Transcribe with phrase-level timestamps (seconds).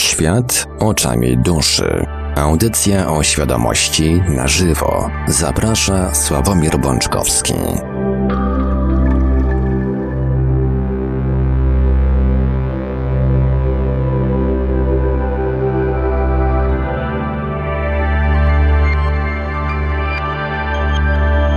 [0.00, 2.06] Świat oczami duszy.
[2.36, 5.10] Audycja o świadomości na żywo.
[5.28, 7.54] Zaprasza Sławomir Bączkowski.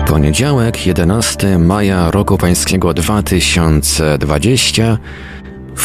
[0.08, 4.98] Poniedziałek, 11 maja roku pańskiego 2020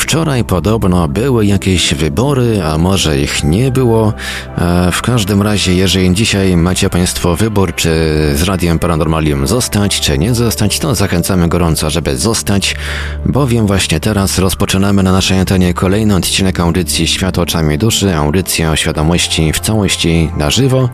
[0.08, 4.12] Wczoraj podobno były jakieś wybory, a może ich nie było.
[4.58, 7.90] E, w każdym razie, jeżeli dzisiaj macie Państwo wybór, czy
[8.34, 12.76] z Radiem Paranormalium zostać, czy nie zostać, to zachęcamy gorąco, żeby zostać,
[13.26, 18.76] bowiem właśnie teraz rozpoczynamy na naszej antenie kolejny odcinek audycji Świat oczami duszy, audycja o
[18.76, 20.88] świadomości w całości na żywo.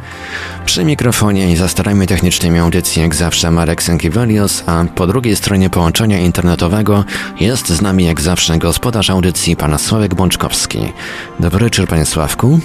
[0.65, 5.71] Przy mikrofonie i za starami technicznymi audycji jak zawsze Marek Sękiewelios, a po drugiej stronie
[5.71, 7.05] połączenia internetowego
[7.41, 10.93] jest z nami jak zawsze gospodarz audycji pana Sławek Bączkowski.
[11.41, 12.59] Dobry wieczór panie Sławku.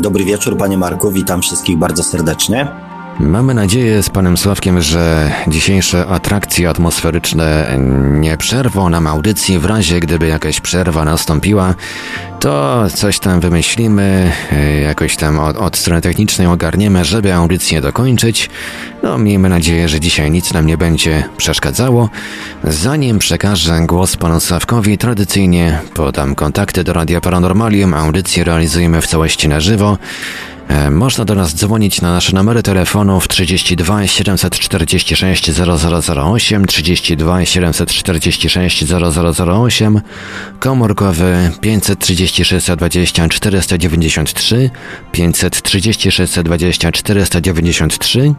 [0.00, 2.83] Dobry wieczór panie Marku, witam wszystkich bardzo serdecznie.
[3.20, 7.78] Mamy nadzieję z panem Sławkiem, że dzisiejsze atrakcje atmosferyczne
[8.10, 9.58] nie przerwą nam audycji.
[9.58, 11.74] W razie gdyby jakaś przerwa nastąpiła,
[12.40, 14.32] to coś tam wymyślimy,
[14.82, 18.50] jakoś tam od, od strony technicznej ogarniemy, żeby audycję dokończyć.
[19.02, 22.10] No, miejmy nadzieję, że dzisiaj nic nam nie będzie przeszkadzało.
[22.64, 27.94] Zanim przekażę głos panu Sławkowi, tradycyjnie podam kontakty do Radia Paranormalium.
[27.94, 29.98] Audycję realizujemy w całości na żywo.
[30.68, 40.00] E, można do nas dzwonić na nasze numery telefonów 32 746 0008, 32 746 0008,
[40.58, 44.70] komórkowy 536 20 493,
[45.12, 48.34] 536 20 493,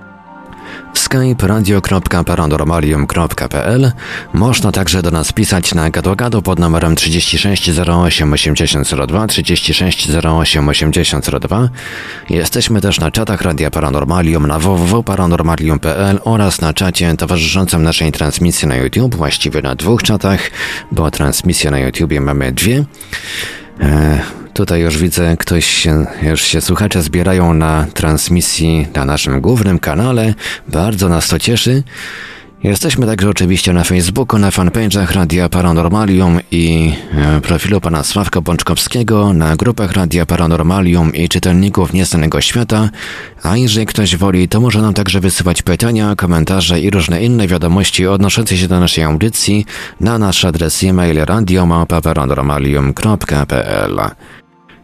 [0.93, 3.91] skype radio.paranormalium.pl
[4.33, 11.69] Można także do nas pisać na gado pod numerem 36 08 8002 36 08 8002.
[12.29, 18.75] Jesteśmy też na czatach Radia Paranormalium na www.paranormalium.pl oraz na czacie towarzyszącym naszej transmisji na
[18.75, 20.51] YouTube, właściwie na dwóch czatach,
[20.91, 22.85] bo transmisję na YouTubie mamy dwie.
[23.81, 24.19] E,
[24.53, 30.33] tutaj już widzę, ktoś się, już się słuchacze zbierają na transmisji na naszym głównym kanale.
[30.67, 31.83] Bardzo nas to cieszy.
[32.65, 39.33] Jesteśmy także oczywiście na Facebooku, na fanpage'ach Radia Paranormalium i e, profilu pana Sławka Bączkowskiego,
[39.33, 42.89] na grupach Radia Paranormalium i czytelników Nieznanego Świata,
[43.43, 48.07] a jeżeli ktoś woli, to może nam także wysyłać pytania, komentarze i różne inne wiadomości
[48.07, 49.65] odnoszące się do naszej audycji
[49.99, 53.99] na nasz adres e-mail radiomałpa.paranormalium.pl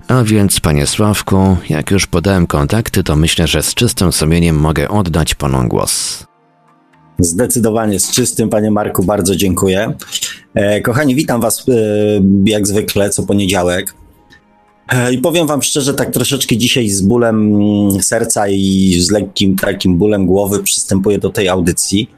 [0.08, 4.90] a więc, panie Sławku, jak już podałem kontakty, to myślę, że z czystym sumieniem mogę
[4.90, 6.31] oddać panu głos.
[7.20, 9.94] Zdecydowanie z czystym, panie Marku, bardzo dziękuję.
[10.54, 11.74] E, kochani, witam was e,
[12.46, 13.94] jak zwykle co poniedziałek.
[14.90, 19.56] E, I powiem wam szczerze, tak troszeczkę dzisiaj z bólem mm, serca i z lekkim
[19.56, 22.10] takim bólem głowy przystępuję do tej audycji,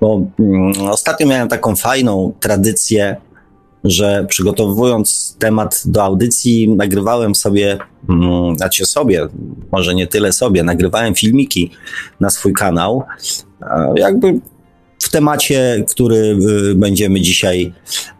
[0.00, 3.16] bo mm, ostatnio miałem taką fajną tradycję,
[3.84, 9.28] że przygotowując temat do audycji, nagrywałem sobie, mm, znaczy sobie,
[9.72, 11.70] może nie tyle sobie, nagrywałem filmiki
[12.20, 13.04] na swój kanał,
[13.96, 14.40] jakby
[15.02, 16.38] w temacie, który
[16.70, 17.72] y, będziemy dzisiaj,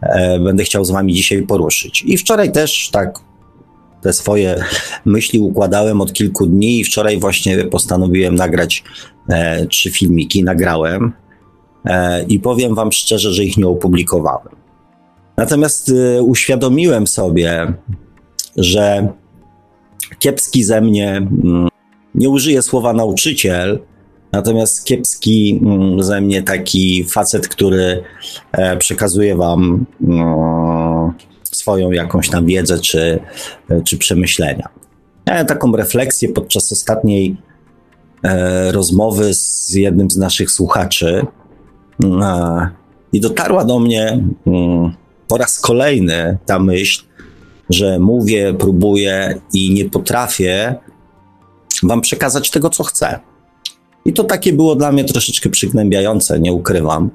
[0.03, 2.03] e, będę chciał z Wami dzisiaj poruszyć.
[2.07, 3.19] I wczoraj też tak
[4.01, 4.65] te swoje
[5.05, 8.85] myśli układałem od kilku dni i wczoraj właśnie postanowiłem nagrać
[9.29, 11.13] e, trzy filmiki, nagrałem
[11.85, 14.61] e, i powiem Wam szczerze, że ich nie opublikowałem.
[15.37, 17.73] Natomiast y, uświadomiłem sobie,
[18.57, 19.09] że
[20.19, 21.69] kiepski ze mnie, mm,
[22.15, 23.81] nie użyję słowa nauczyciel,
[24.33, 28.03] natomiast kiepski mm, ze mnie taki facet, który
[28.53, 33.21] e, przekazuje wam no, swoją jakąś tam wiedzę czy,
[33.85, 34.69] czy przemyślenia.
[35.27, 37.37] Miałem taką refleksję podczas ostatniej
[38.23, 41.27] e, rozmowy z jednym z naszych słuchaczy
[42.05, 42.69] e,
[43.13, 44.93] i dotarła do mnie mm,
[45.29, 47.03] po raz kolejny ta myśl,
[47.71, 50.75] że mówię, próbuję i nie potrafię
[51.83, 53.21] wam przekazać tego, co chcę.
[54.05, 57.11] I to takie było dla mnie troszeczkę przygnębiające, nie ukrywam.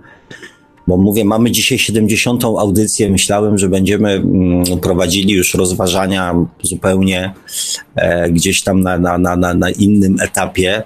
[0.88, 2.44] Bo mówię, mamy dzisiaj 70.
[2.44, 3.10] audycję.
[3.10, 7.34] Myślałem, że będziemy mm, prowadzili już rozważania zupełnie
[7.96, 10.84] e, gdzieś tam na, na, na, na innym etapie.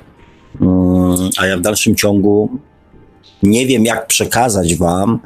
[0.62, 2.50] Mm, a ja w dalszym ciągu
[3.44, 5.20] nie wiem, jak przekazać Wam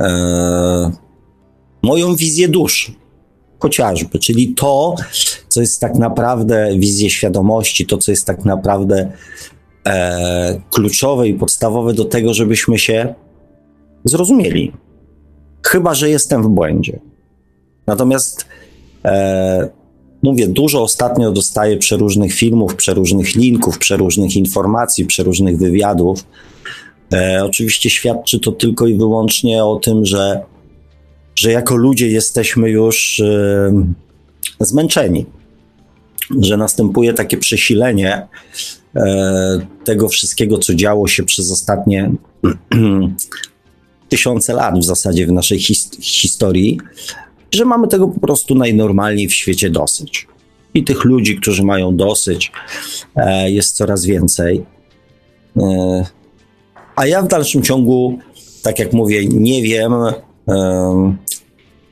[0.00, 0.90] e,
[1.82, 2.92] moją wizję duszy,
[3.58, 4.94] chociażby, czyli to,
[5.48, 9.12] co jest tak naprawdę wizję świadomości, to, co jest tak naprawdę
[9.86, 13.14] e, kluczowe i podstawowe do tego, żebyśmy się
[14.04, 14.72] zrozumieli.
[15.66, 16.98] Chyba, że jestem w błędzie.
[17.86, 18.46] Natomiast
[19.04, 19.68] E,
[20.22, 26.24] mówię, dużo ostatnio dostaję przeróżnych filmów, przeróżnych linków, przeróżnych informacji, przeróżnych wywiadów.
[27.12, 30.40] E, oczywiście świadczy to tylko i wyłącznie o tym, że,
[31.34, 33.72] że jako ludzie jesteśmy już e,
[34.60, 35.26] zmęczeni,
[36.40, 38.26] że następuje takie przesilenie
[39.84, 42.10] tego wszystkiego, co działo się przez ostatnie
[44.08, 46.78] tysiące lat w zasadzie w naszej his historii,
[47.54, 50.26] że mamy tego po prostu najnormalniej w świecie dosyć.
[50.74, 52.52] I tych ludzi, którzy mają dosyć,
[53.16, 54.64] e, jest coraz więcej.
[55.56, 56.04] E,
[56.96, 58.18] a ja w dalszym ciągu,
[58.62, 59.92] tak jak mówię, nie wiem.
[59.92, 60.14] E,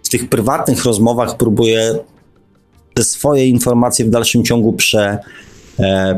[0.03, 1.99] w tych prywatnych rozmowach próbuję
[2.95, 5.19] te swoje informacje w dalszym ciągu prze,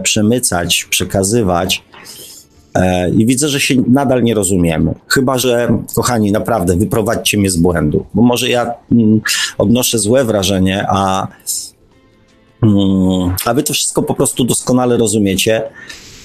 [0.02, 1.82] przemycać, przekazywać.
[2.74, 4.94] E, I widzę, że się nadal nie rozumiemy.
[5.08, 9.20] Chyba, że, kochani, naprawdę wyprowadźcie mnie z błędu, bo może ja mm,
[9.58, 11.28] odnoszę złe wrażenie, a,
[12.62, 15.62] mm, a wy to wszystko po prostu doskonale rozumiecie.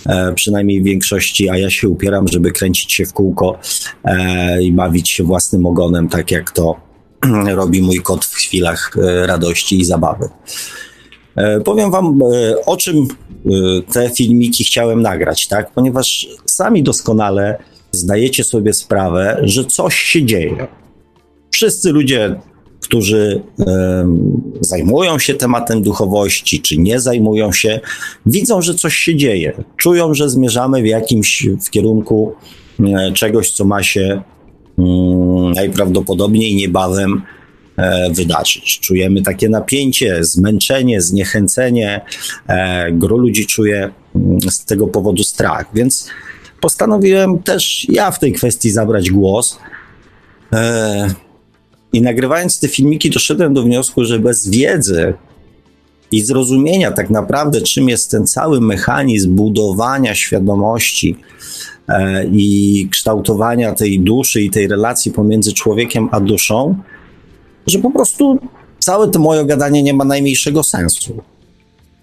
[0.06, 3.60] E, przynajmniej w większości, a ja się upieram, żeby kręcić się w kółko
[4.04, 6.76] e, i bawić się własnym ogonem, tak jak to
[7.56, 10.30] robi mój kot w chwilach e, radości i zabawy.
[11.36, 13.08] E, powiem Wam, e, o czym
[13.46, 13.50] e,
[13.94, 15.72] te filmiki chciałem nagrać, tak?
[15.72, 17.58] Ponieważ sami doskonale
[17.92, 20.68] zdajecie sobie sprawę, że coś się dzieje.
[21.52, 22.36] Wszyscy ludzie,
[22.82, 23.42] którzy
[24.62, 27.80] zajmują się tematem duchowości, czy nie zajmują się,
[28.26, 29.54] widzą, że coś się dzieje.
[29.78, 32.36] Czują, że zmierzamy w jakimś w kierunku
[33.14, 34.22] czegoś, co ma się
[34.78, 37.22] mm, najprawdopodobniej niebawem
[38.12, 38.80] wydarzyć.
[38.80, 42.02] Czujemy takie napięcie, zmęczenie, zniechęcenie.
[42.48, 46.08] E, gro ludzi czuje mm, z tego powodu strach, więc
[46.62, 49.60] postanowiłem też ja w tej kwestii zabrać głos.
[50.54, 51.08] E,
[51.94, 55.14] I nagrywając te filmiki, doszedłem do wniosku, że bez wiedzy
[56.12, 61.16] i zrozumienia tak naprawdę, czym jest ten cały mechanizm budowania świadomości
[62.32, 66.76] i kształtowania tej duszy i tej relacji pomiędzy człowiekiem a duszą,
[67.68, 68.40] że po prostu
[68.80, 71.22] całe to moje gadanie nie ma najmniejszego sensu.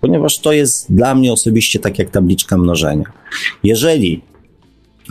[0.00, 3.04] Ponieważ to jest dla mnie osobiście tak jak tabliczka mnożenia.
[3.64, 4.22] Jeżeli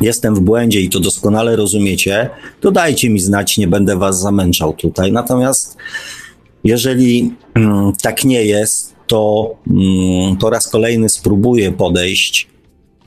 [0.01, 2.29] jestem w błędzie i to doskonale rozumiecie,
[2.61, 5.11] to dajcie mi znać, nie będę was zamęczał tutaj.
[5.11, 5.77] Natomiast
[6.63, 12.47] jeżeli mm, tak nie jest, to mm, po raz kolejny spróbuję podejść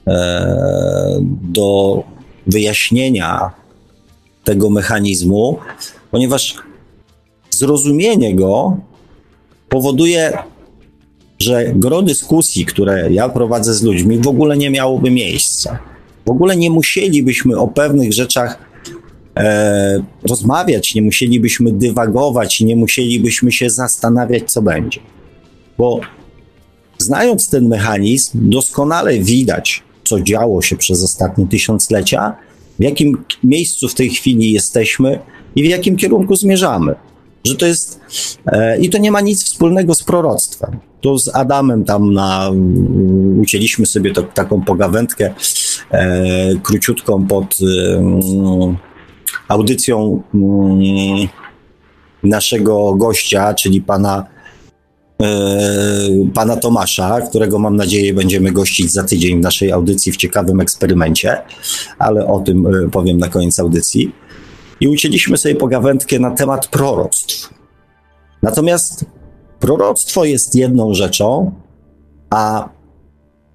[0.07, 2.03] e, do
[2.47, 3.51] wyjaśnienia
[4.45, 5.59] tego mechanizmu,
[6.11, 6.57] ponieważ
[7.59, 8.77] zrozumienie go
[9.69, 10.39] powoduje,
[11.39, 15.79] że gro dyskusji, które ja prowadzę z ludźmi, w ogóle nie miałoby miejsca.
[16.27, 18.59] W ogóle nie musielibyśmy o pewnych rzeczach
[19.37, 25.01] e, rozmawiać, nie musielibyśmy dywagować, nie musielibyśmy się zastanawiać, co będzie.
[25.79, 26.01] Bo
[26.99, 32.37] znając ten mechanizm, doskonale widać, co działo się przez ostatnie tysiąclecia,
[32.79, 35.19] w jakim miejscu w tej chwili jesteśmy
[35.57, 36.95] i w jakim kierunku zmierzamy
[37.45, 38.01] że to jest
[38.47, 40.79] e, i to nie ma nic wspólnego z proroctwem.
[41.01, 42.51] Tu z Adamem tam na,
[43.41, 45.35] ucięliśmy sobie to, taką pogawędkę
[45.91, 48.03] e, króciutką pod e,
[49.49, 51.29] audycją mm,
[52.23, 54.27] naszego gościa, czyli pana
[55.23, 55.27] e,
[56.35, 61.43] pana Tomasza, którego mam nadzieję będziemy gościć za tydzień w naszej audycji w ciekawym eksperymencie,
[61.99, 64.13] ale o tym e, powiem na koniec audycji
[64.81, 67.55] i ucięliśmy sobie pogawędkę na temat proroctw.
[68.43, 69.05] Natomiast
[69.61, 71.53] proroctwo jest jedną rzeczą,
[72.31, 72.69] a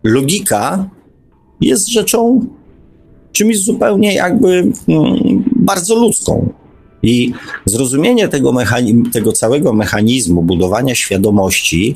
[0.04, 0.90] logika
[1.62, 2.46] jest rzeczą
[3.32, 6.54] czymś zupełnie jakby mm, bardzo ludzką.
[7.04, 7.34] I
[7.66, 8.54] zrozumienie tego,
[9.14, 11.96] tego całego mechanizmu budowania świadomości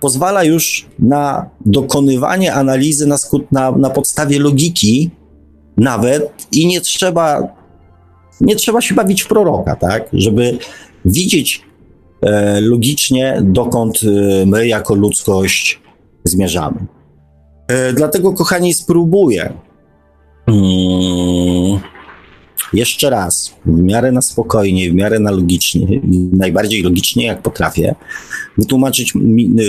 [0.00, 3.16] pozwala już na dokonywanie analizy na,
[3.52, 5.10] na, na podstawie logiki,
[5.76, 7.48] nawet i nie trzeba
[8.40, 10.08] nie trzeba się bawić w proroka, tak?
[10.12, 10.58] Żeby
[11.04, 11.62] widzieć
[12.22, 15.80] e, logicznie, dokąd e, my jako ludzkość
[16.24, 16.86] zmierzamy.
[17.68, 19.52] E, dlatego, kochani, spróbuję
[20.46, 21.80] mm,
[22.72, 26.00] jeszcze raz, w miarę na spokojnie, w miarę na logicznie,
[26.32, 27.94] najbardziej logicznie jak potrafię,
[28.58, 29.12] wytłumaczyć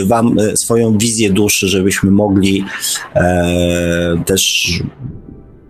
[0.06, 2.66] Wam e, swoją wizję duszy, żebyśmy mogli
[3.16, 4.70] e, też,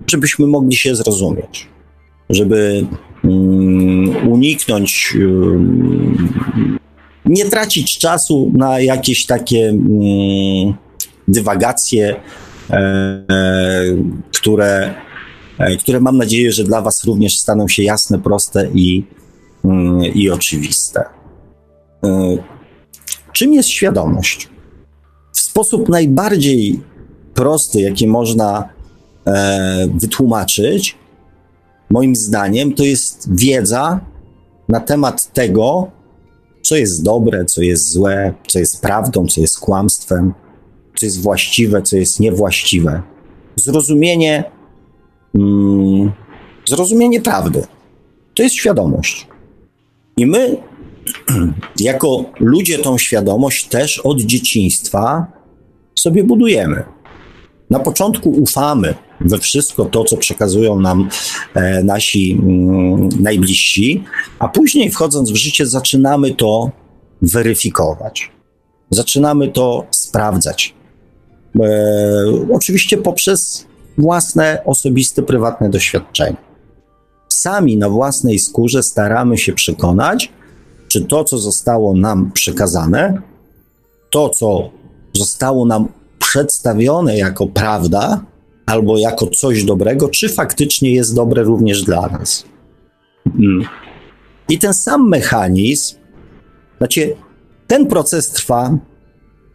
[0.08, 1.68] żebyśmy mogli się zrozumieć
[2.32, 2.86] żeby
[3.24, 6.50] um, uniknąć, um,
[7.26, 10.74] nie tracić czasu na jakieś takie um,
[11.28, 12.16] dywagacje,
[12.70, 13.26] e,
[14.38, 14.94] które,
[15.58, 19.06] e, które mam nadzieję, że dla Was również staną się jasne, proste i,
[19.66, 21.04] mm, i oczywiste.
[22.04, 22.38] E,
[23.34, 24.50] czym jest świadomość?
[25.34, 26.80] W sposób najbardziej
[27.34, 28.70] prosty, jaki można
[29.94, 30.98] wytłumaczyć,
[31.92, 34.00] moim zdaniem, to jest wiedza
[34.70, 35.92] na temat tego,
[36.62, 40.34] co jest dobre, co jest złe, co jest prawdą, co jest kłamstwem,
[40.96, 43.02] co jest właściwe, co jest niewłaściwe.
[43.56, 44.44] Zrozumienie,
[45.36, 46.12] mm,
[46.70, 47.64] zrozumienie prawdy.
[48.34, 49.28] To jest świadomość.
[50.18, 50.58] I my,
[51.80, 55.26] jako ludzie, tą świadomość też od dzieciństwa
[56.00, 56.84] sobie budujemy.
[57.72, 61.10] Na początku ufamy we wszystko to, co przekazują nam
[61.54, 64.04] e, nasi mm, najbliżsi,
[64.40, 66.72] a później wchodząc w życie zaczynamy to
[67.22, 68.32] weryfikować.
[68.90, 70.76] Zaczynamy to sprawdzać.
[71.60, 71.68] E,
[72.54, 76.38] oczywiście poprzez własne, osobiste, prywatne doświadczenia.
[77.30, 80.32] Sami na własnej skórze staramy się przekonać,
[80.88, 83.22] czy to, co zostało nam przekazane,
[84.10, 84.70] to, co
[85.14, 86.01] zostało nam
[86.32, 88.26] przedstawione jako prawda
[88.66, 92.46] albo jako coś dobrego, czy faktycznie jest dobre również dla nas.
[93.24, 93.66] Hmm.
[94.50, 95.96] I ten sam mechanizm,
[96.78, 97.16] znaczy,
[97.68, 98.78] ten proces trwa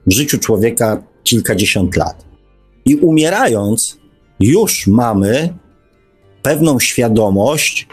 [0.06, 2.24] w życiu człowieka kilkadziesiąt lat.
[2.84, 3.98] I umierając,
[4.40, 5.54] już mamy
[6.42, 7.88] pewną świadomość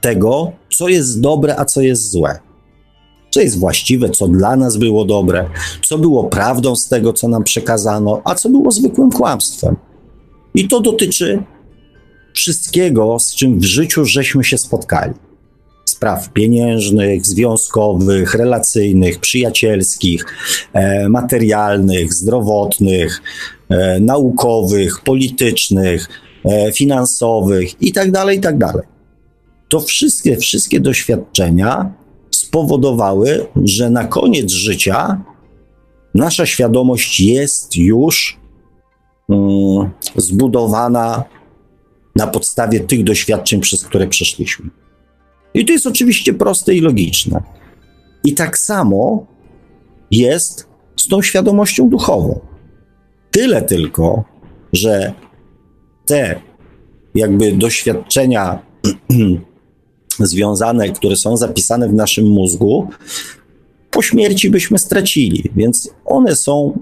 [0.00, 2.47] tego, co jest dobre, a co jest złe
[3.38, 5.48] co jest właściwe, co dla nas było dobre,
[5.82, 9.76] co było prawdą z tego, co nam przekazano, a co było zwykłym kłamstwem.
[10.54, 11.42] I to dotyczy
[12.34, 15.12] wszystkiego, z czym w życiu żeśmy się spotkali.
[15.84, 20.24] Spraw pieniężnych, związkowych, relacyjnych, przyjacielskich,
[20.72, 23.22] e, materialnych, zdrowotnych,
[23.68, 26.08] e, naukowych, politycznych,
[26.44, 28.58] e, finansowych itd., tak itd.
[28.58, 28.86] Tak
[29.68, 31.97] to wszystkie, wszystkie doświadczenia
[32.38, 35.20] spowodowały, że na koniec życia
[36.14, 38.38] nasza świadomość jest już
[39.28, 41.24] um, zbudowana
[42.16, 44.70] na podstawie tych doświadczeń, przez które przeszliśmy.
[45.54, 47.42] I to jest oczywiście proste i logiczne.
[48.24, 49.26] I tak samo
[50.10, 52.40] jest z tą świadomością duchową.
[53.30, 54.24] Tyle tylko,
[54.72, 55.12] że
[56.06, 56.40] te
[57.14, 58.58] jakby doświadczenia
[60.26, 62.88] związane, które są zapisane w naszym mózgu,
[63.90, 66.78] po śmierci byśmy stracili, więc one są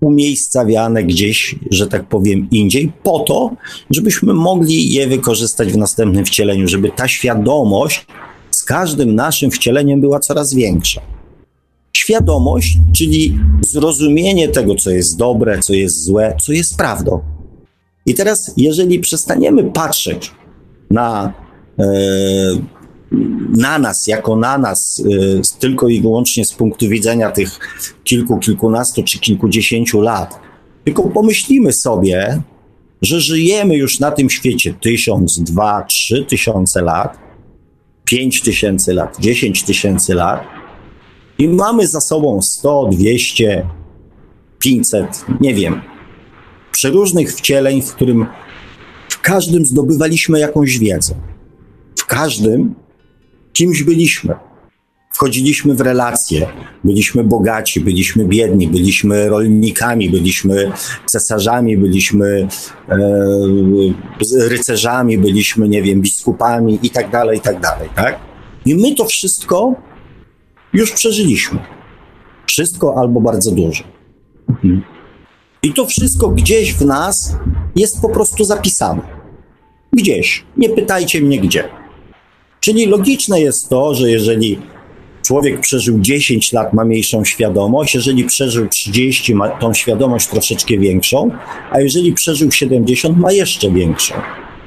[0.00, 3.56] umiejscawiane gdzieś, że tak powiem, indziej, po to,
[3.90, 8.06] żebyśmy mogli je wykorzystać w następnym wcieleniu, żeby ta świadomość
[8.50, 11.00] z każdym naszym wcieleniem była coraz większa.
[11.96, 17.20] Świadomość, czyli zrozumienie tego, co jest dobre, co jest złe, co jest prawdą.
[18.06, 20.32] I teraz, jeżeli przestaniemy patrzeć
[20.90, 21.32] na
[23.56, 25.02] na nas, jako na nas,
[25.38, 27.58] e, tylko i wyłącznie z punktu widzenia tych
[28.04, 30.40] kilku, kilkunastu czy kilkudziesięciu lat.
[30.84, 32.42] Tylko pomyślimy sobie,
[33.02, 37.18] że żyjemy już na tym świecie tysiąc, dwa, trzy tysiące lat,
[38.04, 40.40] pięć tysięcy lat, dziesięć tysięcy lat
[41.38, 43.66] i mamy za sobą sto, dwieście,
[44.58, 45.80] pięćset, nie wiem,
[46.72, 48.26] przeróżnych wcieleń, w którym
[49.08, 51.14] w każdym zdobywaliśmy jakąś wiedzę
[51.96, 52.74] w każdym
[53.52, 54.34] kimś byliśmy.
[55.10, 56.46] Wchodziliśmy w relacje,
[56.84, 60.72] byliśmy bogaci, byliśmy biedni, byliśmy rolnikami, byliśmy
[61.06, 62.48] cesarzami, byliśmy
[62.88, 62.98] e,
[64.48, 68.18] rycerzami, byliśmy, nie wiem, biskupami i tak dalej, i tak dalej, tak?
[68.66, 69.74] I my to wszystko
[70.72, 71.58] już przeżyliśmy.
[72.46, 73.84] Wszystko albo bardzo dużo.
[74.48, 74.82] Mhm.
[75.62, 77.36] I to wszystko gdzieś w nas
[77.76, 79.02] jest po prostu zapisane.
[79.92, 80.44] Gdzieś.
[80.56, 81.83] Nie pytajcie mnie gdzie.
[82.64, 84.58] Czyli logiczne jest to, że jeżeli
[85.22, 91.30] człowiek przeżył 10 lat, ma mniejszą świadomość, jeżeli przeżył 30, ma tą świadomość troszeczkę większą,
[91.70, 94.14] a jeżeli przeżył 70, ma jeszcze większą.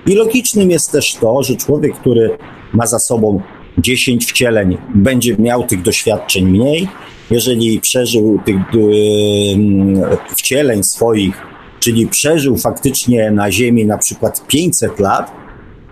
[0.05, 2.37] I logicznym jest też to, że człowiek, który
[2.73, 3.41] ma za sobą
[3.77, 6.87] 10 wcieleń, będzie miał tych doświadczeń mniej.
[7.31, 11.41] Jeżeli przeżył tych yy, wcieleń swoich,
[11.79, 15.31] czyli przeżył faktycznie na Ziemi na przykład 500 lat,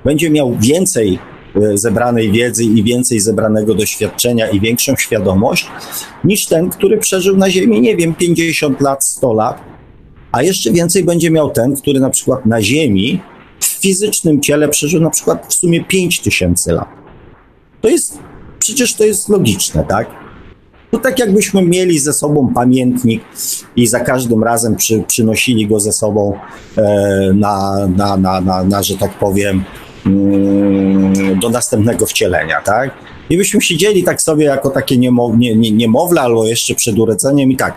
[0.03, 1.19] będzie miał więcej
[1.74, 5.67] zebranej wiedzy i więcej zebranego doświadczenia i większą świadomość
[6.24, 9.62] niż ten, który przeżył na Ziemi, nie wiem, 50 lat, 100 lat,
[10.31, 13.21] a jeszcze więcej będzie miał ten, który na przykład na Ziemi
[13.59, 16.88] w fizycznym ciele przeżył na przykład w sumie 5000 lat.
[17.81, 18.19] To jest,
[18.59, 20.07] przecież to jest logiczne, tak?
[20.91, 23.24] To tak jakbyśmy mieli ze sobą pamiętnik
[23.75, 26.38] i za każdym razem przy, przynosili go ze sobą
[26.77, 29.63] e, na, na, na, na, na, że tak powiem,
[31.41, 32.91] do następnego wcielenia, tak?
[33.29, 37.51] I byśmy siedzieli tak sobie jako takie niemo, nie, nie, niemowlę albo jeszcze przed urodzeniem
[37.51, 37.74] i tak.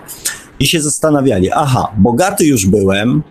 [0.61, 3.23] I się zastanawiali, aha, bogaty już byłem,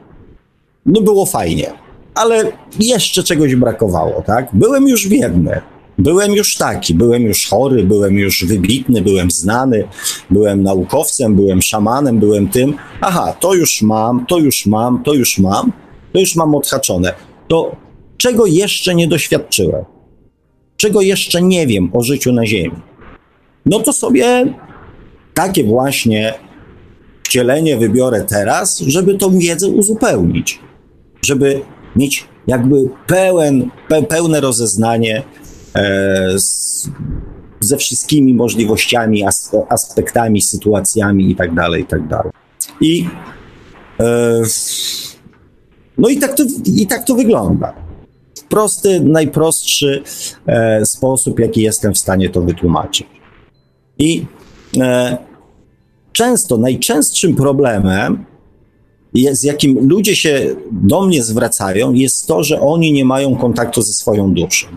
[0.86, 1.74] no było fajnie,
[2.16, 4.48] ale jeszcze czegoś brakowało, tak?
[4.54, 5.62] Byłem już biedny,
[5.98, 9.88] byłem już taki, byłem już chory, byłem już wybitny, byłem znany,
[10.30, 12.74] byłem naukowcem, byłem szamanem, byłem tym.
[13.02, 15.72] Aha, to już mam, to już mam, to już mam,
[16.14, 17.14] to już mam odhaczone.
[17.48, 17.76] To
[18.18, 19.86] czego jeszcze nie doświadczyłem?
[20.78, 22.82] Czego jeszcze nie wiem o życiu na Ziemi?
[23.66, 24.54] No to sobie
[25.34, 26.34] takie właśnie
[27.24, 30.60] wcielenie wybiorę teraz, żeby tą wiedzę uzupełnić,
[31.22, 31.62] żeby
[31.96, 35.24] mieć jakby pełen, pe, pełne rozeznanie
[35.76, 36.90] e, z,
[37.60, 42.02] ze wszystkimi możliwościami, as, aspektami, sytuacjami i tak dalej, i tak.
[42.82, 43.08] I
[44.00, 44.42] e,
[45.98, 47.87] no i tak to, i tak to wygląda.
[48.40, 50.04] W prosty, najprostszy
[50.48, 53.08] e, sposób, jaki jestem w stanie to wytłumaczyć.
[54.00, 54.26] I
[54.80, 55.18] e,
[56.12, 58.26] często, najczęstszym problemem,
[59.32, 63.94] z jakim ludzie się do mnie zwracają, jest to, że oni nie mają kontaktu ze
[63.94, 64.68] swoją duszą,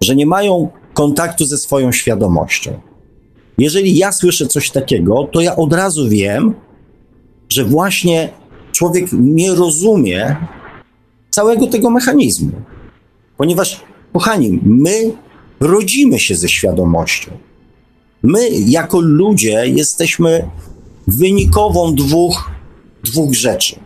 [0.00, 2.80] że nie mają kontaktu ze swoją świadomością.
[3.58, 6.54] Jeżeli ja słyszę coś takiego, to ja od razu wiem,
[7.48, 8.28] że właśnie
[8.72, 10.36] człowiek nie rozumie
[11.36, 12.52] całego tego mechanizmu.
[13.36, 13.80] Ponieważ,
[14.12, 15.12] kochani, my
[15.60, 17.30] rodzimy się ze świadomością.
[18.22, 20.48] My, jako ludzie, jesteśmy
[21.06, 22.50] wynikową dwóch,
[23.04, 23.76] dwóch rzeczy.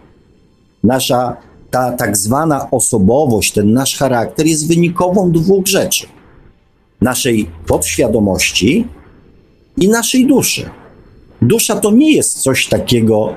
[0.84, 1.36] Nasza
[1.70, 6.06] ta tak zwana osobowość, ten nasz charakter jest wynikową dwóch rzeczy:
[7.00, 8.84] naszej podświadomości
[9.76, 10.70] i naszej duszy.
[11.42, 13.34] Dusza to nie jest coś takiego,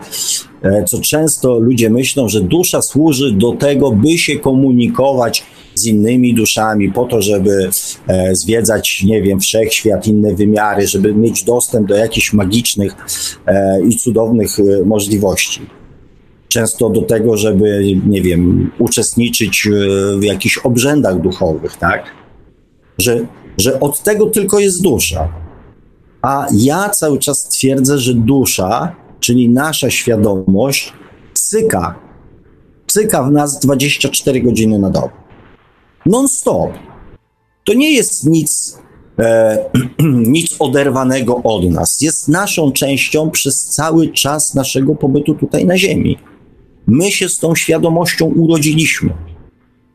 [0.85, 5.43] co często ludzie myślą, że dusza służy do tego, by się komunikować
[5.75, 7.69] z innymi duszami, po to, żeby
[8.07, 12.95] e, zwiedzać, nie wiem, wszechświat, inne wymiary, żeby mieć dostęp do jakichś magicznych
[13.47, 15.61] e, i cudownych możliwości.
[16.47, 19.67] Często do tego, żeby, nie wiem, uczestniczyć
[20.19, 22.03] w jakichś obrzędach duchowych, tak?
[22.97, 23.25] Że,
[23.57, 25.29] że od tego tylko jest dusza.
[26.21, 30.93] A ja cały czas twierdzę, że dusza, czyli nasza świadomość,
[31.33, 31.95] cyka.
[32.87, 35.09] Cyka w nas 24 godziny na dobę.
[36.05, 36.71] Non-stop.
[37.65, 38.77] To nie jest nic,
[39.19, 39.57] e,
[40.37, 42.01] nic oderwanego od nas.
[42.01, 46.17] Jest naszą częścią przez cały czas naszego pobytu tutaj na Ziemi.
[46.87, 49.13] My się z tą świadomością urodziliśmy.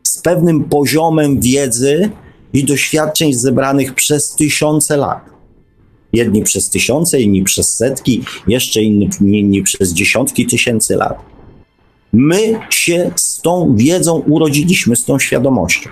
[0.03, 2.11] Z pewnym poziomem wiedzy
[2.53, 5.38] i doświadczeń zebranych przez tysiące lat.
[6.13, 11.19] Jedni przez tysiące, inni przez setki, jeszcze inni, inni przez dziesiątki tysięcy lat.
[12.13, 15.91] My się z tą wiedzą urodziliśmy, z tą świadomością.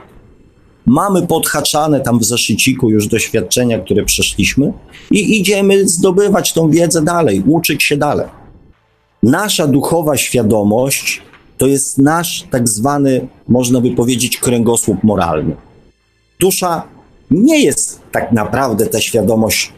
[0.87, 4.73] Mamy podhaczane tam w zeszyciku już doświadczenia, które przeszliśmy
[5.11, 8.27] i idziemy zdobywać tą wiedzę dalej, uczyć się dalej.
[9.23, 11.23] Nasza duchowa świadomość
[11.59, 15.57] to jest nasz tak zwany, można by powiedzieć, kręgosłup moralny.
[16.41, 16.83] Dusza
[17.31, 19.73] nie jest tak naprawdę ta świadomość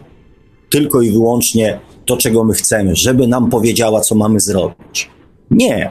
[0.70, 5.10] tylko i wyłącznie to, czego my chcemy, żeby nam powiedziała, co mamy zrobić.
[5.50, 5.90] Nie.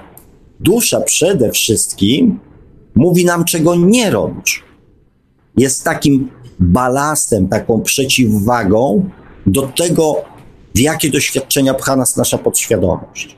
[0.59, 2.39] Dusza przede wszystkim
[2.95, 4.63] mówi nam, czego nie robić.
[5.57, 9.09] Jest takim balastem, taką przeciwwagą
[9.45, 10.15] do tego,
[10.75, 13.35] w jakie doświadczenia pcha nas nasza podświadomość.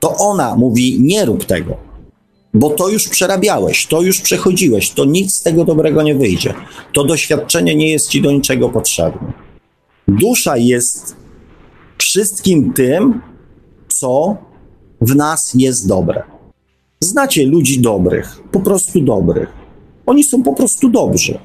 [0.00, 1.76] To ona mówi: Nie rób tego,
[2.54, 6.54] bo to już przerabiałeś, to już przechodziłeś, to nic z tego dobrego nie wyjdzie.
[6.92, 9.43] To doświadczenie nie jest ci do niczego potrzebne.
[10.08, 11.16] Dusza jest
[11.98, 13.20] wszystkim tym,
[13.88, 14.36] co
[15.00, 16.22] w nas jest dobre.
[17.00, 19.48] Znacie ludzi dobrych, po prostu dobrych.
[20.06, 21.38] Oni są po prostu dobrzy.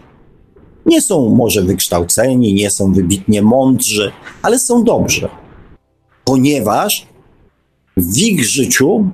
[0.85, 5.27] Nie są może wykształceni, nie są wybitnie mądrzy, ale są dobrzy.
[6.25, 7.07] Ponieważ
[7.97, 9.09] w ich życiu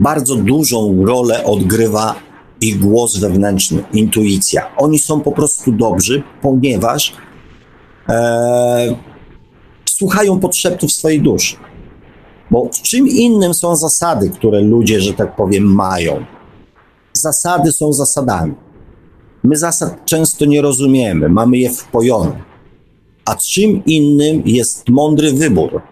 [0.00, 2.14] bardzo dużą rolę odgrywa
[2.60, 4.76] ich głos wewnętrzny, intuicja.
[4.76, 7.12] Oni są po prostu dobrzy, ponieważ
[8.08, 8.96] e,
[9.88, 11.56] słuchają podszeptów swojej duszy.
[12.50, 16.24] Bo czym innym są zasady, które ludzie, że tak powiem, mają.
[17.12, 18.54] Zasady są zasadami.
[19.44, 22.32] My zasad często nie rozumiemy, mamy je wpojone.
[23.24, 25.82] A czym innym jest mądry wybór.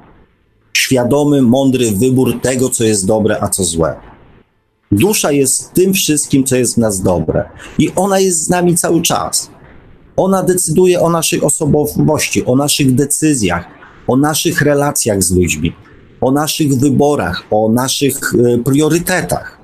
[0.76, 3.96] Świadomy, mądry wybór tego, co jest dobre, a co złe.
[4.92, 7.48] Dusza jest tym wszystkim, co jest w nas dobre.
[7.78, 9.50] I ona jest z nami cały czas.
[10.16, 13.64] Ona decyduje o naszej osobowości, o naszych decyzjach,
[14.06, 15.72] o naszych relacjach z ludźmi,
[16.20, 19.58] o naszych wyborach, o naszych e, priorytetach.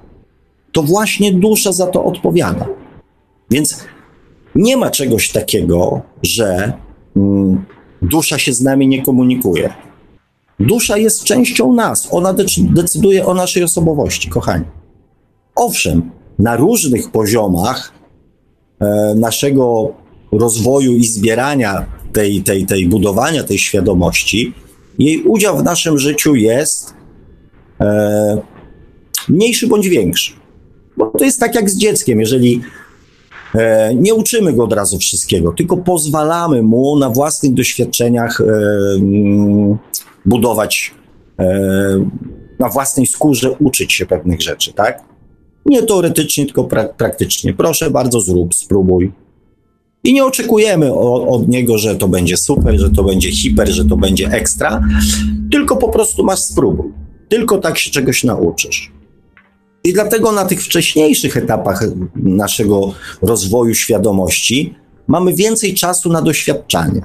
[0.72, 2.66] To właśnie dusza za to odpowiada.
[3.50, 3.84] Więc
[4.54, 6.72] Nie ma czegoś takiego, że
[7.16, 7.64] mm,
[8.02, 9.72] dusza się z nami nie komunikuje.
[10.60, 14.64] Dusza jest częścią nas, ona decyduje o naszej osobowości, kochani.
[15.54, 17.92] Owszem, na różnych poziomach
[18.80, 19.94] e, naszego
[20.32, 24.54] rozwoju i zbierania tej, tej, tej budowania tej świadomości,
[24.98, 26.94] jej udział w naszym życiu jest
[27.80, 28.42] e,
[29.28, 30.32] mniejszy bądź większy.
[30.96, 32.60] Bo to jest tak jak z dzieckiem, jeżeli
[33.54, 38.44] e, nie uczymy go od razu wszystkiego, tylko pozwalamy mu na własnych doświadczeniach e,
[38.94, 39.78] mm,
[40.26, 40.94] budować,
[41.38, 42.04] e,
[42.58, 45.02] na własnej skórze uczyć się pewnych rzeczy, tak?
[45.66, 47.54] Nie teoretycznie, tylko pra praktycznie.
[47.54, 49.12] Proszę bardzo, zrób, spróbuj.
[50.04, 50.94] I nie oczekujemy
[51.28, 54.82] od niego, że to będzie super, że to będzie hiper, że to będzie ekstra,
[55.50, 56.92] tylko po prostu masz spróbuj.
[57.28, 58.92] Tylko tak się czegoś nauczysz.
[59.84, 61.84] I dlatego na tych wcześniejszych etapach
[62.16, 64.74] naszego rozwoju świadomości
[65.06, 67.02] mamy więcej czasu na doświadczanie.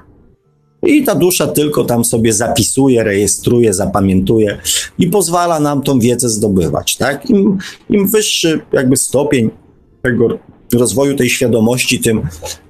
[0.83, 4.57] I ta dusza tylko tam sobie zapisuje, rejestruje, zapamiętuje
[4.99, 6.95] i pozwala nam tą wiedzę zdobywać.
[6.95, 7.29] Tak?
[7.29, 7.57] Im,
[7.89, 9.49] im wyższy jakby stopień
[10.01, 10.39] tego
[10.73, 12.21] rozwoju tej świadomości, tym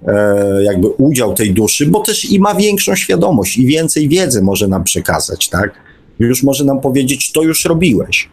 [0.08, 4.68] e, jakby udział tej duszy, bo też i ma większą świadomość i więcej wiedzy może
[4.68, 5.74] nam przekazać, tak?
[6.20, 8.30] Już może nam powiedzieć, to już robiłeś.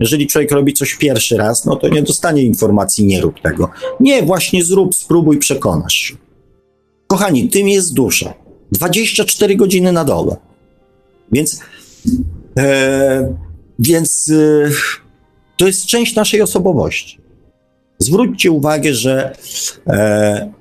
[0.00, 3.70] Jeżeli człowiek robi coś pierwszy raz, no to nie dostanie informacji, nie rób tego.
[4.00, 6.14] Nie, właśnie zrób, spróbuj, przekonasz się.
[7.06, 8.34] Kochani, tym jest dusza.
[8.72, 10.36] 24 godziny na dobę.
[11.32, 11.60] Więc,
[12.58, 13.34] e,
[13.78, 14.70] więc e,
[15.56, 17.23] to jest część naszej osobowości.
[18.04, 19.36] Zwróćcie uwagę, że
[19.86, 20.52] e,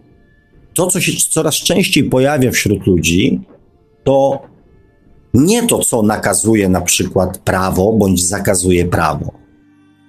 [0.74, 3.40] to, co się coraz częściej pojawia wśród ludzi,
[4.04, 4.42] to
[5.34, 9.32] nie to, co nakazuje na przykład prawo bądź zakazuje prawo.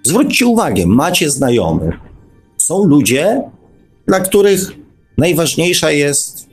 [0.03, 1.95] Zwróćcie uwagę, macie znajomych.
[2.57, 3.43] Są ludzie,
[4.07, 4.73] dla których
[5.19, 6.47] najważniejsza jest,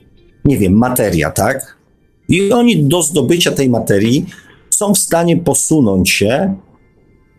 [0.44, 1.76] nie wiem, materia, tak?
[2.28, 4.26] I oni do zdobycia tej materii
[4.70, 6.54] są w stanie posunąć się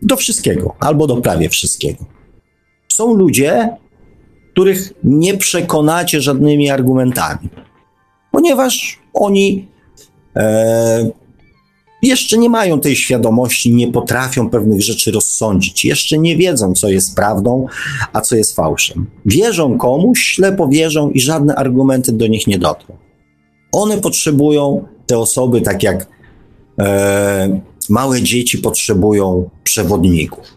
[0.02, 2.13] do wszystkiego, albo do prawie wszystkiego.
[2.96, 3.76] Są ludzie,
[4.52, 7.48] których nie przekonacie żadnymi argumentami,
[8.32, 9.68] ponieważ oni
[10.36, 11.10] e,
[12.02, 17.16] jeszcze nie mają tej świadomości, nie potrafią pewnych rzeczy rozsądzić, jeszcze nie wiedzą, co jest
[17.16, 17.66] prawdą,
[18.12, 19.06] a co jest fałszem.
[19.26, 22.96] Wierzą komuś, ślepo wierzą i żadne argumenty do nich nie dotrą.
[23.72, 26.06] One potrzebują, te osoby, tak jak
[26.80, 30.53] e, małe dzieci potrzebują przewodników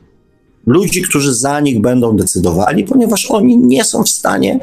[0.67, 4.59] ludzi, którzy za nich będą decydowali, ponieważ oni nie są w stanie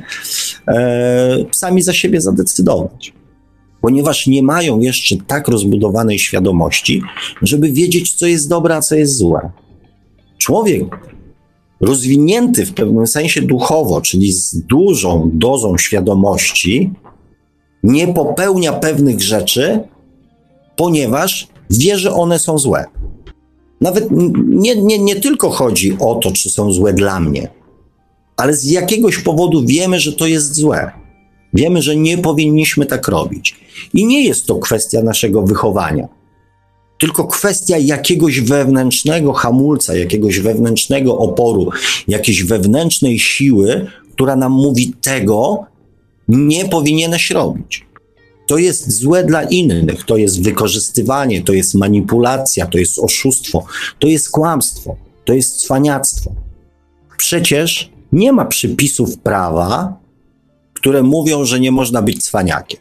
[0.68, 3.12] e, sami za siebie zadecydować.
[3.80, 7.02] Ponieważ nie mają jeszcze tak rozbudowanej świadomości,
[7.42, 9.50] żeby wiedzieć, co jest dobre, a co jest złe.
[10.38, 10.84] Człowiek
[11.80, 16.90] rozwinięty w pewnym sensie duchowo, czyli z dużą dozą świadomości,
[17.82, 19.80] nie popełnia pewnych rzeczy,
[20.76, 22.84] ponieważ wie, że one są złe.
[23.84, 24.08] Nawet
[24.48, 27.48] nie, nie, nie tylko chodzi o to, czy są złe dla mnie,
[28.36, 30.90] ale z jakiegoś powodu wiemy, że to jest złe.
[31.54, 33.56] Wiemy, że nie powinniśmy tak robić.
[33.94, 36.08] I nie jest to kwestia naszego wychowania,
[36.98, 41.70] tylko kwestia jakiegoś wewnętrznego hamulca, jakiegoś wewnętrznego oporu,
[42.08, 45.64] jakiejś wewnętrznej siły, która nam mówi tego,
[46.28, 47.83] nie powinieneś robić.
[48.46, 53.64] To jest złe dla innych, to jest wykorzystywanie, to jest manipulacja, to jest oszustwo,
[53.98, 56.34] to jest kłamstwo, to jest cwaniactwo.
[57.16, 59.96] Przecież nie ma przypisów prawa,
[60.74, 62.80] które mówią, że nie można być cwaniakiem.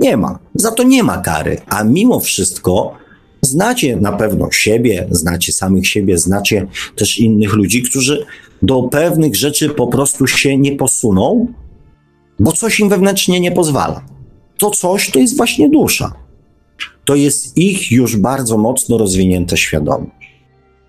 [0.00, 0.38] Nie ma.
[0.54, 1.60] Za to nie ma kary.
[1.66, 2.92] A mimo wszystko
[3.42, 8.26] znacie na pewno siebie, znacie samych siebie, znacie też innych ludzi, którzy
[8.62, 11.46] do pewnych rzeczy po prostu się nie posuną,
[12.38, 14.15] bo coś im wewnętrznie nie pozwala
[14.58, 16.12] to coś to jest właśnie dusza.
[17.04, 20.40] To jest ich już bardzo mocno rozwinięta świadomość,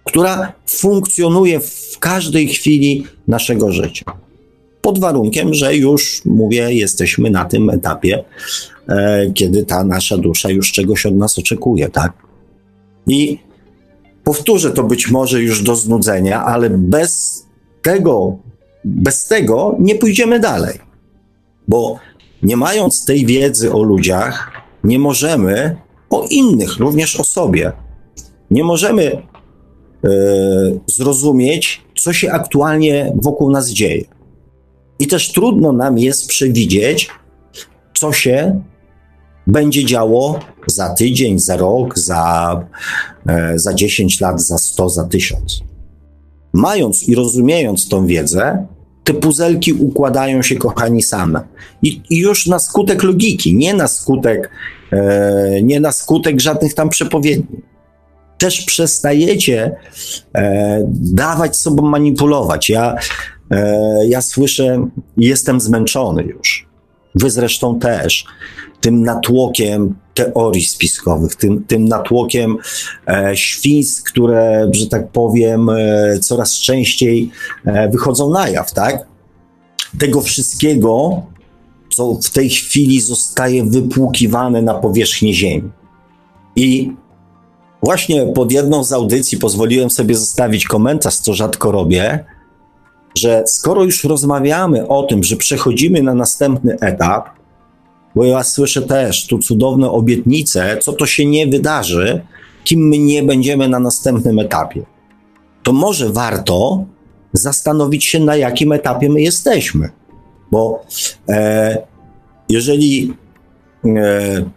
[0.03, 4.05] która funkcjonuje w każdej chwili naszego życia.
[4.81, 8.23] Pod warunkiem, że już mówię, jesteśmy na tym etapie,
[8.89, 12.13] e, kiedy ta nasza dusza już czegoś od nas oczekuje, tak?
[13.07, 13.39] I
[14.23, 17.43] powtórzę to być może już do znudzenia, ale bez
[17.81, 18.37] tego,
[18.85, 20.79] bez tego nie pójdziemy dalej.
[21.67, 21.99] Bo
[22.43, 24.51] nie mając tej wiedzy o ludziach,
[24.83, 25.77] nie możemy
[26.09, 27.71] o innych, również o sobie,
[28.51, 29.19] nie możemy e,
[30.87, 34.03] zrozumieć, co się aktualnie wokół nas dzieje.
[34.99, 37.09] I też trudno nam jest przewidzieć,
[37.93, 38.61] co się
[39.47, 42.65] będzie działo za tydzień, za rok, za,
[43.27, 45.59] e, za 10 lat, za 100, za 1000.
[46.53, 48.67] Mając i rozumiejąc tą wiedzę,
[49.07, 51.41] te puzelki układają się, kochani, same.
[51.81, 54.49] I, i już na skutek logiki, nie na skutek,
[54.91, 57.61] e, nie na skutek żadnych tam przepowiedni.
[58.37, 59.75] Też przestajecie
[60.35, 62.69] e, dawać sobą manipulować.
[62.69, 62.95] Ja,
[63.51, 66.67] e, ja słyszę, jestem zmęczony już.
[67.15, 68.25] Wy zresztą też
[68.81, 72.57] tym natłokiem teorii spiskowych, tym, tym natłokiem
[73.07, 73.33] e,
[74.05, 77.31] które, że tak powiem, e, coraz częściej
[77.65, 79.07] e, wychodzą na jaw, tak?
[79.99, 81.21] Tego wszystkiego,
[81.89, 85.71] co w tej chwili zostaje wypłukiwane na powierzchnię Ziemi.
[86.55, 86.91] I
[87.83, 92.25] właśnie pod jedną z audycji pozwoliłem sobie zostawić komentarz, co rzadko robię,
[93.17, 97.36] że skoro już rozmawiamy o tym, że przechodzimy na następny etap,
[98.17, 102.21] bo ja słyszę też tu cudowne obietnice, co to się nie wydarzy,
[102.63, 104.85] kim my nie będziemy na następnym etapie.
[105.63, 106.85] To może warto
[107.33, 109.89] zastanowić się, na jakim etapie my jesteśmy.
[110.51, 110.83] Bo
[111.29, 111.77] e,
[112.49, 113.13] jeżeli
[113.85, 113.89] e,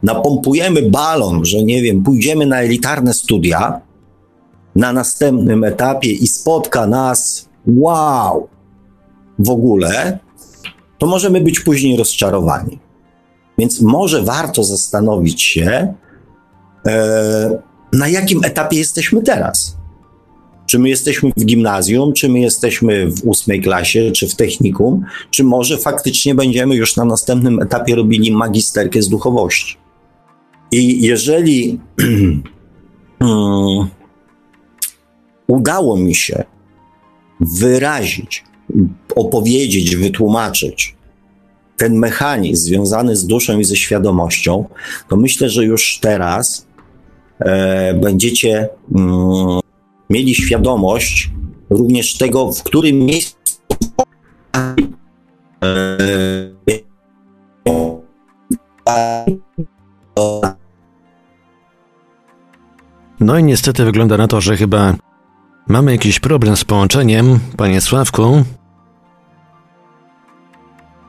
[0.03, 3.81] napompujemy balon, że nie wiem, pójdziemy na elitarne studia
[4.77, 8.49] na następnym etapie i spotka nas wow
[9.39, 10.19] w ogóle,
[10.99, 12.90] to możemy być później rozczarowani.
[13.61, 15.95] Więc może warto zastanowić się,
[16.87, 19.77] e, na jakim etapie jesteśmy teraz.
[20.67, 25.45] Czy my jesteśmy w gimnazjum, czy my jesteśmy w ósmej klasie, czy w technikum, czy
[25.45, 29.77] może faktycznie będziemy już na następnym etapie robili magisterkę z duchowości.
[30.73, 31.81] I jeżeli
[33.21, 33.89] um,
[35.57, 36.45] udało mi się
[37.41, 38.45] wyrazić,
[39.17, 41.00] opowiedzieć, wytłumaczyć
[41.81, 44.65] ten mechanizm związany z duszą i ze świadomością,
[45.09, 46.67] to myślę, że już teraz
[47.39, 49.61] e, będziecie mm,
[50.11, 51.31] mieli świadomość
[51.71, 53.37] również tego, w którym miejscu
[55.65, 55.99] e,
[63.21, 64.95] no i niestety wygląda na to, że chyba
[65.69, 68.45] mamy jakiś problem z połączeniem, panie Sławku.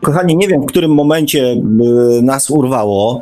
[0.02, 3.22] Kochani, nie wiem, w którym momencie y, nas urwało,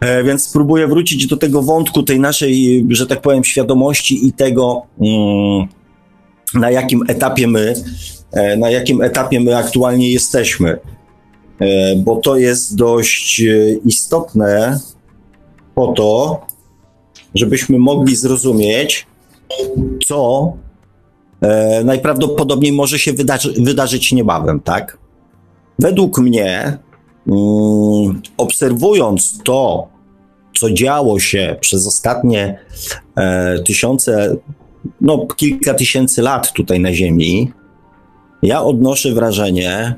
[0.00, 4.82] e, więc spróbuję wrócić do tego wątku, tej naszej, że tak powiem, świadomości i tego,
[5.00, 5.68] mm,
[6.54, 7.74] na jakim etapie my,
[8.32, 10.78] e, na jakim etapie my aktualnie jesteśmy.
[11.60, 13.42] E, bo to jest dość
[13.84, 14.78] istotne
[15.74, 16.40] po to,
[17.34, 19.06] żebyśmy mogli zrozumieć,
[20.06, 20.52] co
[21.84, 24.99] najprawdopodobniej może się wydarzy, wydarzyć niebawem, tak?
[25.80, 26.78] Według mnie,
[27.26, 29.88] mm, obserwując to,
[30.58, 32.58] co działo się przez ostatnie
[33.16, 34.36] e, tysiące,
[35.00, 37.52] no kilka tysięcy lat tutaj na Ziemi,
[38.42, 39.94] ja odnoszę wrażenie,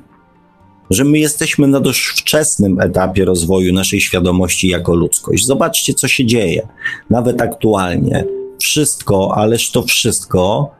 [0.91, 5.47] że my jesteśmy na dość wczesnym etapie rozwoju naszej świadomości jako ludzkość.
[5.47, 6.69] Zobaczcie, co się dzieje,
[7.11, 8.25] nawet aktualnie.
[8.61, 10.71] Wszystko, ależ to wszystko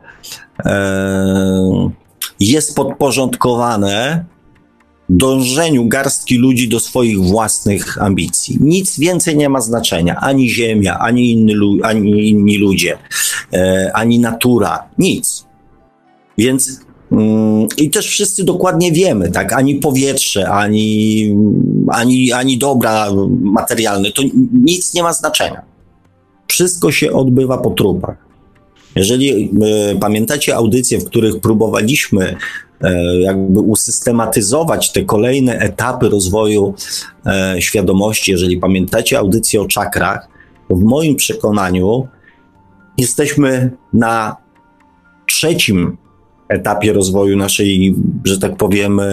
[0.65, 1.91] e,
[2.41, 4.25] jest podporządkowane
[5.17, 8.59] dążeniu garstki ludzi do swoich własnych ambicji.
[8.61, 10.17] Nic więcej nie ma znaczenia.
[10.17, 12.99] Ani ziemia, ani, inny, ani inni ludzie,
[13.53, 14.89] e, ani natura.
[14.99, 15.47] Nic.
[16.39, 16.81] Więc
[17.13, 19.53] mm, i też wszyscy dokładnie wiemy, tak?
[19.53, 21.37] Ani powietrze, ani,
[21.89, 23.09] ani, ani dobra
[23.41, 24.23] materialne, to
[24.53, 25.63] nic nie ma znaczenia.
[26.47, 28.17] Wszystko się odbywa po trupach.
[28.97, 29.51] Jeżeli
[29.93, 32.37] y, pamiętacie audycje, w których próbowaliśmy
[33.21, 36.75] jakby usystematyzować te kolejne etapy rozwoju
[37.27, 38.31] e, świadomości.
[38.31, 40.29] Jeżeli pamiętacie audycję o czakrach,
[40.69, 42.09] to w moim przekonaniu
[42.99, 44.37] jesteśmy na
[45.29, 45.97] trzecim
[46.49, 49.07] etapie rozwoju naszej, że tak powiem, e,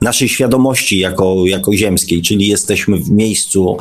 [0.00, 3.76] naszej świadomości jako, jako ziemskiej, czyli jesteśmy w miejscu,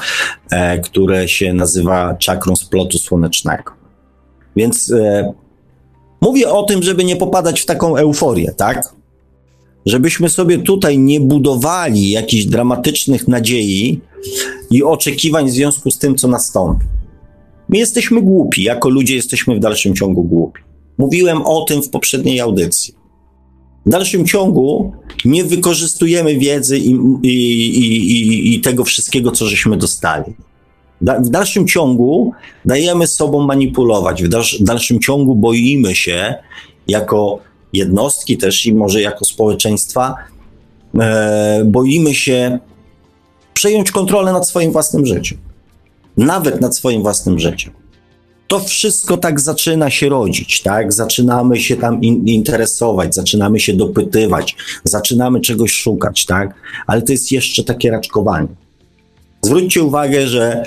[0.83, 3.71] które się nazywa czakrą splotu słonecznego.
[4.55, 4.93] Więc
[6.21, 8.95] Mówię o tym, żeby nie popadać w taką euforię, tak?
[9.85, 14.01] Żebyśmy sobie tutaj nie budowali jakichś dramatycznych nadziei
[14.71, 16.85] i oczekiwań w związku z tym, co nastąpi.
[17.69, 20.61] My jesteśmy głupi, jako ludzie jesteśmy w dalszym ciągu głupi.
[20.97, 22.95] Mówiłem o tym w poprzedniej audycji.
[23.85, 24.91] W dalszym ciągu
[25.25, 27.29] nie wykorzystujemy wiedzy i, i,
[27.79, 30.33] i, i tego wszystkiego, co żeśmy dostali
[31.01, 32.33] w dalszym ciągu
[32.65, 34.29] dajemy sobą manipulować, w,
[34.63, 36.35] dalszym ciągu boimy się
[36.87, 37.39] jako
[37.73, 40.15] jednostki też i może jako społeczeństwa,
[40.99, 42.59] e, boimy się
[43.53, 45.37] przejąć kontrolę nad swoim własnym życiem.
[46.17, 47.73] Nawet nad swoim własnym życiem.
[48.47, 50.93] to wszystko tak zaczyna się rodzić, tak?
[50.93, 56.53] Zaczynamy się tam in, interesować, zaczynamy się dopytywać, zaczynamy czegoś szukać, tak?
[56.87, 58.47] Ale to jest jeszcze takie raczkowanie.
[59.45, 60.63] Zwróćcie uwagę, że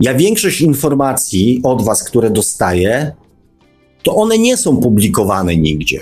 [0.00, 3.12] ja większość informacji od Was, które dostaję,
[4.02, 6.00] to one nie są publikowane nigdzie.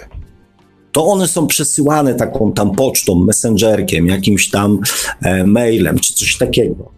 [0.92, 4.78] To one są przesyłane taką tam pocztą, messengerkiem, jakimś tam
[5.22, 6.96] e, mailem czy coś takiego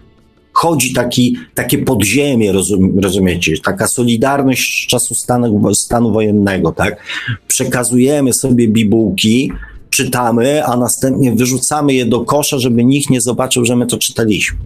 [0.58, 7.02] chodzi taki, takie podziemie, rozum, rozumiecie, taka solidarność z czasu stanu, stanu wojennego, tak?
[7.48, 9.52] Przekazujemy sobie bibułki,
[9.90, 14.58] czytamy, a następnie wyrzucamy je do kosza, żeby nikt nie zobaczył, że my to czytaliśmy.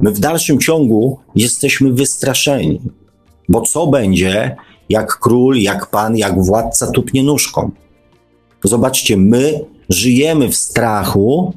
[0.00, 2.80] My w dalszym ciągu jesteśmy wystraszeni,
[3.48, 4.56] bo co będzie,
[4.88, 7.70] jak król, jak pan, jak władca tupnie nóżką?
[8.64, 11.54] Zobaczcie, my żyjemy w strachu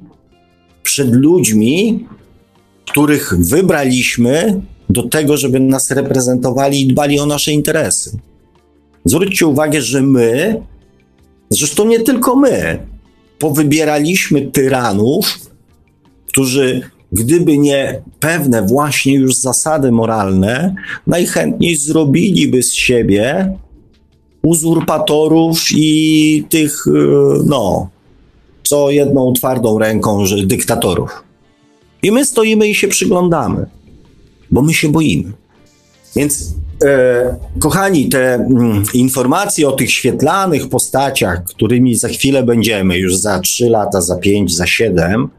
[0.84, 2.06] przed ludźmi,
[2.86, 8.18] których wybraliśmy do tego, żeby nas reprezentowali i dbali o nasze interesy.
[9.06, 10.62] Zwróćcie uwagę, że my,
[11.54, 12.80] zresztą nie tylko my,
[13.40, 15.40] powybieraliśmy tyranów,
[16.26, 20.76] którzy, gdyby nie pewne właśnie już zasady moralne,
[21.08, 23.54] najchętniej zrobiliby z siebie
[24.42, 26.92] uzurpatorów i tych, e,
[27.46, 27.90] no,
[28.64, 31.24] co jedną twardą ręką, że dyktatorów.
[32.04, 33.66] I my stoimy i się przyglądamy,
[34.52, 35.32] bo my się boimy.
[36.16, 36.54] Więc,
[37.60, 43.70] kochani, te mm, informacje o tych świetlanych postaciach, którymi za chwilę będziemy, już za 3
[43.70, 45.30] lata, za 5, za 7,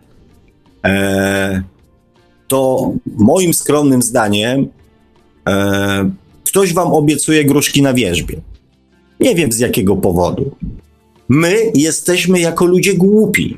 [0.85, 1.62] e,
[2.48, 4.68] to moim skromnym zdaniem
[5.48, 6.11] e,
[6.44, 8.40] ktoś wam obiecuje gruszki na wierzbie.
[9.20, 10.50] Nie wiem z jakiego powodu.
[11.28, 13.57] My jesteśmy jako ludzie głupi.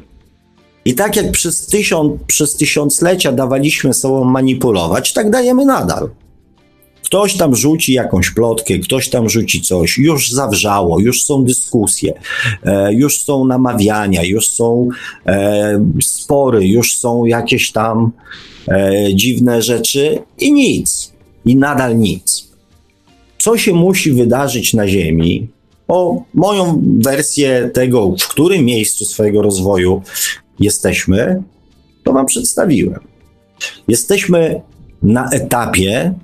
[0.85, 6.11] I tak jak przez, tysiąc, przez tysiąclecia dawaliśmy sobą manipulować, tak dajemy nadal.
[7.07, 12.13] Ktoś tam rzuci jakąś plotkę, ktoś tam rzuci coś, już zawrzało, już są dyskusje,
[12.63, 14.89] e, już są namawiania, już są
[15.27, 18.13] e, spory, już są jakieś tam
[18.69, 21.13] e, dziwne rzeczy i nic.
[21.45, 22.49] I nadal nic.
[23.39, 25.49] Co się musi wydarzyć na Ziemi,
[25.89, 30.03] o moją wersję tego, w którym miejscu swojego rozwoju
[30.61, 31.43] jesteśmy,
[32.05, 33.01] to Wam przedstawiłem.
[33.89, 34.61] Jesteśmy
[35.03, 36.15] na etapie,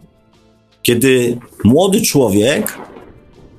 [0.82, 2.78] kiedy młody człowiek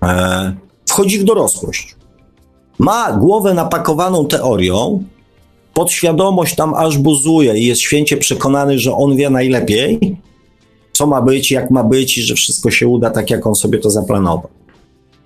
[0.04, 0.56] e,
[0.90, 1.96] wchodzi w dorosłość.
[2.80, 5.04] Ma głowę napakowaną teorią,
[5.74, 10.18] podświadomość tam aż buzuje i jest święcie przekonany, że on wie najlepiej,
[10.92, 13.80] co ma być, jak ma być i że wszystko się uda tak, jak on sobie
[13.80, 14.50] to zaplanował.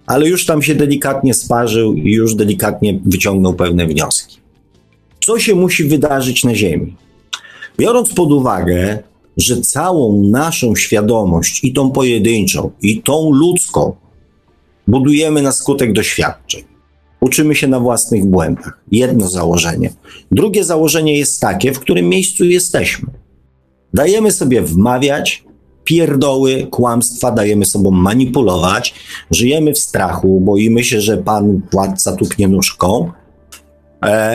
[0.05, 4.37] Ale już tam się delikatnie sparzył i już delikatnie wyciągnął pewne wnioski
[5.27, 6.95] co się musi wydarzyć na Ziemi.
[7.77, 9.03] Biorąc pod uwagę,
[9.37, 13.95] że całą naszą świadomość, i tą pojedynczą, i tą ludzką,
[14.87, 16.63] budujemy na skutek doświadczeń.
[17.19, 18.79] Uczymy się na własnych błędach.
[18.91, 19.93] Jedno założenie.
[20.31, 23.07] Drugie założenie jest takie, w którym miejscu jesteśmy.
[23.93, 25.43] Dajemy sobie wmawiać
[25.83, 28.93] pierdoły, kłamstwa, dajemy sobą manipulować,
[29.31, 33.11] żyjemy w strachu, boimy się, że pan władca tuknie nóżką,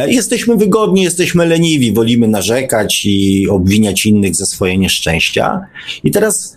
[0.07, 5.67] jesteśmy wygodni, jesteśmy leniwi, wolimy narzekać i obwiniać innych za swoje nieszczęścia.
[6.05, 6.57] I teraz,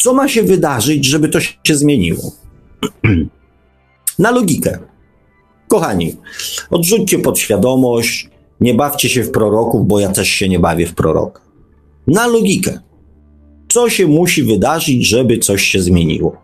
[0.00, 2.32] co ma się wydarzyć, żeby to się zmieniło?
[4.18, 4.78] Na logikę.
[5.68, 6.16] Kochani,
[6.70, 8.28] odrzućcie podświadomość,
[8.60, 11.40] nie bawcie się w proroków, bo ja też się nie bawię w proroka.
[12.06, 12.80] Na logikę.
[13.68, 16.36] Co się musi wydarzyć, żeby coś się zmieniło?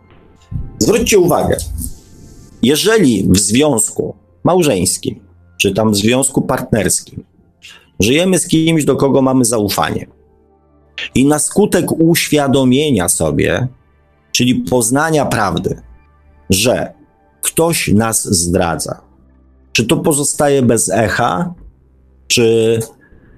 [0.79, 1.57] Zwróćcie uwagę,
[2.61, 5.28] jeżeli w związku małżeńskim
[5.59, 7.23] czy tam związku partnerskim.
[7.99, 10.07] Żyjemy z kimś, do kogo mamy zaufanie.
[11.15, 13.67] I na skutek uświadomienia sobie,
[14.31, 15.81] czyli poznania prawdy,
[16.49, 16.93] że
[17.41, 19.01] ktoś nas zdradza,
[19.71, 21.53] czy to pozostaje bez echa,
[22.27, 22.79] czy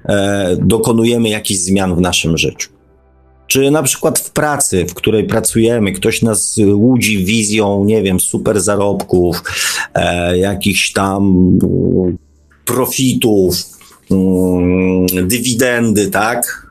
[0.05, 2.69] e, dokonujemy jakichś zmian w naszym życiu.
[3.51, 8.61] Czy na przykład w pracy, w której pracujemy, ktoś nas łudzi wizją, nie wiem, super
[8.61, 9.43] zarobków,
[9.93, 11.43] e, jakichś tam
[12.65, 13.55] profitów,
[14.11, 16.67] mm, dywidendy, tak?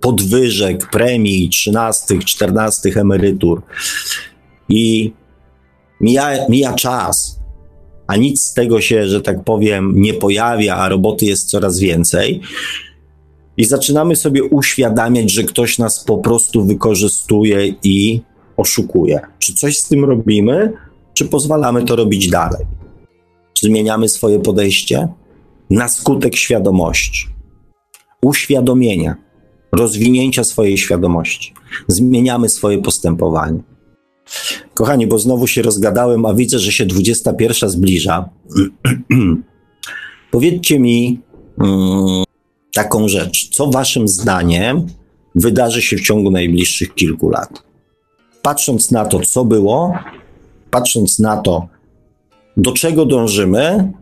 [0.00, 3.62] Podwyżek, premii, trzynastych, czternastych emerytur.
[4.68, 5.12] I
[6.00, 7.40] mija, mija czas,
[8.06, 12.40] a nic z tego się, że tak powiem, nie pojawia, a roboty jest coraz więcej
[13.56, 18.20] i zaczynamy sobie uświadamiać, że ktoś nas po prostu wykorzystuje i
[18.56, 19.20] oszukuje.
[19.38, 20.72] Czy coś z tym robimy,
[21.14, 22.66] czy pozwalamy to robić dalej?
[23.54, 25.08] Czy zmieniamy swoje podejście?
[25.70, 27.26] Na skutek świadomości,
[28.22, 29.16] uświadomienia,
[29.72, 31.54] rozwinięcia swojej świadomości.
[31.88, 33.58] Zmieniamy swoje postępowanie.
[34.74, 38.28] Kochani, bo znowu się rozgadałem, a widzę, że się 21 zbliża.
[40.30, 41.20] Powiedzcie mi
[41.58, 42.24] mm,
[42.74, 43.48] taką rzecz.
[43.48, 44.86] Co waszym zdaniem
[45.34, 47.62] wydarzy się w ciągu najbliższych kilku lat?
[48.42, 49.98] Patrząc na to, co było,
[50.70, 51.68] patrząc na to,
[52.56, 53.92] do czego dążymy,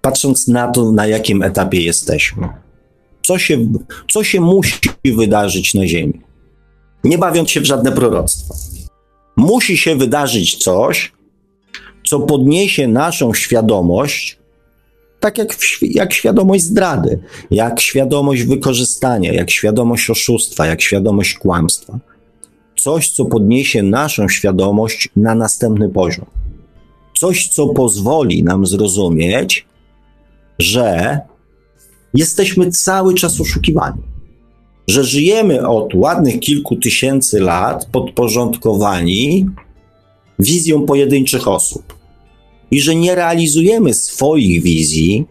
[0.00, 2.48] patrząc na to, na jakim etapie jesteśmy.
[3.22, 3.66] Co się,
[4.10, 6.20] co się musi wydarzyć na Ziemi?
[7.04, 8.54] Nie bawiąc się w żadne proroctwa.
[9.36, 11.12] Musi się wydarzyć coś,
[12.06, 14.38] co podniesie naszą świadomość,
[15.20, 17.18] tak jak, jak świadomość zdrady,
[17.50, 21.98] jak świadomość wykorzystania, jak świadomość oszustwa, jak świadomość kłamstwa.
[22.76, 26.26] Coś, co podniesie naszą świadomość na następny poziom.
[27.18, 29.66] Coś, co pozwoli nam zrozumieć,
[30.58, 31.18] że
[32.14, 34.02] jesteśmy cały czas oszukiwani.
[34.88, 39.46] Że żyjemy od ładnych kilku tysięcy lat podporządkowani
[40.38, 41.97] wizją pojedynczych osób.
[42.70, 45.26] I że nie realizujemy swoich wizji,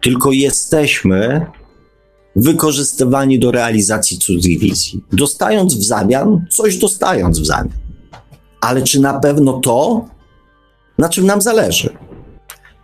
[0.00, 1.46] tylko jesteśmy
[2.36, 5.00] wykorzystywani do realizacji cudzych wizji.
[5.12, 7.78] Dostając w zamian, coś dostając w zamian.
[8.60, 10.04] Ale czy na pewno to,
[10.98, 11.90] na czym nam zależy?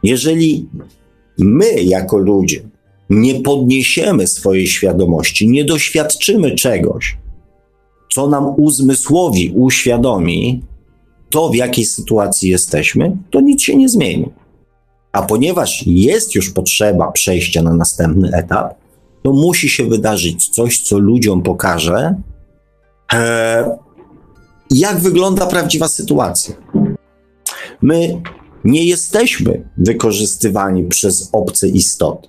[0.03, 0.69] Jeżeli
[1.39, 2.63] my, jako ludzie,
[3.11, 7.19] nie podniesiemy swojej świadomości, nie doświadczymy czegoś,
[8.15, 10.63] co nam uzmysłowi, uświadomi
[11.31, 14.29] to, w jakiej sytuacji jesteśmy, to nic się nie zmieni.
[15.13, 18.75] A ponieważ jest już potrzeba przejścia na następny etap,
[19.23, 22.15] to musi się wydarzyć coś, co ludziom pokaże,
[23.13, 23.79] e,
[24.71, 26.55] jak wygląda prawdziwa sytuacja.
[27.83, 28.23] My
[28.65, 32.29] nie jesteśmy wykorzystywani przez obce istoty.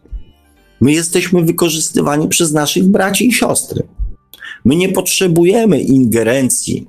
[0.82, 3.88] My jesteśmy wykorzystywani przez naszych braci i siostry.
[4.66, 6.88] My nie potrzebujemy ingerencji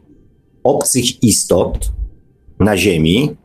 [0.65, 1.93] obcych istot
[2.61, 3.37] na Ziemi,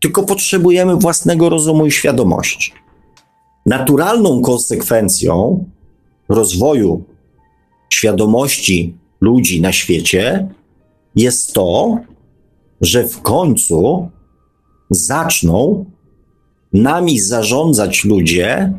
[0.00, 2.72] tylko potrzebujemy własnego rozumu i świadomości.
[3.66, 5.64] Naturalną konsekwencją
[6.28, 7.04] rozwoju
[7.90, 10.48] świadomości ludzi na świecie
[11.16, 11.98] jest to,
[12.80, 14.08] że w końcu
[14.90, 15.84] zaczną
[16.72, 18.72] nami zarządzać ludzie,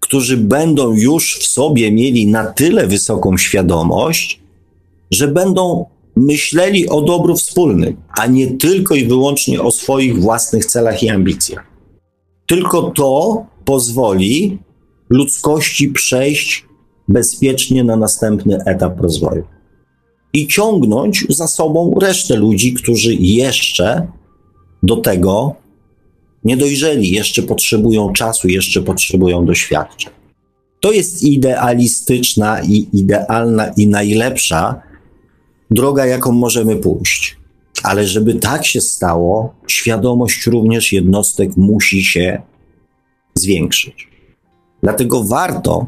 [0.00, 4.40] którzy będą już w sobie mieli na tyle wysoką świadomość,
[5.10, 5.86] że będą
[6.16, 11.66] myśleli o dobru wspólnym, a nie tylko i wyłącznie o swoich własnych celach i ambicjach.
[12.46, 14.58] Tylko to pozwoli
[15.10, 16.66] ludzkości przejść
[17.08, 19.42] bezpiecznie na następny etap rozwoju
[20.32, 24.06] i ciągnąć za sobą resztę ludzi, którzy jeszcze
[24.82, 25.54] do tego
[26.44, 30.12] nie dojrzeli, jeszcze potrzebują czasu, jeszcze potrzebują doświadczeń.
[30.80, 34.82] To jest idealistyczna i idealna i najlepsza
[35.72, 37.36] droga, jaką możemy pójść.
[37.82, 42.42] Ale żeby tak się stało, świadomość również jednostek musi się
[43.34, 44.08] zwiększyć.
[44.82, 45.86] Dlatego warto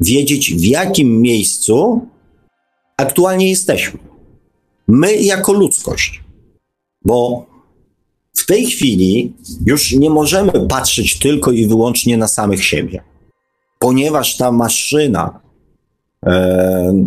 [0.00, 2.06] wiedzieć, w jakim miejscu
[2.96, 3.98] aktualnie jesteśmy.
[4.88, 6.22] My jako ludzkość.
[7.04, 7.46] Bo
[8.36, 9.32] w tej chwili
[9.66, 13.02] już nie możemy patrzeć tylko i wyłącznie na samych siebie,
[13.78, 15.40] ponieważ ta maszyna
[16.26, 17.04] e,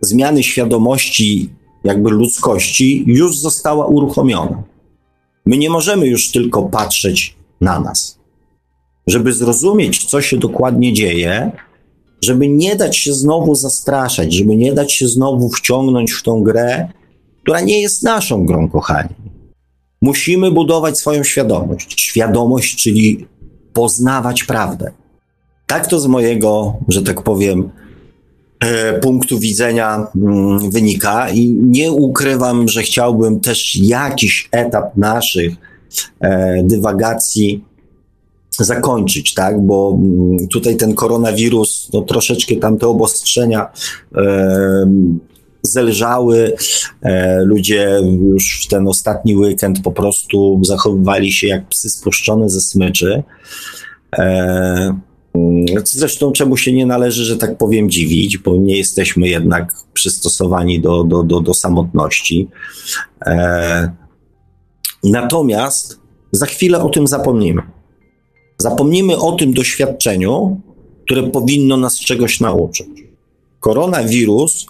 [0.00, 1.50] zmiany świadomości,
[1.84, 4.62] jakby ludzkości, już została uruchomiona.
[5.46, 8.18] My nie możemy już tylko patrzeć na nas.
[9.06, 11.52] Żeby zrozumieć, co się dokładnie dzieje,
[12.22, 16.88] żeby nie dać się znowu zastraszać, żeby nie dać się znowu wciągnąć w tą grę,
[17.42, 19.14] która nie jest naszą grą, kochani.
[20.02, 22.00] Musimy budować swoją świadomość.
[22.00, 23.26] Świadomość, czyli
[23.72, 24.90] poznawać prawdę.
[25.66, 27.70] Tak to z mojego, że tak powiem,
[29.00, 35.54] punktu widzenia mm, wynika i nie ukrywam, że chciałbym też jakiś etap naszych
[36.20, 37.64] e, dywagacji
[38.50, 39.60] zakończyć, tak?
[39.60, 43.66] Bo mm, tutaj ten koronawirus, no troszeczkę tam te obostrzenia
[44.16, 44.90] e,
[45.62, 46.52] zelżały.
[47.02, 48.00] E, ludzie
[48.32, 53.22] już w ten ostatni weekend po prostu zachowywali się jak psy spuszczone ze smyczy.
[55.34, 60.80] Mm, zresztą czemu się nie należy, że tak powiem, dziwić, bo nie jesteśmy jednak przystosowani
[60.80, 62.48] do, do, do, do samotności.
[63.26, 63.92] E,
[65.04, 66.00] natomiast
[66.32, 67.62] za chwilę o tym zapomnimy.
[68.58, 70.60] Zapomnimy o tym doświadczeniu,
[71.04, 72.88] które powinno nas czegoś nauczyć.
[73.60, 74.66] Koronawirus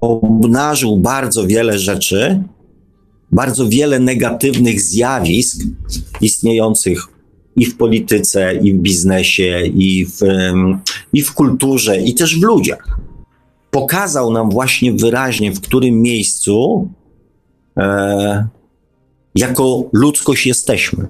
[0.00, 2.42] obnażył bardzo wiele rzeczy,
[3.32, 5.62] bardzo wiele negatywnych zjawisk
[6.20, 7.08] istniejących
[7.56, 10.20] i w polityce, i w biznesie, i w,
[11.12, 12.98] i w kulturze, i też w ludziach.
[13.70, 16.88] pokazał nam właśnie wyraźnie, w którym miejscu
[17.76, 18.48] e,
[19.34, 21.06] jako ludzkość jesteśmy.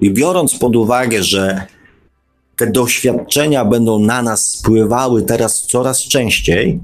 [0.00, 1.66] I biorąc pod uwagę, że
[2.56, 6.80] te doświadczenia będą na nas spływały teraz coraz częściej,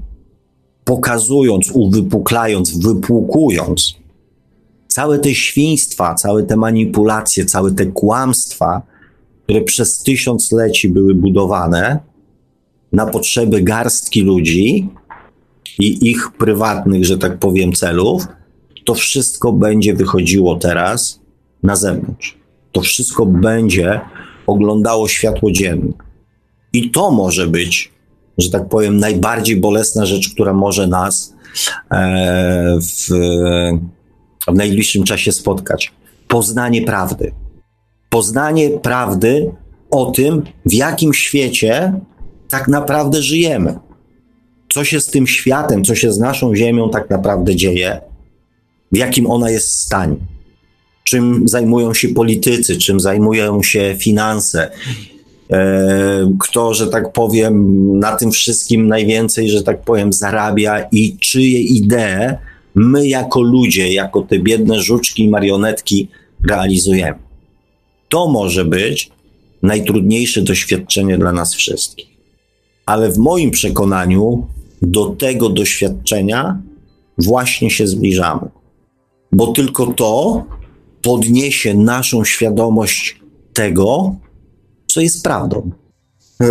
[0.83, 4.04] pokazując, uwypuklając, wypłukując
[4.95, 8.81] całe te świństwa, całe te manipulacje, całe te kłamstwa,
[9.43, 11.99] które przez tysiącleci były budowane
[12.91, 14.89] na potrzeby garstki ludzi
[15.79, 18.27] i ich prywatnych, że tak powiem, celów,
[18.85, 21.19] to wszystko będzie wychodziło teraz
[21.63, 22.37] na zewnątrz.
[22.71, 24.01] To wszystko będzie
[24.47, 25.93] oglądało światło dzienne.
[26.73, 27.91] I to może być,
[28.37, 31.35] że tak powiem, najbardziej bolesna rzecz, która może nas
[31.91, 33.09] e, w,
[34.47, 35.91] w najbliższym czasie spotkać.
[36.27, 37.31] Poznanie prawdy.
[38.09, 39.51] Poznanie prawdy
[39.91, 41.93] o tym, w jakim świecie
[42.49, 43.79] tak naprawdę żyjemy.
[44.73, 48.01] Co się z tym światem, co się z naszą Ziemią tak naprawdę dzieje,
[48.91, 50.15] w jakim ona jest stanie
[51.05, 54.71] czym zajmują się politycy, czym zajmują się finanse.
[55.51, 61.59] E, kto, że tak powiem, na tym wszystkim najwięcej, że tak powiem, zarabia i czyje
[61.59, 62.37] idee
[62.75, 66.07] my jako ludzie, jako te biedne żuczki i marionetki
[66.47, 67.19] realizujemy.
[68.09, 69.09] To może być
[69.61, 72.07] najtrudniejsze doświadczenie dla nas wszystkich.
[72.85, 74.47] Ale w moim przekonaniu
[74.81, 76.61] do tego doświadczenia
[77.17, 78.49] właśnie się zbliżamy.
[79.31, 80.43] Bo tylko to
[81.01, 83.19] podniesie naszą świadomość
[83.53, 84.15] tego,
[84.87, 85.71] co jest prawdą.
[86.41, 86.45] E,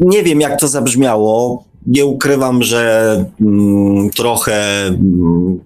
[0.00, 1.64] nie wiem, jak to zabrzmiało.
[1.86, 5.60] Nie ukrywam, że mm, trochę mm,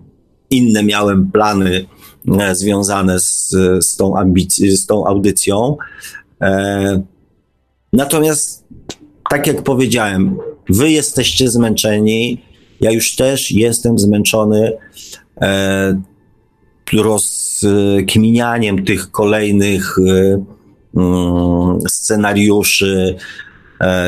[0.51, 1.87] inne miałem plany
[2.41, 3.51] e, związane z,
[3.81, 4.15] z, tą,
[4.61, 5.77] z tą audycją.
[6.43, 7.03] E,
[7.93, 8.65] natomiast,
[9.31, 10.39] tak jak powiedziałem,
[10.69, 12.43] wy jesteście zmęczeni.
[12.81, 14.73] Ja już też jestem zmęczony
[16.93, 20.45] rozkminianiem tych kolejnych y,
[20.97, 23.48] mm, scenariuszy e,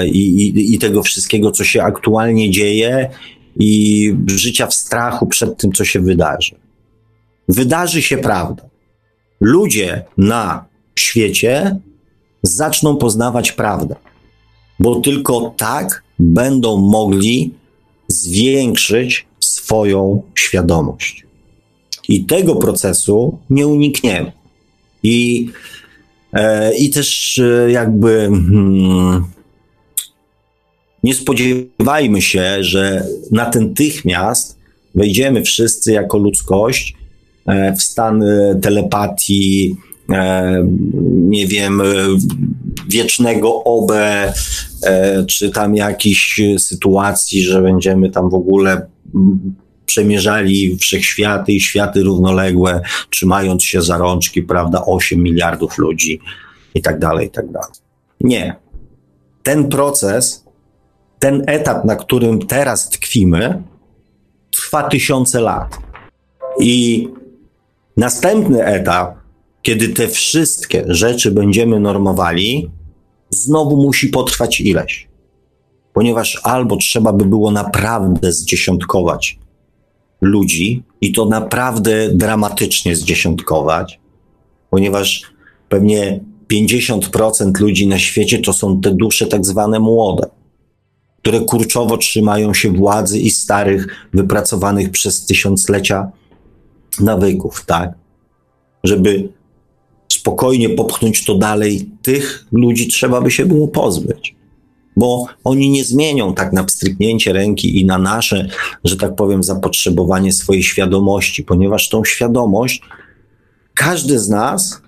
[0.06, 3.10] i, i, i tego wszystkiego, co się aktualnie dzieje,
[3.56, 6.54] i życia w strachu przed tym, co się wydarzy.
[7.48, 8.62] Wydarzy się prawda.
[9.40, 10.64] Ludzie na
[10.98, 11.76] świecie
[12.42, 13.96] zaczną poznawać prawdę,
[14.78, 17.54] bo tylko tak będą mogli
[18.08, 21.26] zwiększyć swoją świadomość.
[22.08, 24.32] I tego procesu nie unikniemy.
[25.02, 25.48] I,
[26.32, 29.24] e, i też e, jakby hmm,
[31.02, 34.58] nie spodziewajmy się, że natychmiast
[34.94, 36.96] wejdziemy wszyscy jako ludzkość
[37.46, 38.24] e, w stan
[38.62, 39.76] telepatii,
[40.10, 40.66] e,
[41.12, 41.82] nie wiem,
[42.88, 44.32] wiecznego obe,
[44.82, 48.86] e, czy tam jakichś sytuacji, że będziemy tam w ogóle
[49.86, 52.80] przemierzali wszechświaty i światy równoległe,
[53.10, 56.20] trzymając się za rączki, prawda, 8 miliardów ludzi
[56.74, 57.70] i tak dalej, i tak dalej.
[58.20, 58.56] Nie.
[59.42, 60.44] Ten proces,
[61.20, 63.62] ten etap, na którym teraz tkwimy,
[64.50, 65.78] trwa tysiące lat.
[66.60, 67.08] I
[67.96, 69.14] następny etap,
[69.62, 72.70] kiedy te wszystkie rzeczy będziemy normowali,
[73.30, 75.08] znowu musi potrwać ileś.
[75.92, 79.38] Ponieważ albo trzeba by było naprawdę zdziesiątkować
[80.20, 84.00] ludzi i to naprawdę dramatycznie zdziesiątkować,
[84.70, 85.22] ponieważ
[85.68, 86.20] pewnie
[86.52, 90.26] 50% ludzi na świecie to są te dusze tak zwane młode,
[91.22, 96.10] które kurczowo trzymają się władzy i starych, wypracowanych przez tysiąclecia
[97.00, 97.94] nawyków, tak?
[98.84, 99.28] Żeby
[100.12, 104.40] spokojnie popchnąć to dalej, tych ludzi trzeba by się było pozbyć
[104.96, 108.48] bo oni nie zmienią tak na pstryknięcie ręki i na nasze,
[108.84, 112.82] że tak powiem, zapotrzebowanie swojej świadomości, ponieważ tą świadomość
[113.74, 114.82] każdy z nas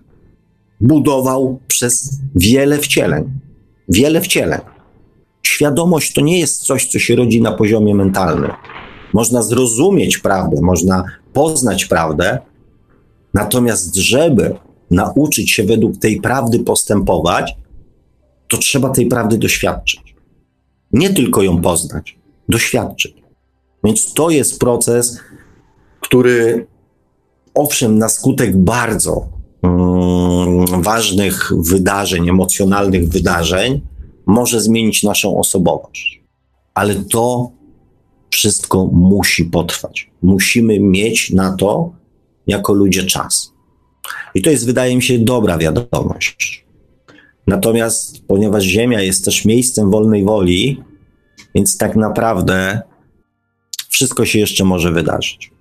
[0.81, 3.25] budował przez wiele wcieleń.
[3.89, 4.61] Wiele wcieleń.
[5.43, 8.51] Świadomość to nie jest coś, co się rodzi na poziomie mentalnym.
[9.13, 12.39] Można zrozumieć prawdę, można poznać prawdę,
[13.35, 14.55] natomiast żeby
[14.91, 17.57] nauczyć się według tej prawdy postępować,
[18.49, 20.17] to trzeba tej prawdy doświadczyć.
[20.93, 22.19] Nie tylko ją poznać,
[22.49, 23.23] doświadczyć.
[23.85, 25.19] Więc to jest proces,
[26.01, 26.67] który
[27.55, 29.29] owszem, na skutek bardzo
[29.63, 33.81] mm, ważnych wydarzeń, emocjonalnych wydarzeń,
[34.27, 36.23] może zmienić naszą osobowość.
[36.75, 37.51] Ale to
[38.31, 40.11] wszystko musi potrwać.
[40.23, 41.93] Musimy mieć na to
[42.47, 43.53] jako ludzie czas.
[44.35, 46.67] I to jest, wydaje mi się, dobra wiadomość.
[47.47, 50.83] Natomiast ponieważ Ziemia jest też miejscem wolnej woli,
[51.55, 52.83] Więc tak naprawdę
[53.89, 55.53] wszystko się jeszcze może wydarzyć.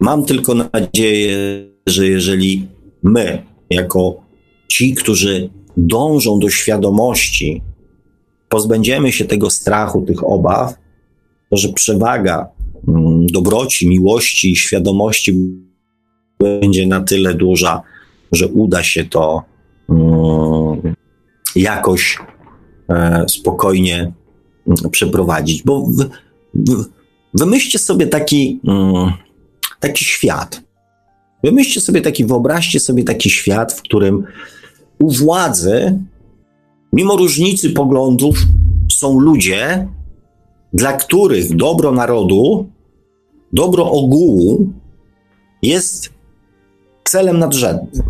[0.00, 1.36] Mam tylko nadzieję,
[1.86, 2.68] że jeżeli
[3.02, 4.22] my, jako
[4.68, 7.62] ci, którzy dążą do świadomości,
[8.52, 10.74] pozbędziemy się tego strachu, tych obaw,
[11.50, 12.48] to że przewaga
[12.88, 15.38] mm, dobroci, miłości i świadomości
[16.38, 17.82] będzie na tyle duża,
[18.32, 19.42] że uda się to
[19.88, 20.94] mm,
[21.56, 22.18] jakoś
[22.88, 24.12] e, spokojnie
[24.66, 25.62] mm, przeprowadzić.
[25.62, 25.88] Bo
[27.34, 28.60] wymyślcie sobie taki,
[29.80, 30.62] taki świat.
[31.44, 34.24] Wymyślcie sobie taki, wyobraźcie sobie taki świat, w którym
[34.98, 35.98] u władzy,
[36.92, 38.36] mimo różnicy poglądów,
[38.92, 39.88] są ludzie,
[40.72, 42.66] dla których dobro narodu,
[43.52, 44.72] dobro ogółu
[45.62, 46.10] jest
[47.04, 48.02] celem nadrzędnym,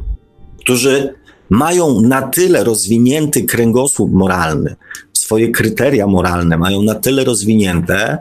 [0.59, 1.15] którzy
[1.51, 4.77] mają na tyle rozwinięty kręgosłup moralny,
[5.13, 8.19] swoje kryteria moralne mają na tyle rozwinięte,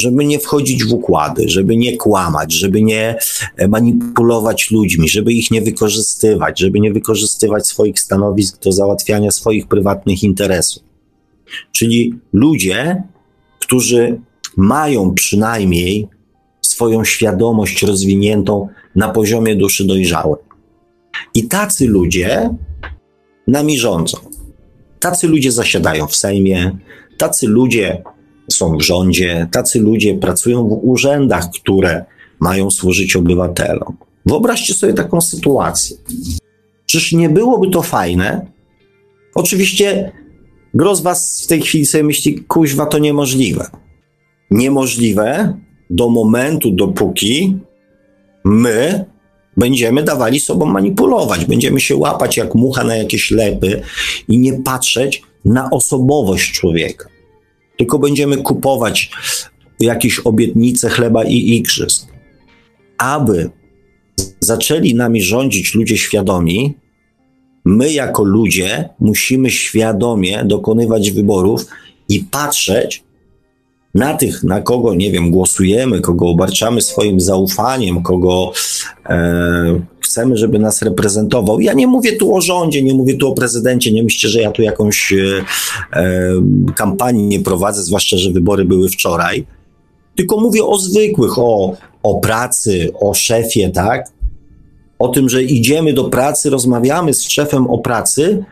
[0.00, 3.18] żeby nie wchodzić w układy, żeby nie kłamać, żeby nie
[3.56, 9.68] e, manipulować ludźmi, żeby ich nie wykorzystywać, żeby nie wykorzystywać swoich stanowisk do załatwiania swoich
[9.68, 10.82] prywatnych interesów.
[11.72, 13.02] Czyli ludzie,
[13.60, 14.20] którzy
[14.56, 16.08] mają przynajmniej
[16.62, 20.42] swoją świadomość rozwiniętą na poziomie duszy dojrzałej.
[21.34, 22.50] I tacy ludzie
[23.46, 24.18] nami rządzą.
[25.00, 26.78] Tacy ludzie zasiadają w Sejmie,
[27.18, 28.02] tacy ludzie
[28.50, 32.04] są w rządzie, tacy ludzie pracują w urzędach, które
[32.40, 33.96] mają służyć obywatelom.
[34.26, 35.96] Wyobraźcie sobie taką sytuację.
[36.86, 38.46] Czyż nie byłoby to fajne?
[39.34, 40.12] Oczywiście
[40.74, 43.70] gros was w tej chwili sobie myśli, kuźwa, to niemożliwe.
[44.50, 45.58] Niemożliwe
[45.90, 47.56] do momentu, dopóki
[48.44, 49.04] my
[49.56, 53.82] będziemy dawali sobą manipulować, będziemy się łapać jak mucha na jakieś lepy
[54.28, 57.17] i nie patrzeć na osobowość człowieka
[57.78, 59.10] tylko będziemy kupować
[59.80, 62.08] jakieś obietnice chleba i igrzysk.
[62.98, 63.50] Aby
[64.40, 66.74] zaczęli nami rządzić ludzie świadomi,
[67.64, 71.66] my jako ludzie musimy świadomie dokonywać wyborów
[72.08, 73.02] i patrzeć
[73.94, 78.52] na tych, na kogo, nie wiem, głosujemy, kogo obarczamy swoim zaufaniem, kogo
[79.06, 81.60] e, chcemy, żeby nas reprezentował.
[81.60, 84.50] Ja nie mówię tu o rządzie, nie mówię tu o prezydencie, nie myślcie, że ja
[84.50, 85.44] tu jakąś e,
[85.92, 86.32] e,
[86.76, 89.46] kampanii nie prowadzę, zwłaszcza, że wybory były wczoraj.
[90.16, 94.12] Tylko mówię o zwykłych, o, o pracy, o szefie, tak?
[94.98, 98.44] O tym, że idziemy do pracy, rozmawiamy z szefem o pracy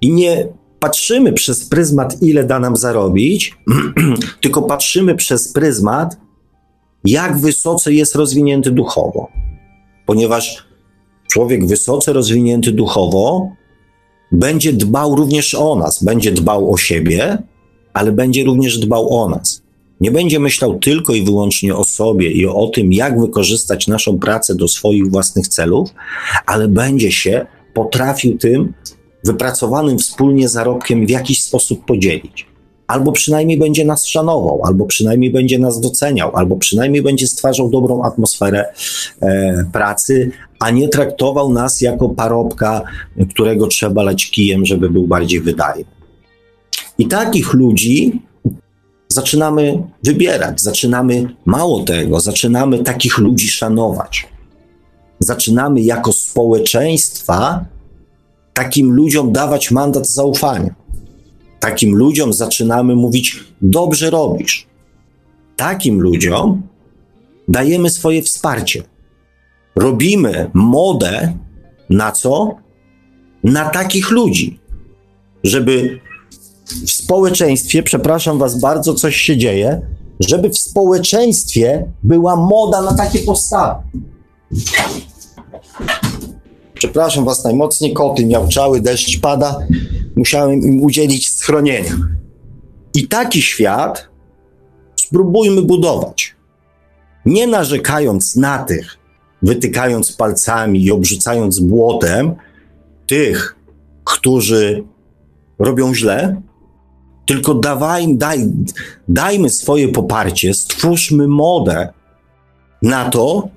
[0.00, 0.48] i nie
[0.80, 3.56] patrzymy przez pryzmat, ile da nam zarobić,
[4.42, 6.16] tylko patrzymy przez pryzmat,
[7.04, 9.28] jak wysoce jest rozwinięty duchowo.
[10.06, 10.67] Ponieważ
[11.28, 13.50] człowiek wysoce rozwinięty duchowo
[14.32, 17.38] będzie dbał również o nas, będzie dbał o siebie,
[17.92, 19.62] ale będzie również dbał o nas.
[20.00, 24.54] Nie będzie myślał tylko i wyłącznie o sobie i o tym, jak wykorzystać naszą pracę
[24.54, 25.90] do swoich własnych celów,
[26.46, 28.72] ale będzie się potrafił tym
[29.24, 32.46] wypracowanym wspólnie zarobkiem w jakiś sposób podzielić.
[32.86, 38.02] Albo przynajmniej będzie nas szanował, albo przynajmniej będzie nas doceniał, albo przynajmniej będzie stwarzał dobrą
[38.02, 38.72] atmosferę
[39.20, 42.82] e, pracy, a nie traktował nas jako parobka,
[43.30, 45.84] którego trzeba leć kijem, żeby był bardziej wydajny.
[46.98, 48.22] I takich ludzi
[49.08, 54.28] zaczynamy wybierać, zaczynamy mało tego, zaczynamy takich ludzi szanować.
[55.20, 57.64] Zaczynamy jako społeczeństwa
[58.54, 60.74] takim ludziom dawać mandat zaufania.
[61.60, 64.66] Takim ludziom zaczynamy mówić: dobrze robisz.
[65.56, 66.62] Takim ludziom
[67.48, 68.82] dajemy swoje wsparcie.
[69.78, 71.32] Robimy modę
[71.90, 72.56] na co?
[73.44, 74.60] Na takich ludzi,
[75.44, 76.00] żeby
[76.86, 79.80] w społeczeństwie, przepraszam Was bardzo, coś się dzieje,
[80.20, 83.82] żeby w społeczeństwie była moda na takie postawy.
[86.74, 89.58] Przepraszam was najmocniej, koty miałczały, deszcz pada,
[90.16, 91.92] musiałem im udzielić schronienia.
[92.94, 94.08] I taki świat
[94.96, 96.36] spróbujmy budować.
[97.26, 98.97] Nie narzekając na tych,
[99.42, 102.34] wytykając palcami i obrzucając błotem
[103.06, 103.56] tych,
[104.04, 104.84] którzy
[105.58, 106.42] robią źle,
[107.26, 108.52] tylko dawaj, daj,
[109.08, 111.88] dajmy swoje poparcie, stwórzmy modę
[112.82, 113.48] na to,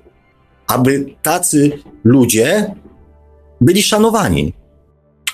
[0.66, 1.70] aby tacy
[2.04, 2.74] ludzie
[3.60, 4.52] byli szanowani,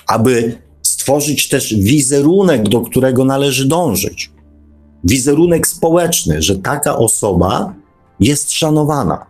[0.07, 4.31] aby stworzyć też wizerunek, do którego należy dążyć.
[5.03, 7.73] Wizerunek społeczny, że taka osoba
[8.19, 9.25] jest szanowana.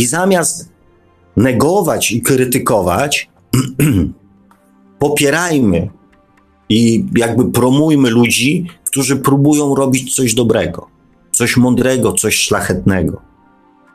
[0.00, 0.68] I zamiast
[1.36, 3.30] negować i krytykować,
[4.98, 5.90] popierajmy
[6.68, 10.86] i jakby promujmy ludzi, którzy próbują robić coś dobrego,
[11.32, 13.20] coś mądrego, coś szlachetnego.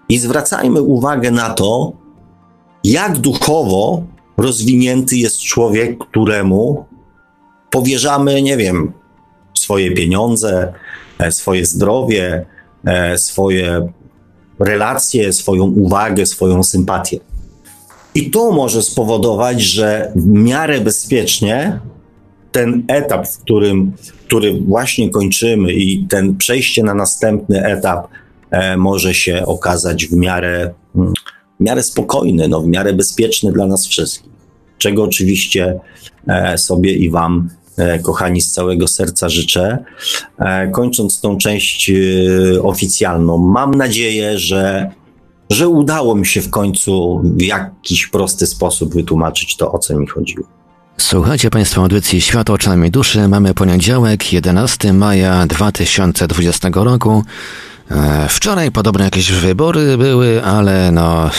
[0.10, 1.93] I zwracajmy uwagę na to,
[2.84, 4.03] jak duchowo
[4.38, 6.86] rozwinięty jest człowiek, któremu
[7.70, 8.93] powierzamy, nie wiem,
[9.53, 10.74] swoje pieniądze,
[11.20, 12.45] e, swoje zdrowie,
[12.86, 13.88] e, swoje
[14.60, 17.20] relacje, swoją uwagę, swoją sympatię.
[18.16, 21.80] I to może spowodować, że w miarę bezpiecznie
[22.51, 23.91] ten etap, w którym,
[24.28, 28.08] który właśnie kończymy, i ten przejście na następny etap
[28.51, 31.14] e, może się okazać w miarę, mm,
[31.60, 34.32] w miarę spokojny, no, w miarę bezpieczny dla nas wszystkich.
[34.78, 35.80] Czego oczywiście
[36.28, 37.49] e, sobie i Wam
[38.03, 39.84] kochani, z całego serca życzę.
[40.39, 41.93] E, kończąc tą część e,
[42.61, 44.91] oficjalną, mam nadzieję, że,
[45.49, 50.07] że udało mi się w końcu w jakiś prosty sposób wytłumaczyć to, o co mi
[50.07, 50.45] chodziło.
[50.97, 53.28] Słuchajcie Państwo audycji Świat oczami duszy.
[53.28, 57.23] Mamy poniedziałek, 11 maja 2020 roku.
[58.30, 61.30] Wczoraj podobno jakieś wybory były, ale no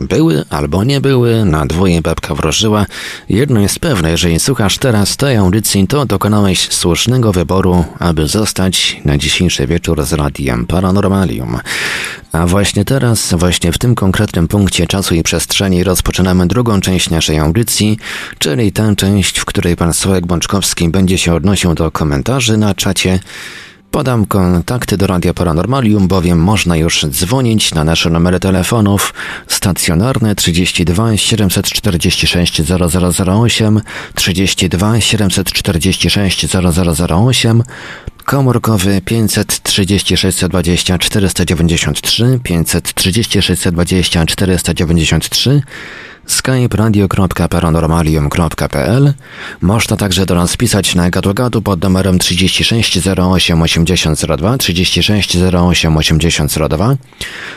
[0.00, 2.86] były albo nie były, na dwoje babka wróżyła.
[3.28, 9.18] Jedno jest pewne, jeżeli słuchasz teraz tej audycji, to dokonałeś słusznego wyboru, aby zostać na
[9.18, 11.58] dzisiejszy wieczór z Radiem Paranormalium.
[12.32, 17.38] A właśnie teraz, właśnie w tym konkretnym punkcie czasu i przestrzeni rozpoczynamy drugą część naszej
[17.38, 17.98] audycji,
[18.38, 23.20] czyli tę część, w której pan Sławek Bączkowski będzie się odnosił do komentarzy na czacie,
[23.90, 29.14] Podam kontakty do Radia Paranormalium, bowiem można już dzwonić na nasze numery telefonów.
[29.46, 33.80] Stacjonarne 32 746 0008,
[34.14, 36.46] 32 746
[37.08, 37.62] 0008,
[38.28, 45.62] komórkowy 536 20 493, 536 20 493,
[46.26, 49.12] skype radio.paranormalium.pl.
[49.60, 56.96] Można także do nas pisać na gadu pod numerem 36 08 8002 36 08 8002.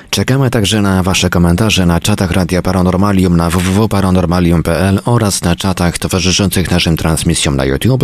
[0.10, 6.72] Czekamy także na Wasze komentarze na czatach Radia Paranormalium na www.paranormalium.pl oraz na czatach towarzyszących
[6.72, 8.04] naszym transmisjom na YouTube.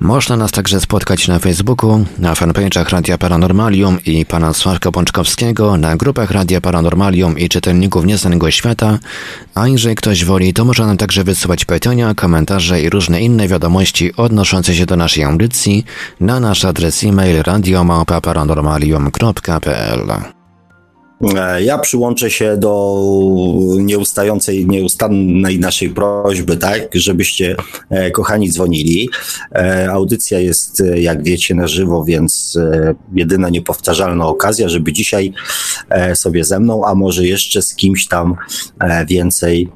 [0.00, 5.96] Można nas także spotkać na Facebooku, na fanpage'ach Radia Paranormalium i pana Sławka Pączkowskiego, na
[5.96, 8.98] grupach Radia Paranormalium i czytelników Nieznanego Świata,
[9.54, 14.16] a jeżeli ktoś woli, to można nam także wysyłać pytania, komentarze i różne inne wiadomości
[14.16, 15.84] odnoszące się do naszej audycji
[16.20, 20.10] na nasz adres e-mail radiomałpa-paranormalium.pl.
[20.10, 20.37] E,
[21.60, 23.02] ja przyłączę się do
[23.78, 27.56] nieustającej, nieustannej naszej prośby, tak, żebyście,
[27.90, 29.08] e, kochani, dzwonili.
[29.54, 32.58] E, audycja jest, jak wiecie, na żywo, więc
[33.14, 35.32] jedyna niepowtarzalna okazja, żeby dzisiaj
[36.14, 38.36] sobie ze mną, a może jeszcze z kimś tam
[39.08, 39.68] więcej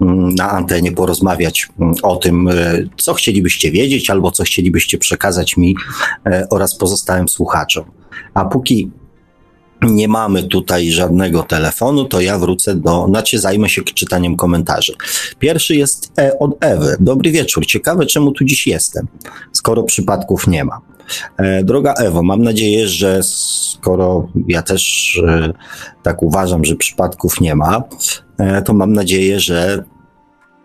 [0.00, 2.48] mm, na antenie porozmawiać mm, o tym,
[2.96, 5.74] co chcielibyście wiedzieć, albo co chcielibyście przekazać mi
[6.50, 7.84] oraz pozostałym słuchaczom.
[8.34, 8.90] A póki
[9.82, 14.92] nie mamy tutaj żadnego telefonu, to ja wrócę do, znaczy zajmę się czytaniem komentarzy.
[15.38, 16.96] Pierwszy jest e od Ewy.
[17.00, 17.66] Dobry wieczór.
[17.66, 19.06] Ciekawe, czemu tu dziś jestem,
[19.52, 20.80] skoro przypadków nie ma.
[21.36, 25.52] E, droga Ewo, mam nadzieję, że skoro ja też e,
[26.02, 27.82] tak uważam, że przypadków nie ma,
[28.38, 29.84] e, to mam nadzieję, że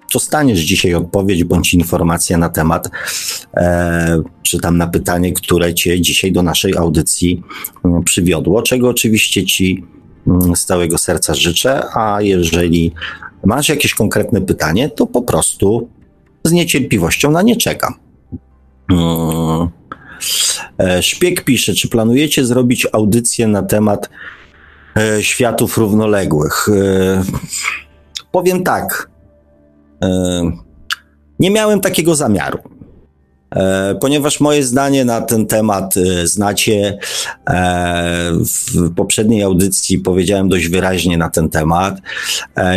[0.10, 2.90] dostaniesz dzisiaj odpowiedź bądź informację na temat,
[3.58, 7.44] e, czy tam na pytanie, które cię dzisiaj do naszej audycji
[7.86, 9.84] m, przywiodło, czego oczywiście ci
[10.28, 12.94] m, z całego serca życzę, a jeżeli
[13.46, 15.90] masz jakieś konkretne pytanie, to po prostu
[16.44, 17.94] z niecierpliwością na nie czekam.
[18.92, 19.70] Hmm.
[21.02, 24.10] Szpieg pisze, czy planujecie zrobić audycję na temat
[24.98, 26.68] e, światów równoległych?
[26.70, 27.24] E,
[28.32, 29.10] powiem tak,
[31.40, 32.60] nie miałem takiego zamiaru.
[33.56, 36.98] E, ponieważ moje zdanie na ten temat e, znacie,
[37.50, 41.98] e, w poprzedniej audycji powiedziałem dość wyraźnie na ten temat.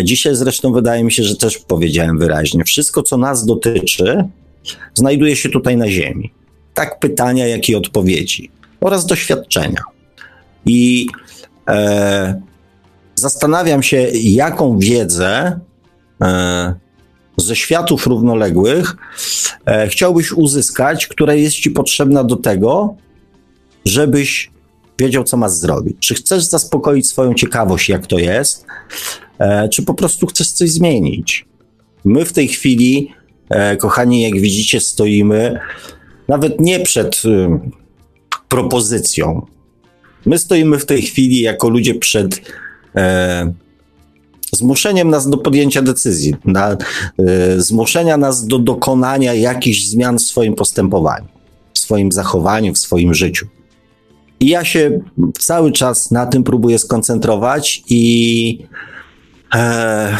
[0.04, 2.64] Dzisiaj zresztą wydaje mi się, że też powiedziałem wyraźnie.
[2.64, 4.24] Wszystko, co nas dotyczy,
[4.94, 6.32] znajduje się tutaj na Ziemi.
[6.74, 8.50] Tak pytania, jak i odpowiedzi
[8.80, 9.82] oraz doświadczenia.
[10.66, 11.06] I
[11.68, 12.42] e,
[13.14, 15.60] zastanawiam się, jaką wiedzę
[16.22, 16.74] e,
[17.36, 18.96] ze światów równoległych
[19.66, 22.94] e, chciałbyś uzyskać, która jest ci potrzebna do tego,
[23.84, 24.50] żebyś
[24.98, 25.96] wiedział, co masz zrobić.
[26.00, 28.66] Czy chcesz zaspokoić swoją ciekawość, jak to jest,
[29.38, 31.46] e, czy po prostu chcesz coś zmienić.
[32.04, 33.12] My w tej chwili,
[33.50, 35.60] e, kochani, jak widzicie, stoimy
[36.28, 37.48] nawet nie przed y,
[38.48, 39.46] propozycją.
[40.26, 42.40] My stoimy w tej chwili jako ludzie przed
[42.96, 43.52] e,
[44.55, 50.55] zmuszeniem nas do podjęcia decyzji, na, y, zmuszenia nas do dokonania jakichś zmian w swoim
[50.55, 51.26] postępowaniu,
[51.74, 53.46] w swoim zachowaniu, w swoim życiu.
[54.40, 55.00] I ja się
[55.38, 58.59] cały czas na tym próbuję skoncentrować i.
[59.55, 60.16] E,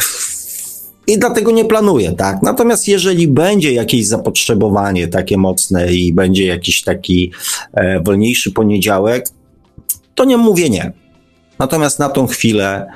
[1.07, 2.41] i dlatego nie planuję, tak.
[2.41, 7.31] Natomiast jeżeli będzie jakieś zapotrzebowanie takie mocne i będzie jakiś taki
[7.73, 9.29] e, wolniejszy poniedziałek,
[10.15, 11.02] to nie mówię nie.
[11.59, 12.87] Natomiast na tą chwilę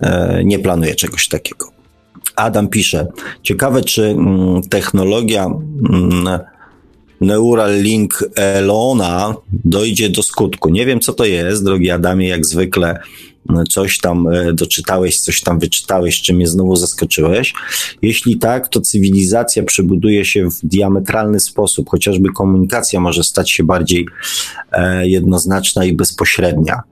[0.00, 1.70] e, nie planuję czegoś takiego.
[2.36, 3.06] Adam pisze,
[3.42, 6.40] ciekawe czy mm, technologia mm,
[7.20, 10.68] Neuralink Elona dojdzie do skutku.
[10.68, 12.98] Nie wiem, co to jest, drogi Adamie, jak zwykle
[13.68, 17.54] coś tam e, doczytałeś, coś tam wyczytałeś, czym mnie znowu zaskoczyłeś.
[18.02, 24.06] Jeśli tak, to cywilizacja przebuduje się w diametralny sposób, chociażby komunikacja może stać się bardziej
[24.72, 26.82] e, jednoznaczna i bezpośrednia.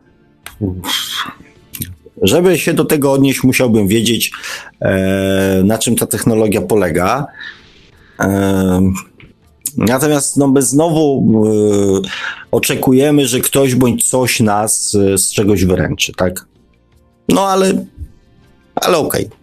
[2.23, 4.33] Żeby się do tego odnieść, musiałbym wiedzieć,
[4.81, 7.27] e, na czym ta technologia polega.
[9.77, 11.27] Natomiast no, my znowu
[12.05, 12.09] y,
[12.51, 16.47] oczekujemy, że ktoś bądź coś nas z czegoś wyręczy, tak?
[17.29, 17.85] No ale,
[18.75, 19.27] ale okej.
[19.27, 19.39] Okay.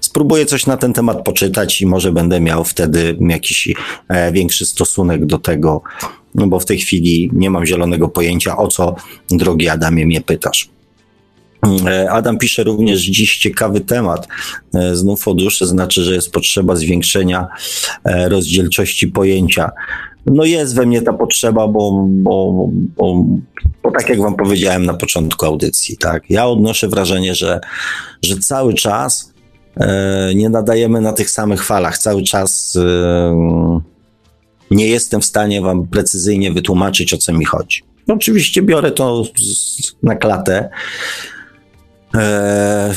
[0.00, 3.74] Spróbuję coś na ten temat poczytać i może będę miał wtedy jakiś
[4.08, 5.82] e, większy stosunek do tego,
[6.34, 8.94] no bo w tej chwili nie mam zielonego pojęcia, o co,
[9.30, 10.70] drogi Adamie, mnie pytasz.
[11.86, 14.28] E, Adam pisze również dziś ciekawy temat.
[14.74, 17.48] E, znów o duszy znaczy, że jest potrzeba zwiększenia
[18.04, 19.70] e, rozdzielczości pojęcia.
[20.26, 23.24] No jest we mnie ta potrzeba, bo, bo, bo,
[23.82, 27.60] bo tak jak wam powiedziałem na początku audycji, tak, ja odnoszę wrażenie, że,
[28.22, 29.32] że cały czas
[30.34, 32.78] nie nadajemy na tych samych falach, cały czas
[34.70, 37.82] nie jestem w stanie wam precyzyjnie wytłumaczyć, o co mi chodzi.
[38.06, 39.24] No, oczywiście biorę to
[40.02, 40.70] na klatę,
[42.14, 42.94] Eee,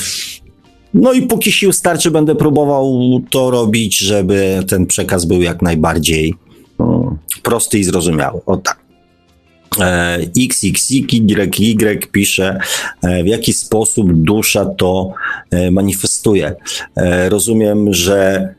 [0.94, 6.34] no i póki sił starczy, będę próbował to robić, żeby ten przekaz był jak najbardziej
[6.78, 8.40] no, prosty i zrozumiały.
[8.46, 8.84] O tak.
[10.36, 12.58] XXY pisze,
[13.02, 15.12] e, w jaki sposób dusza to
[15.50, 16.54] e, manifestuje.
[16.96, 18.54] E, rozumiem, że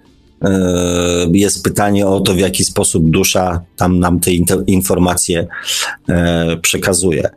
[1.33, 4.31] jest pytanie o to, w jaki sposób dusza tam nam te
[4.67, 5.47] informacje
[6.61, 7.29] przekazuje.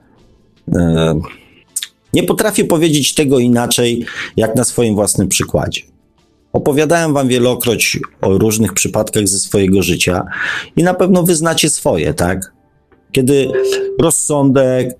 [2.12, 4.06] Nie potrafię powiedzieć tego inaczej,
[4.36, 5.82] jak na swoim własnym przykładzie.
[6.52, 10.24] Opowiadałem wam wielokroć o różnych przypadkach ze swojego życia
[10.76, 12.52] i na pewno wyznacie swoje, tak?
[13.12, 13.48] Kiedy
[14.00, 14.98] rozsądek,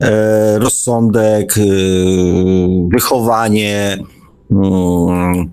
[0.00, 1.62] e, rozsądek, e,
[2.92, 3.98] wychowanie,
[4.50, 5.50] mm,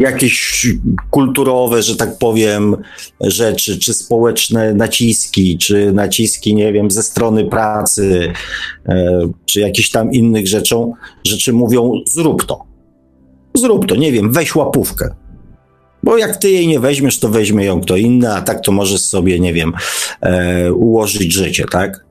[0.00, 0.66] jakieś
[1.10, 2.76] kulturowe, że tak powiem,
[3.20, 8.32] rzeczy, czy społeczne naciski, czy naciski, nie wiem, ze strony pracy,
[8.88, 10.92] e, czy jakichś tam innych rzeczą,
[11.24, 12.64] rzeczy mówią zrób to.
[13.54, 15.14] Zrób to, nie wiem, weź łapówkę.
[16.02, 19.00] Bo jak ty jej nie weźmiesz, to weźmie ją kto inny, a tak to możesz
[19.00, 19.72] sobie, nie wiem,
[20.20, 22.04] e, ułożyć życie, tak?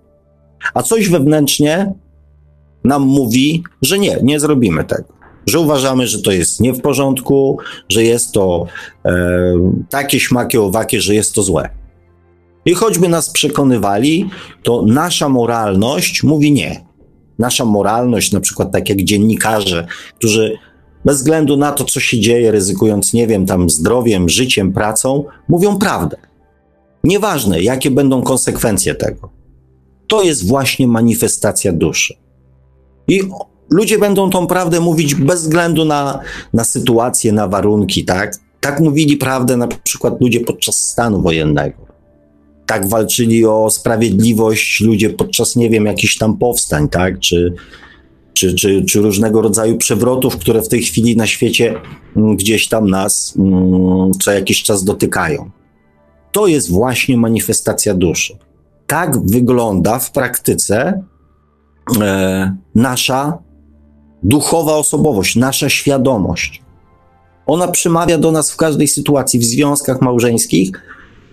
[0.74, 1.94] A coś wewnętrznie
[2.84, 5.17] nam mówi, że nie, nie zrobimy tego
[5.48, 7.58] że uważamy, że to jest nie w porządku,
[7.90, 8.66] że jest to
[9.06, 9.54] e,
[9.90, 11.70] takie śmakie owakie, że jest to złe.
[12.66, 14.30] I choćby nas przekonywali,
[14.64, 16.86] to nasza moralność mówi nie.
[17.40, 20.58] Nasza moralność, na przykład tak jak dziennikarze, którzy
[21.06, 25.78] bez względu na to, co się dzieje, ryzykując, nie wiem, tam zdrowiem, życiem, pracą, mówią
[25.78, 26.18] prawdę.
[27.04, 29.30] Nieważne, jakie będą konsekwencje tego.
[30.08, 32.14] To jest właśnie manifestacja duszy.
[33.08, 33.22] I
[33.70, 36.20] ludzie będą tą prawdę mówić bez względu na,
[36.54, 38.36] na sytuację, na warunki, tak?
[38.60, 41.88] Tak mówili prawdę na przykład ludzie podczas stanu wojennego.
[42.66, 47.20] Tak walczyli o sprawiedliwość ludzie podczas, nie wiem, jakichś tam powstań, tak?
[47.20, 47.54] Czy,
[48.34, 51.76] czy, czy, czy różnego rodzaju przewrotów, które w tej chwili na świecie
[52.16, 55.50] mm, gdzieś tam nas mm, co jakiś czas dotykają.
[56.32, 58.38] To jest właśnie manifestacja duszy.
[58.88, 61.04] Tak wygląda w praktyce
[62.02, 63.47] e, nasza
[64.24, 66.62] duchowa osobowość, nasza świadomość.
[67.46, 70.72] Ona przemawia do nas w każdej sytuacji, w związkach małżeńskich.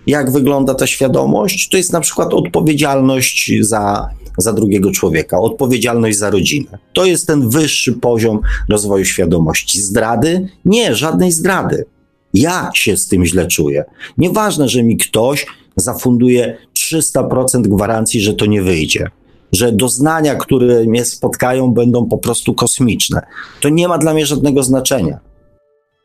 [0.07, 1.69] Jak wygląda ta świadomość?
[1.69, 6.77] To jest na przykład odpowiedzialność za, za drugiego człowieka, odpowiedzialność za rodzinę.
[6.93, 9.81] To jest ten wyższy poziom rozwoju świadomości.
[9.81, 10.49] Zdrady?
[10.65, 11.85] Nie, żadnej zdrady.
[12.33, 13.85] Ja się z tym źle czuję.
[14.17, 16.57] Nieważne, że mi ktoś zafunduje
[16.93, 19.09] 300% gwarancji, że to nie wyjdzie
[19.51, 23.21] że doznania, które mnie spotkają, będą po prostu kosmiczne.
[23.61, 25.19] To nie ma dla mnie żadnego znaczenia.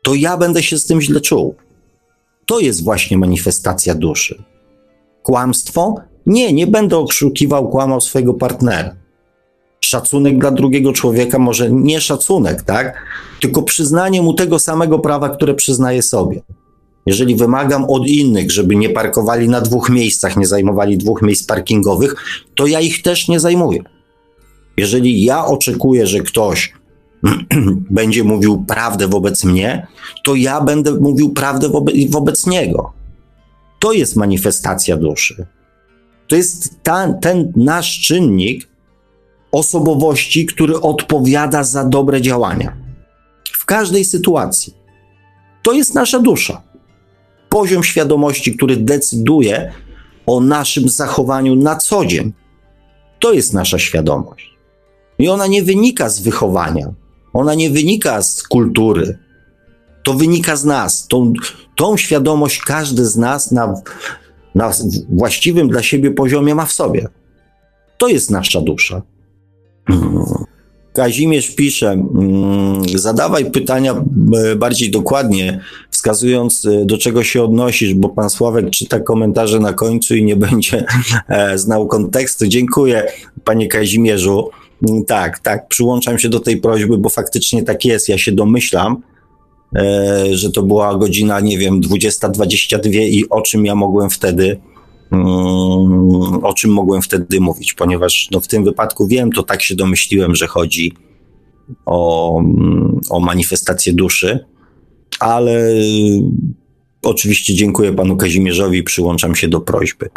[0.03, 1.55] To ja będę się z tym źle czuł.
[2.45, 4.43] To jest właśnie manifestacja duszy.
[5.23, 5.95] Kłamstwo?
[6.25, 8.95] Nie, nie będę oszukiwał, kłamał swojego partnera.
[9.79, 13.05] Szacunek dla drugiego człowieka, może nie szacunek, tak?
[13.41, 16.41] Tylko przyznanie mu tego samego prawa, które przyznaje sobie.
[17.05, 22.15] Jeżeli wymagam od innych, żeby nie parkowali na dwóch miejscach, nie zajmowali dwóch miejsc parkingowych,
[22.55, 23.83] to ja ich też nie zajmuję.
[24.77, 26.73] Jeżeli ja oczekuję, że ktoś
[27.89, 29.87] będzie mówił prawdę wobec mnie,
[30.23, 32.93] to ja będę mówił prawdę wobec, wobec niego.
[33.79, 35.45] To jest manifestacja duszy.
[36.27, 38.67] To jest ta, ten nasz czynnik
[39.51, 42.77] osobowości, który odpowiada za dobre działania.
[43.51, 44.73] W każdej sytuacji.
[45.63, 46.70] To jest nasza dusza.
[47.51, 49.71] Poziom świadomości, który decyduje
[50.25, 52.33] o naszym zachowaniu na co dzień.
[53.19, 54.57] To jest nasza świadomość.
[55.19, 56.93] I ona nie wynika z wychowania,
[57.33, 59.17] ona nie wynika z kultury.
[60.03, 61.07] To wynika z nas.
[61.07, 61.33] Tą,
[61.75, 63.73] tą świadomość każdy z nas na,
[64.55, 64.71] na
[65.09, 67.07] właściwym dla siebie poziomie ma w sobie.
[67.97, 69.01] To jest nasza dusza.
[70.93, 74.03] Kazimierz pisze, mm, zadawaj pytania
[74.51, 79.73] e, bardziej dokładnie, wskazując e, do czego się odnosisz, bo pan Sławek czyta komentarze na
[79.73, 80.85] końcu i nie będzie
[81.27, 82.47] e, znał kontekstu.
[82.47, 83.07] Dziękuję,
[83.43, 84.49] panie Kazimierzu.
[84.89, 88.09] Mm, tak, tak, przyłączam się do tej prośby, bo faktycznie tak jest.
[88.09, 89.01] Ja się domyślam,
[90.31, 94.59] że to była godzina, nie wiem, 20.22 i o czym ja mogłem wtedy
[96.43, 100.35] o czym mogłem wtedy mówić, ponieważ no, w tym wypadku wiem, to tak się domyśliłem,
[100.35, 100.93] że chodzi
[101.85, 102.41] o,
[103.09, 104.45] o manifestację duszy,
[105.19, 105.73] ale
[107.01, 110.09] oczywiście dziękuję panu Kazimierzowi przyłączam się do prośby.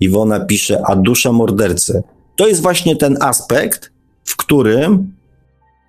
[0.00, 2.02] Iwona pisze, a dusza mordercy.
[2.36, 3.92] To jest właśnie ten aspekt,
[4.24, 5.12] w którym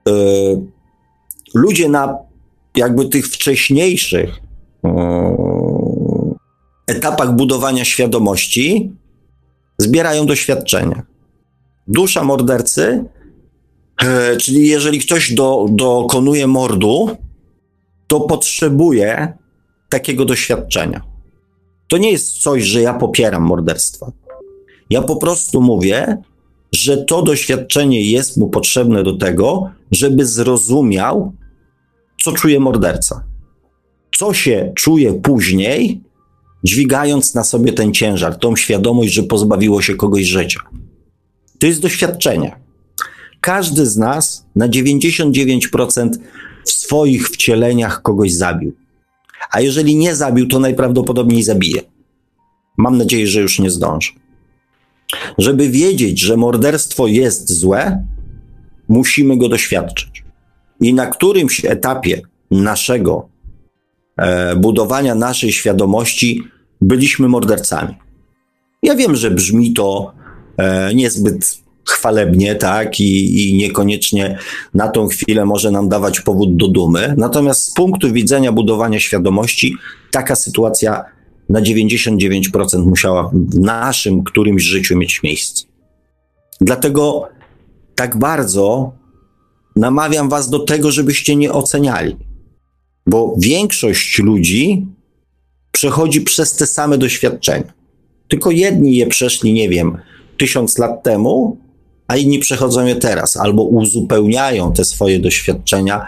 [0.09, 0.11] y,
[1.53, 2.17] ludzie na
[2.75, 4.29] jakby tych wcześniejszych
[4.85, 4.89] y,
[6.87, 8.91] etapach budowania świadomości
[9.77, 11.03] zbierają doświadczenia.
[11.87, 13.05] Dusza mordercy,
[14.03, 17.17] e, czyli jeżeli ktoś do, dokonuje mordu,
[18.07, 19.33] to potrzebuje
[19.89, 21.01] takiego doświadczenia.
[21.87, 24.11] To nie jest coś, że ja popieram morderstwa.
[24.89, 26.17] Ja po prostu mówię,
[26.71, 31.33] że to doświadczenie jest mu potrzebne do tego, żeby zrozumiał,
[32.23, 33.23] co czuje morderca.
[34.17, 36.02] Co się czuje później,
[36.63, 40.59] dźwigając na sobie ten ciężar, tą świadomość, że pozbawiło się kogoś życia.
[41.59, 42.55] To jest doświadczenie.
[43.41, 46.09] Każdy z nas na 99%
[46.65, 48.73] w swoich wcieleniach kogoś zabił.
[49.51, 51.81] A jeżeli nie zabił, to najprawdopodobniej zabije.
[52.77, 54.11] Mam nadzieję, że już nie zdąży.
[55.37, 58.05] Żeby wiedzieć, że morderstwo jest złe,
[58.87, 60.23] musimy go doświadczyć.
[60.81, 63.29] I na którymś etapie naszego
[64.17, 66.43] e, budowania naszej świadomości
[66.83, 67.95] byliśmy mordercami.
[68.83, 70.13] Ja wiem, że brzmi to
[70.57, 74.37] e, niezbyt chwalebnie, tak, i, i niekoniecznie
[74.73, 77.13] na tą chwilę może nam dawać powód do dumy.
[77.17, 79.75] Natomiast z punktu widzenia budowania świadomości,
[80.11, 81.03] taka sytuacja
[81.49, 85.63] na 99% musiała w naszym którymś życiu mieć miejsce.
[86.61, 87.29] Dlatego
[87.95, 88.93] tak bardzo
[89.75, 92.17] namawiam Was do tego, żebyście nie oceniali,
[93.07, 94.87] bo większość ludzi
[95.73, 97.73] przechodzi przez te same doświadczenia.
[98.27, 99.97] Tylko jedni je przeszli, nie wiem,
[100.37, 101.57] tysiąc lat temu,
[102.07, 106.07] a inni przechodzą je teraz, albo uzupełniają te swoje doświadczenia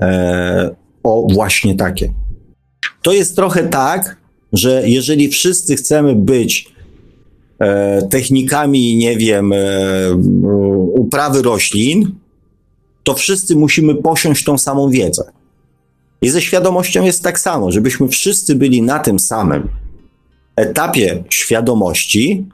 [0.00, 2.12] e, o właśnie takie.
[3.02, 4.16] To jest trochę tak,
[4.52, 6.72] że jeżeli wszyscy chcemy być
[7.58, 9.56] e, technikami, nie wiem, e,
[10.94, 12.14] uprawy roślin,
[13.02, 15.22] to wszyscy musimy posiąść tą samą wiedzę.
[16.26, 19.68] I ze świadomością jest tak samo, żebyśmy wszyscy byli na tym samym
[20.56, 22.46] etapie świadomości,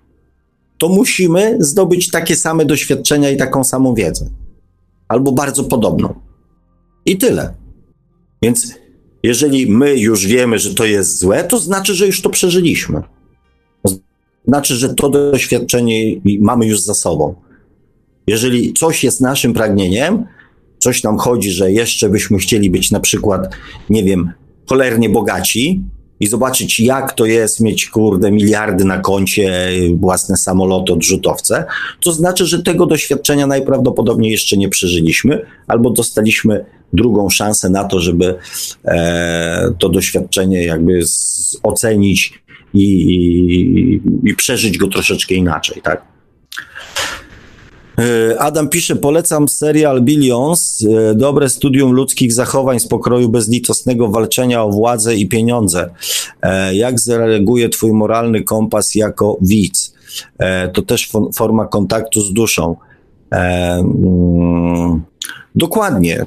[0.79, 4.31] to musimy zdobyć takie same doświadczenia i taką samą wiedzę.
[5.09, 6.15] Albo bardzo podobną.
[7.07, 7.55] I tyle.
[8.43, 8.75] Więc
[9.23, 13.03] jeżeli my już wiemy, że to jest złe, to znaczy, że już to przeżyliśmy.
[14.49, 17.35] Znaczy, że to doświadczenie mamy już za sobą.
[18.27, 20.27] Jeżeli coś jest naszym pragnieniem,
[20.83, 23.55] coś nam chodzi, że jeszcze byśmy chcieli być na przykład,
[23.91, 24.33] nie wiem,
[24.67, 25.81] cholernie bogaci
[26.21, 31.65] i zobaczyć, jak to jest mieć, kurde, miliardy na koncie, własne samoloty, odrzutowce,
[32.05, 38.01] to znaczy, że tego doświadczenia najprawdopodobniej jeszcze nie przeżyliśmy, albo dostaliśmy drugą szansę na to,
[38.01, 38.35] żeby
[38.85, 42.43] e, to doświadczenie jakby z, ocenić
[42.75, 46.12] i, i, i przeżyć go troszeczkę inaczej, tak?
[48.03, 54.65] E, Adam pisze, polecam serial Billions, e, dobre studium ludzkich zachowań z pokroju bezlitosnego walczenia
[54.65, 55.91] o władzę i pieniądze.
[56.43, 59.93] E, jak zareaguje twój moralny kompas jako widz?
[60.73, 62.77] To też forma kontaktu z duszą.
[63.31, 65.03] Mm,
[65.55, 66.27] dokładnie.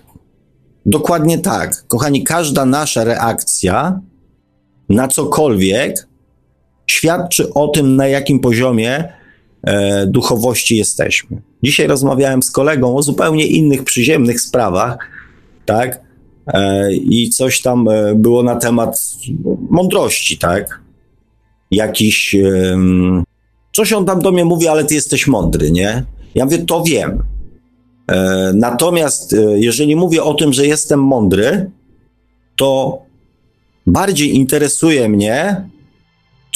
[0.86, 1.88] Dokładnie tak.
[1.88, 4.00] Kochani, każda nasza reakcja
[4.90, 6.08] na cokolwiek,
[6.88, 9.14] świadczy o tym, na jakim poziomie
[9.66, 11.42] e, duchowości jesteśmy.
[11.64, 14.98] Dzisiaj rozmawiałem z kolegą o zupełnie innych przyziemnych sprawach,
[15.66, 16.02] tak?
[16.48, 19.00] E, I coś tam e, było na temat
[19.70, 20.82] mądrości, tak?
[21.72, 22.36] Jakiś.
[23.76, 26.04] Coś on tam do mnie mówi, ale ty jesteś mądry, nie?
[26.36, 27.24] Ja mówię, to wiem.
[28.54, 31.72] Natomiast jeżeli mówię o tym, że jestem mądry,
[32.56, 33.00] to
[33.88, 35.70] bardziej interesuje mnie,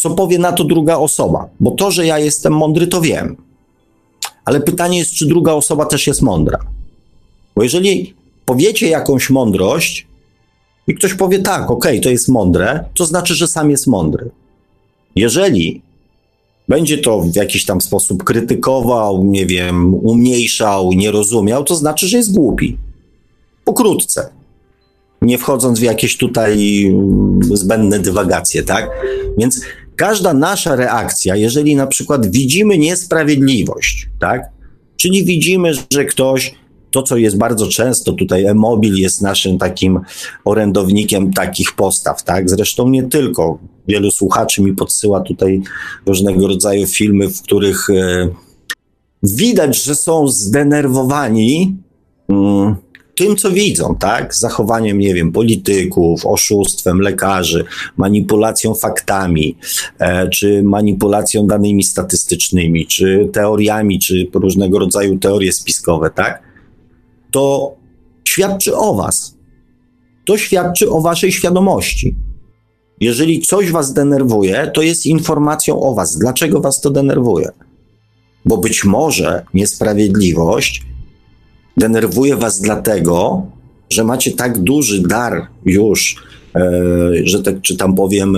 [0.01, 1.49] co powie na to druga osoba.
[1.59, 3.37] Bo to, że ja jestem mądry, to wiem.
[4.45, 6.59] Ale pytanie jest, czy druga osoba też jest mądra.
[7.55, 8.13] Bo jeżeli
[8.45, 10.07] powiecie jakąś mądrość
[10.87, 14.29] i ktoś powie tak, okej, okay, to jest mądre, to znaczy, że sam jest mądry.
[15.15, 15.81] Jeżeli
[16.67, 22.17] będzie to w jakiś tam sposób krytykował, nie wiem, umniejszał, nie rozumiał, to znaczy, że
[22.17, 22.77] jest głupi.
[23.65, 24.29] Pokrótce.
[25.21, 28.89] Nie wchodząc w jakieś tutaj mm, zbędne dywagacje, tak?
[29.37, 29.61] Więc
[29.99, 34.41] każda nasza reakcja, jeżeli na przykład widzimy niesprawiedliwość, tak?
[34.97, 36.55] Czyli widzimy, że ktoś
[36.91, 39.99] to, co jest bardzo często tutaj, e-mobil jest naszym takim
[40.45, 42.49] orędownikiem takich postaw, tak?
[42.49, 43.59] Zresztą nie tylko.
[43.87, 45.61] Wielu słuchaczy mi podsyła tutaj
[46.05, 48.29] różnego rodzaju filmy, w których e,
[49.23, 51.77] widać, że są zdenerwowani
[52.29, 52.75] mm,
[53.19, 54.35] tym, co widzą, tak?
[54.35, 57.65] Zachowaniem, nie wiem, polityków, oszustwem lekarzy,
[57.97, 59.55] manipulacją faktami,
[59.99, 66.49] e, czy manipulacją danymi statystycznymi, czy teoriami, czy różnego rodzaju teorie spiskowe, tak?
[67.31, 67.75] to
[68.23, 69.35] świadczy o Was.
[70.25, 72.15] To świadczy o Waszej świadomości.
[72.99, 76.17] Jeżeli coś Was denerwuje, to jest informacją o Was.
[76.17, 77.49] Dlaczego Was to denerwuje?
[78.45, 80.85] Bo być może niesprawiedliwość
[81.79, 83.41] denerwuje Was dlatego,
[83.89, 86.71] że macie tak duży dar już E,
[87.23, 88.37] że tak czy tam powiem,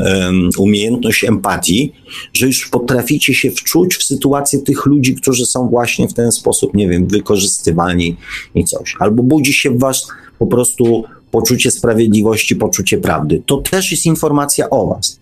[0.57, 1.93] umiejętność empatii,
[2.33, 6.73] że już potraficie się wczuć w sytuację tych ludzi, którzy są właśnie w ten sposób,
[6.73, 8.17] nie wiem, wykorzystywani
[8.55, 8.95] i coś.
[8.99, 10.07] Albo budzi się w was
[10.39, 13.41] po prostu poczucie sprawiedliwości, poczucie prawdy.
[13.45, 15.19] To też jest informacja o was.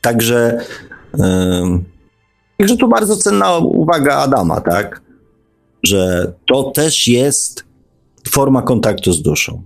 [0.00, 0.58] Także,
[2.58, 5.03] także to bardzo cenna uwaga Adama, tak?
[5.86, 7.64] Że to też jest
[8.30, 9.62] forma kontaktu z duszą.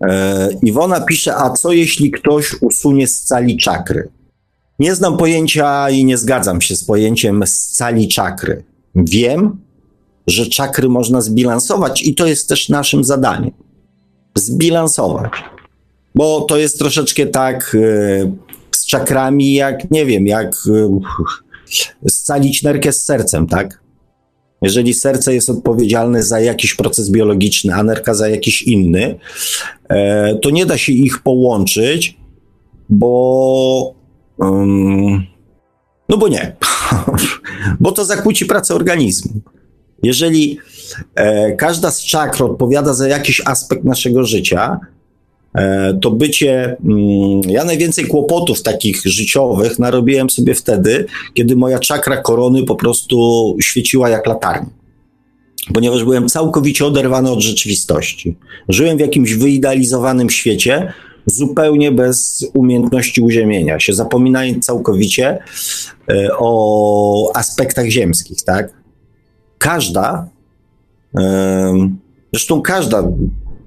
[0.00, 4.08] E, Iwona pisze, a co jeśli ktoś usunie z cali czakry?
[4.78, 8.64] Nie znam pojęcia i nie zgadzam się z pojęciem z cali czakry.
[8.94, 9.60] Wiem,
[10.26, 13.50] że czakry można zbilansować i to jest też naszym zadaniem.
[14.34, 15.32] Zbilansować.
[16.14, 18.32] Bo to jest troszeczkę tak e,
[18.72, 20.54] z czakrami, jak nie wiem, jak
[22.04, 23.80] e, scalić nerkę z sercem, tak?
[24.62, 29.18] Jeżeli serce jest odpowiedzialne za jakiś proces biologiczny, a nerka za jakiś inny,
[29.88, 32.16] e, to nie da się ich połączyć,
[32.88, 33.94] bo.
[34.38, 35.26] Um,
[36.08, 36.56] no bo nie,
[37.80, 39.40] bo to zakłóci pracę organizmu.
[40.02, 40.58] Jeżeli
[41.14, 44.80] e, każda z czakr odpowiada za jakiś aspekt naszego życia,
[46.02, 46.76] to bycie.
[46.84, 53.56] Mm, ja najwięcej kłopotów takich życiowych narobiłem sobie wtedy, kiedy moja czakra korony po prostu
[53.60, 54.70] świeciła jak latarnia.
[55.74, 58.36] Ponieważ byłem całkowicie oderwany od rzeczywistości.
[58.68, 60.92] Żyłem w jakimś wyidealizowanym świecie,
[61.26, 65.38] zupełnie bez umiejętności uziemienia się, zapominając całkowicie
[66.08, 68.72] e, o aspektach ziemskich, tak?
[69.58, 70.28] Każda,
[72.32, 73.02] zresztą każda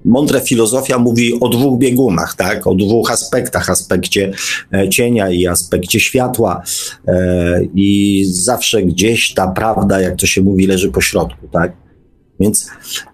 [0.04, 2.66] mądra filozofia mówi o dwóch biegunach, tak?
[2.66, 4.32] o dwóch aspektach, aspekcie
[4.72, 6.62] e, cienia i aspekcie światła
[7.08, 11.72] e, i zawsze gdzieś ta prawda, jak to się mówi, leży po środku, tak?
[12.40, 12.70] Więc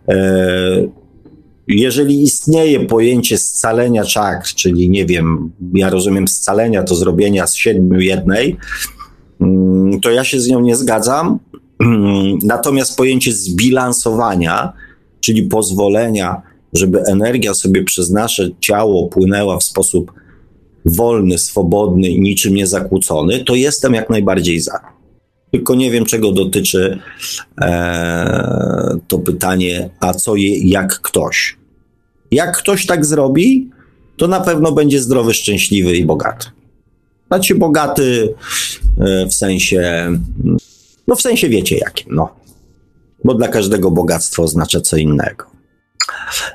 [0.08, 1.00] e,
[1.68, 8.00] jeżeli istnieje pojęcie scalenia czakr, czyli nie wiem, ja rozumiem scalenia to zrobienia z siedmiu
[8.00, 8.56] jednej,
[9.40, 11.38] mm, to ja się z nią nie zgadzam.
[12.42, 14.72] Natomiast pojęcie zbilansowania,
[15.20, 20.12] czyli pozwolenia żeby energia sobie przez nasze ciało płynęła w sposób
[20.84, 24.80] wolny, swobodny i niczym nie zakłócony, to jestem jak najbardziej za.
[25.50, 26.98] Tylko nie wiem, czego dotyczy
[27.60, 31.56] e, to pytanie, a co je, jak ktoś.
[32.30, 33.70] Jak ktoś tak zrobi,
[34.16, 36.46] to na pewno będzie zdrowy, szczęśliwy i bogaty.
[37.26, 38.34] Znaczy bogaty
[39.00, 40.10] e, w sensie,
[41.08, 42.28] no w sensie wiecie jakim, no.
[43.24, 45.49] Bo dla każdego bogactwo oznacza co innego.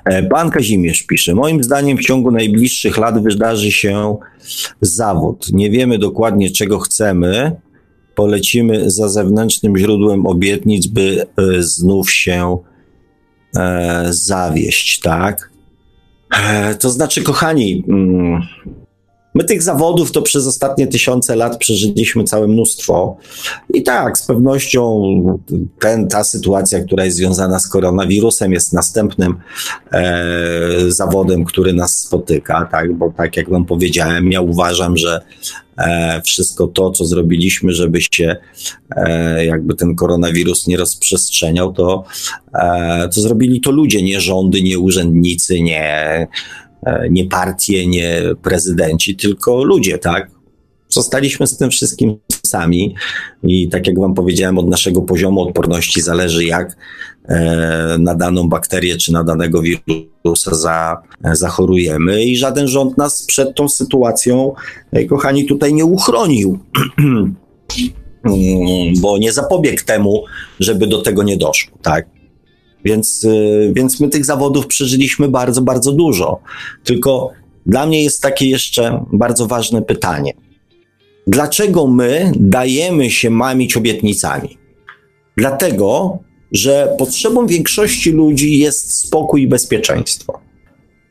[0.05, 4.17] E, pan Kazimierz pisze, moim zdaniem w ciągu najbliższych lat wydarzy się
[4.81, 5.47] zawód.
[5.51, 7.51] Nie wiemy dokładnie czego chcemy.
[8.15, 12.57] Polecimy za zewnętrznym źródłem obietnic, by e, znów się
[13.57, 15.55] e, zawieść, tak?
[16.79, 18.41] To znaczy, kochani, mm,
[19.35, 23.17] My tych zawodów to przez ostatnie tysiące lat przeżyliśmy całe mnóstwo.
[23.73, 25.03] I tak, z pewnością
[25.79, 29.35] ten, ta sytuacja, która jest związana z koronawirusem, jest następnym
[29.91, 30.21] e,
[30.87, 32.93] zawodem, który nas spotyka, tak?
[32.93, 35.21] Bo tak jak Wam powiedziałem, ja uważam, że
[35.77, 38.35] e, wszystko to, co zrobiliśmy, żeby się
[38.95, 42.03] e, jakby ten koronawirus nie rozprzestrzeniał, to,
[42.53, 46.27] e, to zrobili to ludzie, nie rządy, nie urzędnicy, nie
[47.09, 50.31] nie partie, nie prezydenci, tylko ludzie, tak?
[50.89, 52.95] Zostaliśmy z tym wszystkim sami
[53.43, 56.77] i tak jak Wam powiedziałem, od naszego poziomu odporności zależy, jak
[57.25, 60.97] e, na daną bakterię czy na danego wirusa za,
[61.33, 64.53] zachorujemy i żaden rząd nas przed tą sytuacją,
[64.91, 66.59] e, kochani, tutaj nie uchronił.
[69.01, 70.23] bo nie zapobiegł temu,
[70.59, 72.14] żeby do tego nie doszło, tak?
[72.85, 76.39] Więc, y, więc my tych zawodów przeżyliśmy bardzo, bardzo dużo.
[76.83, 77.31] Tylko
[77.65, 80.33] dla mnie jest takie jeszcze bardzo ważne pytanie.
[81.27, 84.57] Dlaczego my dajemy się mamić obietnicami?
[85.37, 86.19] Dlatego,
[86.51, 90.39] że potrzebą większości ludzi jest spokój i bezpieczeństwo.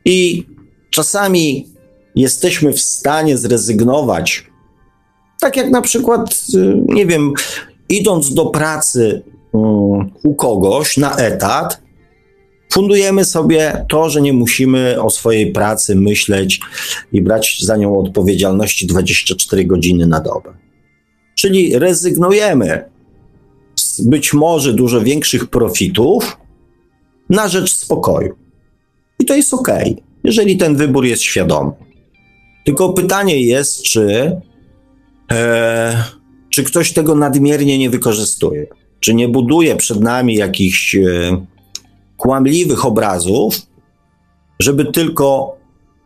[0.04, 0.46] I
[0.90, 1.66] czasami
[2.14, 4.46] jesteśmy w stanie zrezygnować,
[5.40, 7.32] tak jak na przykład, y, nie wiem,
[7.88, 9.22] idąc do pracy
[10.24, 11.82] u kogoś na etat,
[12.72, 16.60] fundujemy sobie to, że nie musimy o swojej pracy myśleć
[17.12, 20.54] i brać za nią odpowiedzialności 24 godziny na dobę.
[21.34, 22.84] Czyli rezygnujemy
[23.76, 26.36] z być może dużo większych profitów
[27.30, 28.34] na rzecz spokoju.
[29.18, 29.68] I to jest ok,
[30.24, 31.72] jeżeli ten wybór jest świadomy.
[32.64, 34.36] Tylko pytanie jest, czy,
[35.32, 36.04] e,
[36.50, 38.66] czy ktoś tego nadmiernie nie wykorzystuje
[39.04, 41.00] czy nie buduje przed nami jakichś e,
[42.16, 43.62] kłamliwych obrazów,
[44.60, 45.56] żeby tylko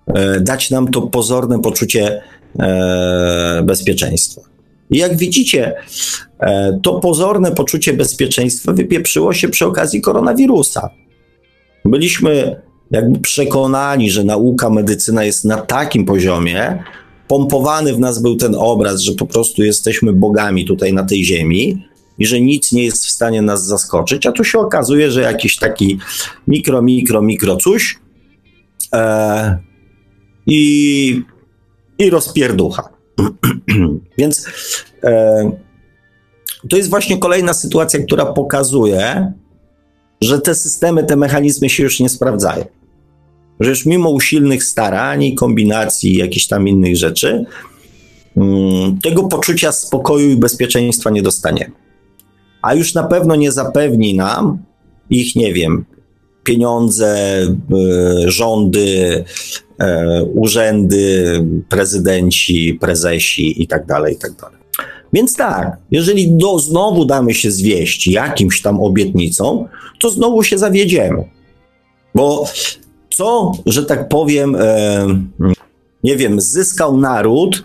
[0.06, 2.22] e, dać nam to pozorne poczucie
[2.58, 4.40] e, bezpieczeństwa.
[4.90, 5.74] I jak widzicie,
[6.82, 10.90] to pozorne poczucie bezpieczeństwa wypieprzyło się przy okazji koronawirusa.
[11.84, 12.60] Byliśmy
[12.90, 16.82] jakby przekonani, że nauka, medycyna jest na takim poziomie,
[17.28, 21.88] pompowany w nas był ten obraz, że po prostu jesteśmy bogami tutaj na tej ziemi,
[22.18, 25.56] i że nic nie jest w stanie nas zaskoczyć, a tu się okazuje, że jakiś
[25.56, 25.98] taki
[26.48, 27.98] mikro, mikro, mikro coś
[28.94, 29.58] e,
[30.46, 31.22] i,
[31.98, 32.88] i rozpierducha.
[34.18, 34.46] Więc
[35.04, 35.50] e,
[36.70, 39.32] to jest właśnie kolejna sytuacja, która pokazuje,
[40.20, 42.64] że te systemy, te mechanizmy się już nie sprawdzają.
[43.60, 47.44] Że już mimo usilnych starań i kombinacji jakichś tam innych rzeczy,
[48.36, 51.87] mm, tego poczucia spokoju i bezpieczeństwa nie dostaniemy
[52.68, 54.58] a już na pewno nie zapewni nam
[55.10, 55.84] ich, nie wiem,
[56.44, 59.24] pieniądze, e, rządy,
[59.80, 64.58] e, urzędy, prezydenci, prezesi i tak dalej, i tak dalej.
[65.12, 69.68] Więc tak, jeżeli do, znowu damy się zwieść jakimś tam obietnicą,
[70.00, 71.24] to znowu się zawiedziemy.
[72.14, 72.44] Bo
[73.10, 75.06] co, że tak powiem, e,
[76.04, 77.64] nie wiem, zyskał naród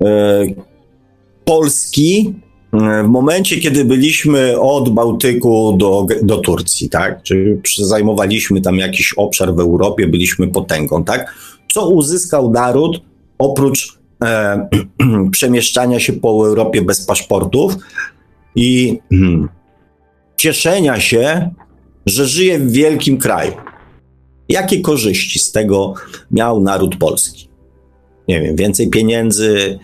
[0.00, 0.46] e,
[1.44, 2.34] polski
[2.72, 7.22] w momencie, kiedy byliśmy od Bałtyku do, do Turcji, tak?
[7.22, 11.34] Czy zajmowaliśmy tam jakiś obszar w Europie, byliśmy potęgą, tak?
[11.72, 13.02] Co uzyskał naród
[13.38, 14.68] oprócz e,
[15.32, 17.76] przemieszczania się po Europie bez paszportów
[18.54, 19.48] i hmm,
[20.36, 21.50] cieszenia się,
[22.06, 23.52] że żyje w wielkim kraju?
[24.48, 25.94] Jakie korzyści z tego
[26.30, 27.48] miał naród polski?
[28.28, 29.78] Nie wiem, więcej pieniędzy,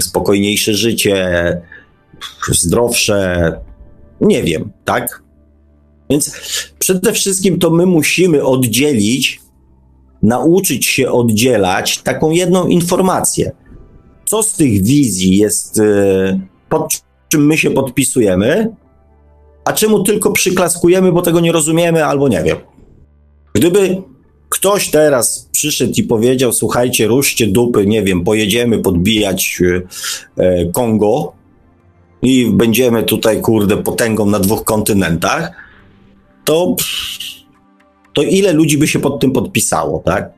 [0.00, 1.60] spokojniejsze życie,
[2.48, 3.52] zdrowsze,
[4.20, 5.22] nie wiem, tak?
[6.10, 6.36] Więc
[6.78, 9.40] przede wszystkim to my musimy oddzielić,
[10.22, 13.52] nauczyć się oddzielać taką jedną informację.
[14.24, 18.76] Co z tych wizji jest, y, pod czym my się podpisujemy,
[19.64, 22.56] a czemu tylko przyklaskujemy, bo tego nie rozumiemy albo nie wiem.
[23.52, 24.02] Gdyby
[24.56, 29.62] ktoś teraz przyszedł i powiedział: Słuchajcie, ruszcie dupy, nie wiem, pojedziemy podbijać
[30.36, 31.32] e, Kongo
[32.22, 35.50] i będziemy tutaj, kurde, potęgą na dwóch kontynentach,
[36.44, 36.76] to,
[38.14, 40.32] to ile ludzi by się pod tym podpisało, tak?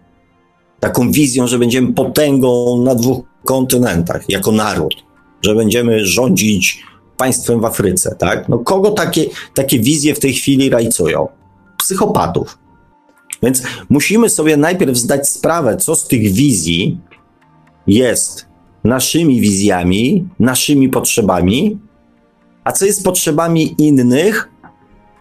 [0.81, 4.95] Taką wizją, że będziemy potęgą na dwóch kontynentach jako naród,
[5.43, 6.83] że będziemy rządzić
[7.17, 8.49] państwem w Afryce, tak?
[8.49, 9.25] No kogo takie,
[9.55, 11.29] takie wizje w tej chwili rajcują?
[11.79, 12.59] Psychopatów.
[13.43, 17.01] Więc musimy sobie najpierw zdać sprawę, co z tych wizji
[17.87, 18.47] jest
[18.85, 21.79] naszymi wizjami, naszymi potrzebami,
[22.65, 24.49] a co jest potrzebami innych,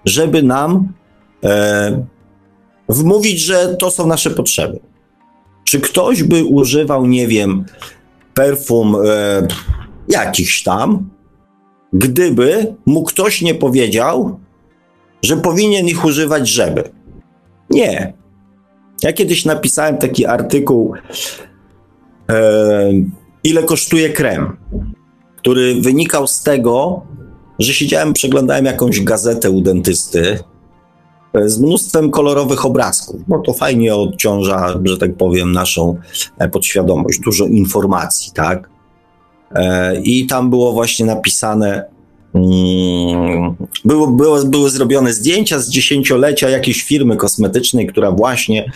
[0.05, 0.93] żeby nam
[1.43, 2.05] e,
[2.89, 4.79] wmówić, że to są nasze potrzeby.
[5.63, 7.65] Czy ktoś by używał, nie wiem,
[8.33, 9.47] perfum e,
[10.07, 11.09] jakichś tam,
[11.93, 14.39] gdyby mu ktoś nie powiedział,
[15.23, 16.96] że powinien ich używać, żeby?
[17.69, 18.13] Nie.
[19.03, 20.93] Ja kiedyś napisałem taki artykuł,
[22.29, 22.91] e,
[23.43, 24.57] ile kosztuje krem,
[25.37, 27.01] który wynikał z tego,
[27.59, 30.39] że siedziałem, przeglądałem jakąś gazetę u dentysty
[31.33, 33.21] e, z mnóstwem kolorowych obrazków.
[33.27, 35.97] No to fajnie odciąża, że tak powiem, naszą
[36.37, 38.69] e, podświadomość, dużo informacji, tak?
[39.51, 41.96] E, I tam było właśnie napisane,
[43.85, 48.71] było, było, były zrobione zdjęcia z dziesięciolecia jakiejś firmy kosmetycznej, która właśnie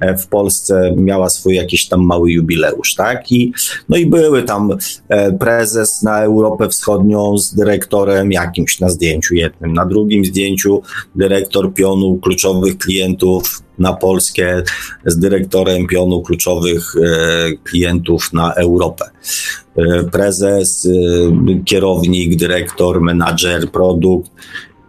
[0.00, 3.32] e, w Polsce miała swój jakiś tam mały jubileusz, tak?
[3.32, 3.52] I,
[3.88, 4.76] no i były tam
[5.08, 10.82] e, prezes na Europę Wschodnią z dyrektorem jakimś na zdjęciu jednym, na drugim zdjęciu
[11.14, 14.62] dyrektor pionu kluczowych klientów na Polskę
[15.06, 19.04] z dyrektorem pionu kluczowych e, klientów na Europę.
[19.76, 24.30] E, prezes, e, kierownik, dyrektor, menadżer, produkt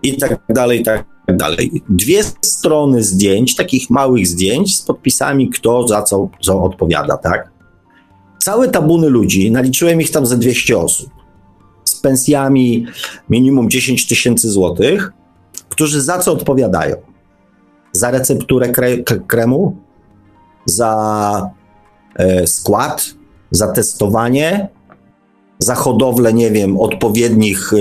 [0.03, 1.81] i tak dalej, i tak dalej.
[1.89, 7.51] Dwie strony zdjęć, takich małych zdjęć z podpisami, kto za co, co odpowiada, tak?
[8.39, 11.09] Całe tabuny ludzi, naliczyłem ich tam ze 200 osób,
[11.84, 12.85] z pensjami
[13.30, 15.11] minimum 10 tysięcy złotych,
[15.69, 16.95] którzy za co odpowiadają?
[17.91, 19.76] Za recepturę kre kremu,
[20.65, 21.51] za
[22.15, 23.05] e, skład,
[23.51, 24.76] za testowanie,
[25.59, 27.77] za hodowlę, nie wiem, odpowiednich e,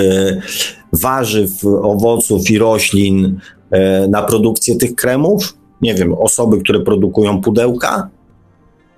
[0.93, 3.40] warzyw, owoców i roślin
[3.70, 5.57] e, na produkcję tych kremów?
[5.82, 8.09] Nie wiem, osoby, które produkują pudełka?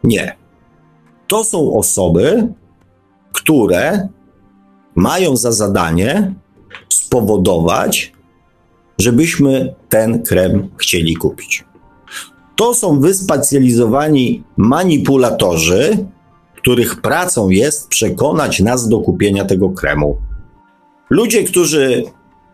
[0.05, 0.37] Nie.
[1.27, 2.49] To są osoby,
[3.33, 4.09] które
[4.95, 6.35] mają za zadanie
[6.89, 8.13] spowodować,
[8.99, 11.65] żebyśmy ten krem chcieli kupić.
[12.57, 16.07] To są wyspecjalizowani manipulatorzy,
[16.69, 20.17] których pracą jest przekonać nas do kupienia tego kremu.
[21.11, 22.03] Ludzie, którzy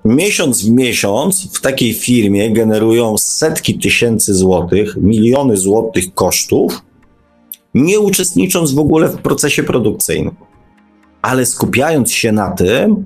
[0.04, 6.82] miesiąc w miesiąc w takiej firmie generują setki tysięcy złotych, miliony złotych kosztów,
[7.74, 10.34] nie uczestnicząc w ogóle w procesie produkcyjnym,
[11.22, 13.04] ale skupiając się na tym,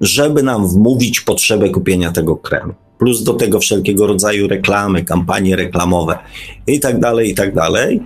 [0.00, 2.74] żeby nam wmówić potrzebę kupienia tego kremu.
[2.98, 6.18] Plus do tego wszelkiego rodzaju reklamy, kampanie reklamowe
[6.66, 8.02] i tak dalej, i tak dalej.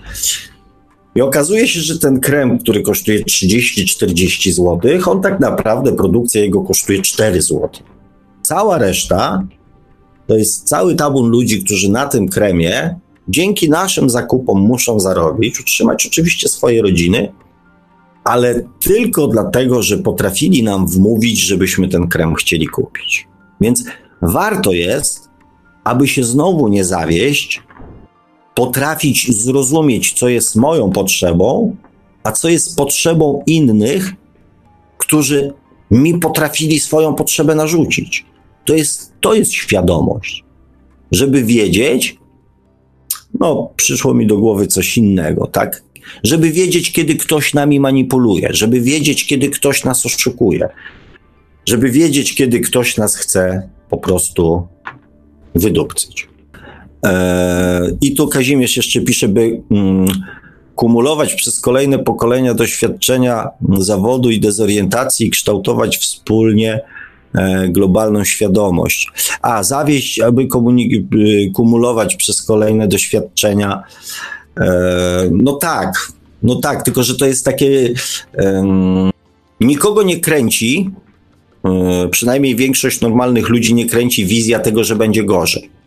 [1.15, 6.63] I okazuje się, że ten krem, który kosztuje 30-40 zł, on tak naprawdę produkcja jego
[6.63, 7.71] kosztuje 4 zł.
[8.43, 9.47] Cała reszta
[10.27, 12.95] to jest cały tabun ludzi, którzy na tym kremie
[13.29, 17.33] dzięki naszym zakupom muszą zarobić, utrzymać oczywiście swoje rodziny,
[18.25, 23.29] ale tylko dlatego, że potrafili nam wmówić, żebyśmy ten krem chcieli kupić.
[23.61, 23.85] Więc
[24.23, 25.29] warto jest,
[25.85, 27.63] aby się znowu nie zawieść,
[28.55, 31.77] potrafić zrozumieć, co jest moją potrzebą,
[32.25, 34.13] a co jest potrzebą innych,
[34.99, 35.53] którzy
[35.91, 38.27] mi potrafili swoją potrzebę narzucić.
[38.65, 40.45] To jest, to jest świadomość.
[41.13, 42.19] Żeby wiedzieć,
[43.41, 45.83] no, przyszło mi do głowy coś innego, tak?
[46.23, 50.69] Żeby wiedzieć, kiedy ktoś nami manipuluje, żeby wiedzieć, kiedy ktoś nas oszukuje,
[51.67, 54.67] żeby wiedzieć, kiedy ktoś nas chce po prostu
[55.55, 56.32] wydupcyć.
[58.01, 60.07] I tu Kazimierz jeszcze pisze, by mm,
[60.75, 63.49] kumulować przez kolejne pokolenia doświadczenia
[63.79, 66.81] zawodu i dezorientacji, kształtować wspólnie
[67.35, 69.09] e, globalną świadomość.
[69.43, 73.83] A zawieść, aby y, kumulować przez kolejne doświadczenia.
[74.61, 76.13] E, no tak,
[76.43, 77.89] no tak, tylko że to jest takie.
[79.61, 80.91] nikogo nie kręci,
[81.65, 85.82] e, przynajmniej większość normalnych ludzi nie kręci wizja tego, że będzie gorzej.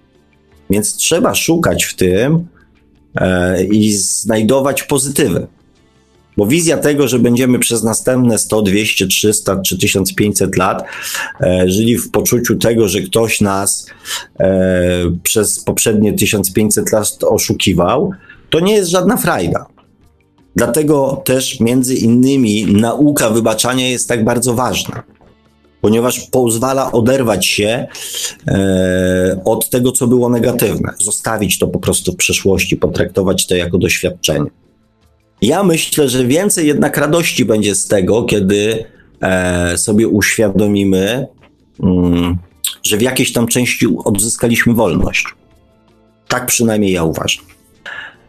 [0.69, 2.47] Więc trzeba szukać w tym
[3.15, 5.47] e, i znajdować pozytywy.
[6.37, 10.83] Bo wizja tego, że będziemy przez następne 100, 200, 300 czy 1500 lat
[11.41, 13.87] e, żyli w poczuciu tego, że ktoś nas
[14.39, 18.11] e, przez poprzednie 1500 lat oszukiwał,
[18.49, 19.65] to nie jest żadna frajda.
[20.55, 25.03] Dlatego też między innymi nauka wybaczania jest tak bardzo ważna
[25.86, 27.88] ponieważ pozwala oderwać się
[28.48, 33.78] e, od tego, co było negatywne, zostawić to po prostu w przeszłości, potraktować to jako
[33.78, 34.49] doświadczenie.
[35.41, 38.86] Ja myślę, że więcej jednak radości będzie z tego, kiedy
[39.22, 41.28] e, sobie uświadomimy,
[41.84, 42.38] mm,
[42.84, 45.26] że w jakiejś tam części odzyskaliśmy wolność.
[46.28, 47.45] Tak przynajmniej ja uważam.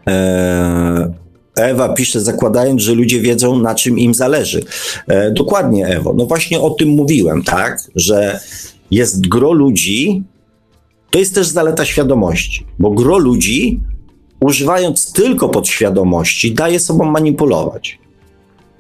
[0.09, 1.12] E,
[1.57, 4.65] Ewa pisze, zakładając, że ludzie wiedzą, na czym im zależy.
[5.09, 6.15] E, dokładnie, Ewo.
[6.16, 7.81] No właśnie o tym mówiłem, tak?
[7.95, 8.41] Że
[8.91, 10.24] jest gro ludzi,
[11.11, 13.81] to jest też zaleta świadomości, bo gro ludzi
[14.41, 17.99] używając tylko podświadomości, daje sobą manipulować.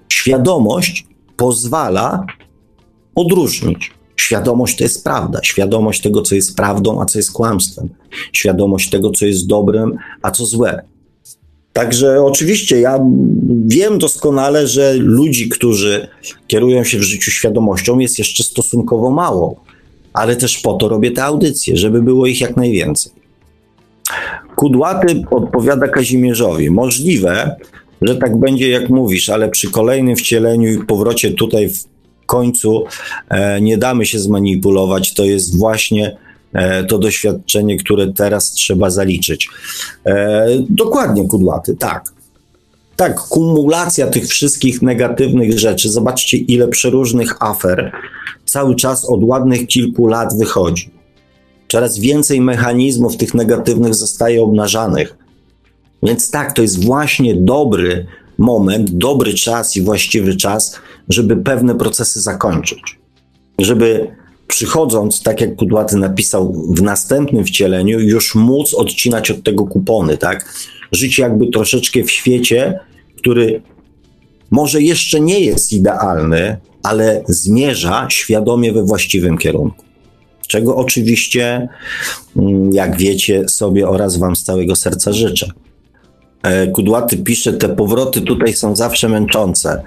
[0.08, 2.26] Świadomość pozwala
[3.14, 3.90] odróżnić.
[4.16, 7.88] Świadomość to jest prawda, świadomość tego, co jest prawdą, a co jest kłamstwem,
[8.32, 10.82] świadomość tego, co jest dobrem, a co złe.
[11.76, 12.98] Także oczywiście ja
[13.66, 16.08] wiem doskonale, że ludzi, którzy
[16.46, 19.64] kierują się w życiu świadomością, jest jeszcze stosunkowo mało,
[20.12, 23.12] ale też po to robię te audycje, żeby było ich jak najwięcej.
[24.54, 26.70] Kudłaty odpowiada Kazimierzowi.
[26.70, 27.56] Możliwe,
[28.02, 31.84] że tak będzie jak mówisz, ale przy kolejnym wcieleniu i powrocie tutaj w
[32.26, 32.84] końcu
[33.28, 35.14] e, nie damy się zmanipulować.
[35.14, 36.16] To jest właśnie
[36.88, 39.48] to doświadczenie, które teraz trzeba zaliczyć.
[40.06, 42.04] E, dokładnie, kudłaty, tak.
[42.96, 45.90] Tak, kumulacja tych wszystkich negatywnych rzeczy.
[45.90, 47.92] Zobaczcie, ile przeróżnych afer
[48.44, 50.90] cały czas od ładnych kilku lat wychodzi.
[51.68, 55.16] Coraz więcej mechanizmów tych negatywnych zostaje obnażanych.
[56.02, 58.06] Więc tak, to jest właśnie dobry
[58.38, 62.98] moment, dobry czas i właściwy czas, żeby pewne procesy zakończyć.
[63.58, 64.16] Żeby
[64.46, 70.54] przychodząc, tak jak Kudłaty napisał, w następnym wcieleniu, już móc odcinać od tego kupony, tak?
[70.92, 72.80] Żyć jakby troszeczkę w świecie,
[73.16, 73.62] który
[74.50, 79.84] może jeszcze nie jest idealny, ale zmierza świadomie we właściwym kierunku.
[80.46, 81.68] Czego oczywiście,
[82.36, 85.50] mm, jak wiecie sobie oraz Wam z całego serca życzę.
[86.42, 89.82] E, Kudłaty pisze, te powroty tutaj są zawsze męczące.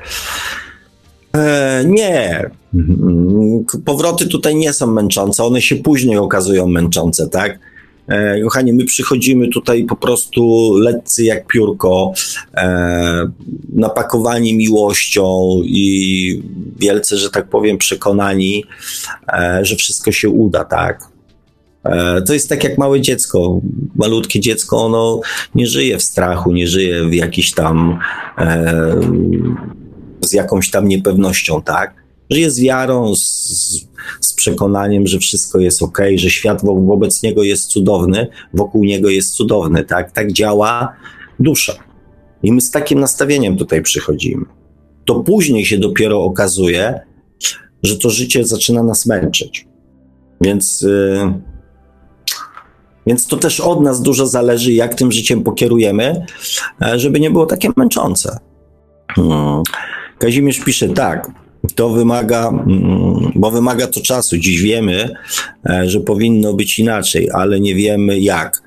[1.34, 2.50] E, nie.
[2.74, 7.60] Mm, powroty tutaj nie są męczące, one się później okazują męczące, tak?
[8.08, 12.14] E, kochani, my przychodzimy tutaj po prostu letcy jak piórko,
[12.58, 13.32] e,
[13.74, 16.44] napakowani miłością i
[16.80, 18.66] wielce, że tak powiem, przekonani,
[19.62, 21.10] że wszystko się uda, tak?
[22.28, 23.62] To jest tak jak małe dziecko.
[23.96, 25.22] Malutkie dziecko, ono
[25.56, 28.00] nie żyje w strachu, nie żyje w jakiś tam
[30.22, 31.94] z jakąś tam niepewnością, tak?
[32.30, 33.50] Żyje z wiarą, z,
[34.22, 39.10] z przekonaniem, że wszystko jest ok, że świat wo wobec niego jest cudowny, wokół niego
[39.10, 40.12] jest cudowny, tak?
[40.12, 40.94] Tak działa
[41.40, 41.74] dusza.
[42.44, 44.46] I my z takim nastawieniem tutaj przychodzimy.
[45.06, 47.00] To później się dopiero okazuje,
[47.84, 49.68] że to życie zaczyna nas męczyć.
[50.42, 50.82] Więc.
[50.82, 51.34] Yy,
[53.08, 56.26] więc to też od nas dużo zależy, jak tym życiem pokierujemy,
[56.82, 58.40] e, żeby nie było takie męczące.
[59.16, 59.64] Hmm.
[60.20, 61.32] Kazimierz pisze tak.
[61.76, 64.38] To wymaga, mm, bo wymaga to czasu.
[64.38, 65.10] Dziś wiemy,
[65.70, 68.62] e, że powinno być inaczej, ale nie wiemy jak.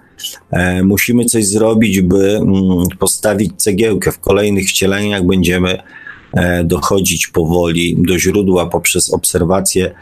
[0.50, 4.12] E, musimy coś zrobić, by mm, postawić cegiełkę.
[4.12, 5.78] W kolejnych wcieleniach będziemy
[6.64, 9.94] dochodzić powoli do źródła poprzez obserwację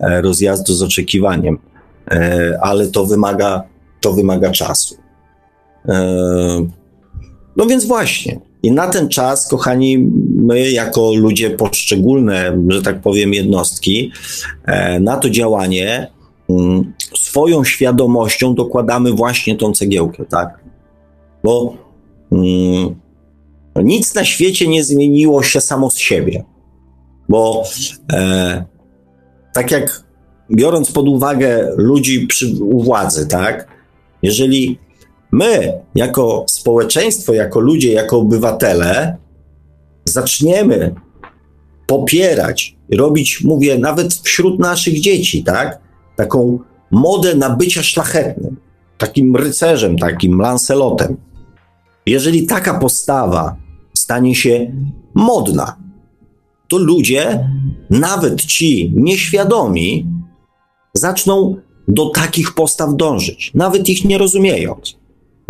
[0.00, 1.58] rozjazdu z oczekiwaniem.
[2.60, 3.62] Ale to wymaga
[4.00, 4.96] to wymaga czasu.
[5.88, 6.66] E,
[7.56, 8.40] no więc właśnie.
[8.62, 9.98] I na ten czas, kochani,
[10.34, 14.12] my jako ludzie poszczególne, że tak powiem, jednostki,
[14.64, 16.10] e, na to działanie
[16.50, 20.58] mm, swoją świadomością dokładamy właśnie tą cegiełkę, tak?
[21.44, 21.76] Bo
[22.32, 22.94] mm,
[23.76, 26.44] nic na świecie nie zmieniło się samo z siebie.
[27.28, 27.64] Bo
[28.12, 28.64] e,
[29.52, 30.04] tak jak
[30.50, 33.68] biorąc pod uwagę ludzi przy, u władzy, tak?
[34.22, 34.78] Jeżeli
[35.32, 39.16] my, jako społeczeństwo, jako ludzie, jako obywatele,
[40.04, 40.94] zaczniemy
[41.86, 45.78] popierać, robić, mówię, nawet wśród naszych dzieci, tak,
[46.16, 46.58] taką
[46.90, 48.56] modę na bycia szlachetnym,
[48.98, 51.16] takim rycerzem, takim lancelotem.
[52.06, 53.56] Jeżeli taka postawa
[53.94, 54.72] stanie się
[55.14, 55.76] modna,
[56.68, 57.48] to ludzie,
[57.90, 60.06] nawet ci nieświadomi,
[60.94, 61.56] zaczną
[61.88, 64.97] do takich postaw dążyć, nawet ich nie rozumiejąc.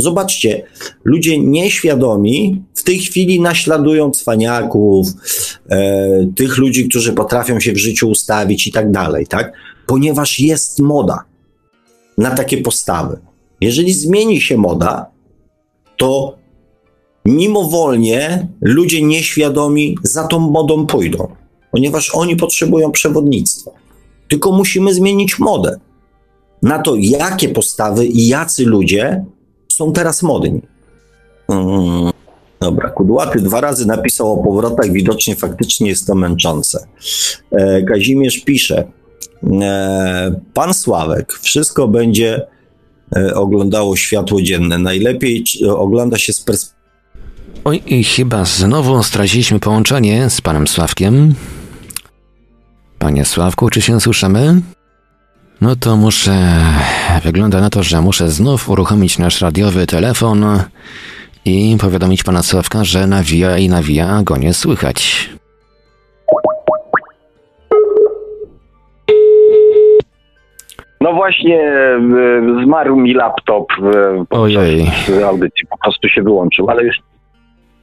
[0.00, 0.62] Zobaczcie,
[1.04, 5.08] ludzie nieświadomi w tej chwili naśladują cwaniaków,
[5.68, 9.52] e, tych ludzi, którzy potrafią się w życiu ustawić i tak dalej, tak?
[9.86, 11.24] Ponieważ jest moda
[12.18, 13.18] na takie postawy.
[13.60, 15.06] Jeżeli zmieni się moda,
[15.96, 16.38] to
[17.24, 21.28] mimowolnie ludzie nieświadomi za tą modą pójdą,
[21.70, 23.70] ponieważ oni potrzebują przewodnictwa.
[24.28, 25.80] Tylko musimy zmienić modę
[26.62, 29.24] na to, jakie postawy i jacy ludzie
[29.72, 30.62] są teraz modni.
[31.46, 32.10] Hmm.
[32.60, 36.86] Dobra, Kudłaty dwa razy napisał o powrotach, widocznie faktycznie jest to męczące.
[37.50, 38.84] E, Kazimierz pisze,
[39.62, 42.46] e, pan Sławek, wszystko będzie
[43.16, 44.78] e, oglądało światło dzienne.
[44.78, 46.78] Najlepiej ogląda się z perspektywy.
[47.64, 51.34] Oj, i chyba znowu straciliśmy połączenie z panem Sławkiem.
[52.98, 54.60] Panie Sławku, czy się słyszymy?
[55.60, 56.36] No to muszę.
[57.24, 60.46] Wygląda na to, że muszę znów uruchomić nasz radiowy telefon
[61.44, 65.30] i powiadomić pana Sławka, że nawija i nawija, a go nie słychać.
[71.00, 74.90] No właśnie e, zmarł mi laptop e, Ojej.
[75.26, 76.96] audycji, po prostu się wyłączył, ale już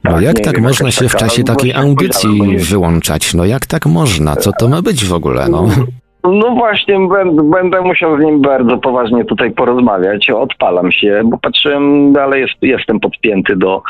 [0.04, 3.34] No Tak, jak tak wiem, można się w czasie takiej audycji wyłączać?
[3.34, 4.36] No jak tak można?
[4.36, 5.48] Co to ma być w ogóle?
[5.48, 5.68] No.
[6.32, 6.98] No właśnie,
[7.44, 10.30] będę, musiał z nim bardzo poważnie tutaj porozmawiać.
[10.30, 13.82] Odpalam się, bo patrzyłem, ale jest, jestem podpięty do,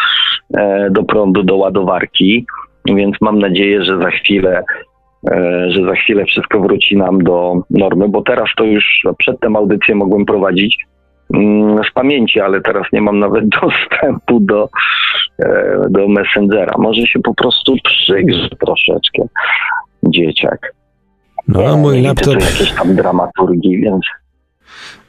[0.56, 2.46] e, do prądu, do ładowarki,
[2.86, 4.64] więc mam nadzieję, że za chwilę
[5.30, 9.94] e, że za chwilę wszystko wróci nam do normy, bo teraz to już przedtem audycję
[9.94, 10.86] mogłem prowadzić
[11.34, 14.68] mm, z pamięci, ale teraz nie mam nawet dostępu do,
[15.42, 16.74] e, do Messengera.
[16.78, 19.22] Może się po prostu przygrze troszeczkę
[20.02, 20.75] dzieciak.
[21.48, 22.34] No a mój laptop.
[22.34, 24.00] tu jakiejś tam dramaturgii, więc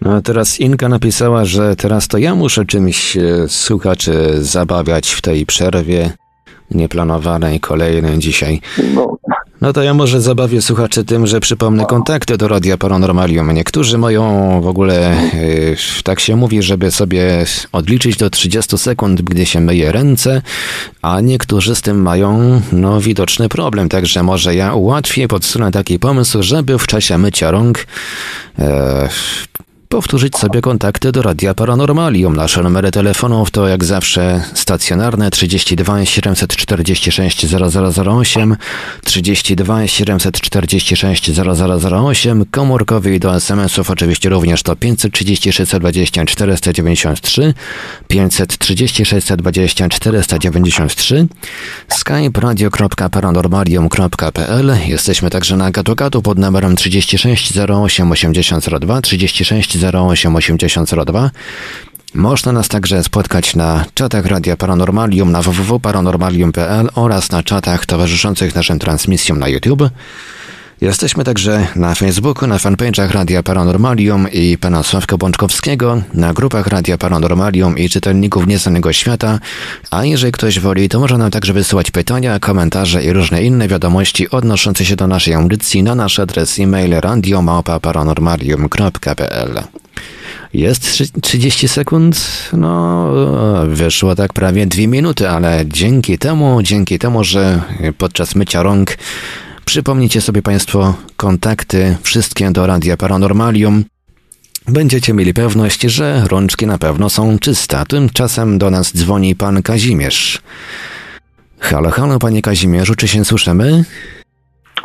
[0.02, 5.22] No a teraz Inka napisała, że teraz to ja muszę czymś e, słuchaczy zabawiać w
[5.22, 6.12] tej przerwie
[6.72, 8.62] nieplanowanej, kolejnej dzisiaj.
[8.96, 9.18] no,
[9.62, 13.52] No to ja może zabawię słuchaczy tym, że przypomnę kontakty do Radia Paranormalium.
[13.52, 19.46] Niektórzy mają w ogóle, yy, tak się mówi, żeby sobie odliczyć do 30 sekund, gdy
[19.46, 20.42] się myje ręce,
[21.02, 23.90] a niektórzy z tym mają, no, widoczny problem.
[23.90, 27.88] Także może ja ułatwię, podsunę taki pomysł, żeby w czasie mycia rąk
[28.60, 29.10] e,
[29.90, 32.36] powtórzyć sobie kontakty do Radia Paranormalium.
[32.36, 38.56] Nasze numery telefonów to jak zawsze stacjonarne 32 746 0008,
[39.04, 47.54] 32 746 0008, komórkowy i do SMS-ów oczywiście również to 530 620 493,
[48.08, 51.28] 530 620 493,
[51.88, 54.72] skype radio.paranormalium.pl.
[54.88, 61.32] Jesteśmy także na gadu pod numerem 36 08 8002, 36 08 8002.
[62.14, 68.80] Można nas także spotkać na czatach Radia Paranormalium na www.paranormalium.pl oraz na czatach towarzyszących naszym
[68.80, 69.90] transmisjom na YouTube.
[70.82, 76.98] Jesteśmy także na Facebooku, na fanpage'ach Radia Paranormalium i pana Sławka Bączkowskiego, na grupach Radia
[76.98, 79.40] Paranormalium i czytelników Nieznanego Świata,
[79.92, 84.30] a jeżeli ktoś woli, to może nam także wysyłać pytania, komentarze i różne inne wiadomości
[84.30, 89.64] odnoszące się do naszej audycji na nasz adres e-mail radiomałpa-paranormalium.pl
[90.54, 92.22] Jest trzy- 30 sekund?
[92.54, 93.08] No,
[93.68, 97.62] wyszło tak prawie dwie minuty, ale dzięki temu, dzięki temu, że
[97.98, 98.98] podczas mycia rąk
[99.68, 103.84] Przypomnijcie sobie Państwo kontakty wszystkie do Radia Paranormalium.
[104.68, 107.84] Będziecie mieli pewność, że rączki na pewno są czyste.
[107.88, 110.42] Tymczasem do nas dzwoni pan Kazimierz.
[111.60, 113.84] Halo, halo, panie Kazimierzu, czy się słyszymy?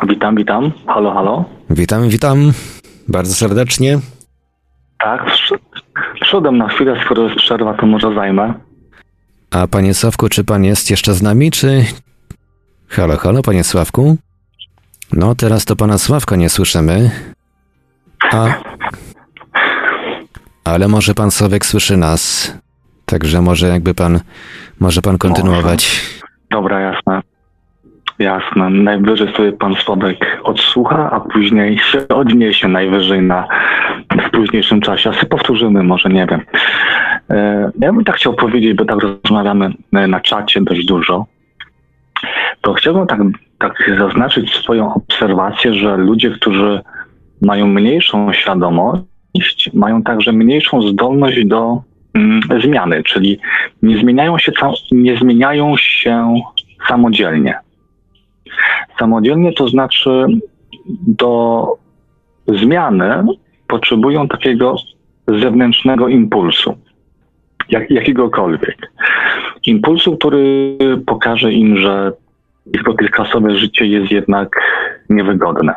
[0.07, 0.71] Witam, witam.
[0.87, 1.45] Halo, halo.
[1.69, 2.53] Witam, witam.
[3.07, 3.99] Bardzo serdecznie.
[4.99, 5.31] Tak,
[6.23, 8.53] wszedłem na chwilę, skoro jest przerwa, to może zajmę.
[9.51, 11.85] A panie Sławku, czy pan jest jeszcze z nami, czy...
[12.87, 14.17] Halo, halo, panie Sławku?
[15.15, 17.11] No, teraz to pana Sławka nie słyszymy.
[18.31, 18.47] A...
[20.63, 22.53] Ale może pan Sławek słyszy nas.
[23.05, 24.19] Także może jakby pan...
[24.79, 26.01] Może pan kontynuować.
[26.51, 27.21] Dobra, jasne.
[28.19, 28.69] Jasne.
[28.69, 33.47] Najwyżej sobie pan Słodek odsłucha, a później się odniesie najwyżej na,
[34.27, 35.09] w późniejszym czasie.
[35.09, 36.41] A sobie powtórzymy, może nie wiem.
[37.29, 41.25] E, Ja bym tak chciał powiedzieć, bo tak rozmawiamy e, na czacie dość dużo.
[42.61, 43.19] To chciałbym tak,
[43.63, 46.81] tak zaznaczyć swoją obserwację, że ludzie, którzy
[47.41, 51.81] mają mniejszą świadomość, mają także mniejszą zdolność do
[52.13, 53.39] mm, zmiany, czyli
[53.81, 54.51] nie zmieniają się,
[54.91, 56.35] nie zmieniają się
[56.87, 57.59] samodzielnie.
[58.99, 60.25] Samodzielnie to znaczy
[61.07, 61.65] do
[62.47, 63.25] zmiany
[63.67, 64.75] potrzebują takiego
[65.27, 66.77] zewnętrznego impulsu,
[67.69, 68.77] jak, jakiegokolwiek.
[69.65, 72.11] Impulsu, który pokaże im, że
[72.65, 74.59] ich dotychczasowe życie jest jednak
[75.09, 75.73] niewygodne,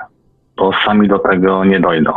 [0.57, 2.13] bo sami do tego nie dojdą.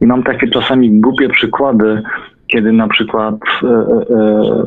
[0.00, 2.02] I mam takie czasami głupie przykłady,
[2.46, 4.64] kiedy na przykład e, e,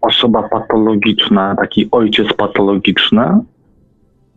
[0.00, 3.40] osoba patologiczna, taki ojciec patologiczny,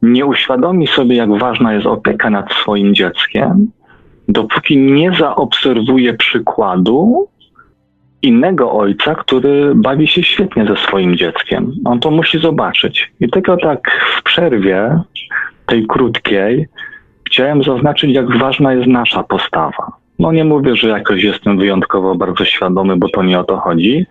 [0.02, 3.72] nie uświadomi sobie, jak ważna jest opieka nad swoim dzieckiem,
[4.28, 7.28] dopóki nie zaobserwuje przykładu
[8.23, 11.72] innego ojca, który bawi się świetnie ze swoim dzieckiem.
[11.85, 13.11] On to musi zobaczyć.
[13.19, 14.99] I tylko tak w przerwie,
[15.65, 16.68] tej krótkiej,
[17.27, 19.91] chciałem zaznaczyć, jak ważna jest nasza postawa.
[20.19, 24.06] No nie mówię, że jakoś jestem wyjątkowo bardzo świadomy, bo to nie o to chodzi,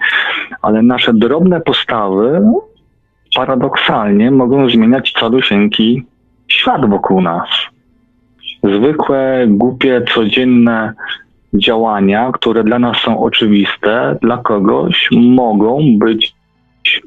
[0.62, 2.42] ale nasze drobne postawy
[3.36, 6.02] paradoksalnie mogą zmieniać calusieńki
[6.48, 7.48] świat wokół nas.
[8.62, 10.92] Zwykłe, głupie, codzienne
[11.54, 16.34] działania, które dla nas są oczywiste, dla kogoś mogą być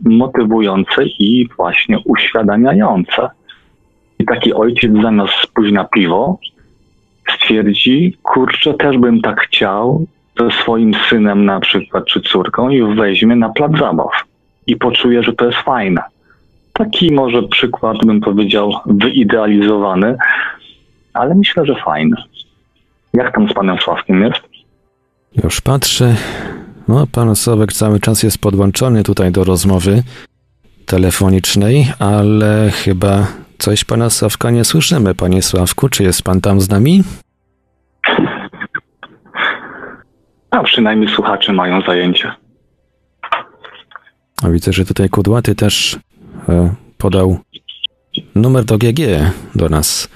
[0.02, 3.30] motywujące i właśnie uświadamiające.
[4.20, 6.40] I taki ojciec zamiast pójść na piwo,
[7.30, 10.06] stwierdzi, kurczę, też bym tak chciał
[10.40, 14.24] ze swoim synem na przykład, czy córką i weźmie na plac zabaw
[14.68, 16.02] i poczuje, że to jest fajne.
[16.74, 20.18] Taki może przykład, bym powiedział, wyidealizowany,
[21.14, 22.16] ale myślę, że fajny.
[23.14, 24.40] Jak tam z panem Sławkiem jest?
[25.44, 26.16] Już patrzę.
[26.88, 30.04] No, pan Sławek cały czas jest podłączony tutaj do rozmowy
[30.86, 33.28] telefonicznej, ale chyba
[33.58, 35.16] coś pana Sławka nie słyszymy.
[35.16, 37.04] Panie Sławku, czy jest pan tam z nami?
[40.52, 42.32] A przynajmniej słuchacze mają zajęcie.
[44.44, 46.00] A widzę, że tutaj Kudłaty też
[46.50, 47.40] e, podał
[48.36, 49.00] numer do GG
[49.56, 50.10] do nas.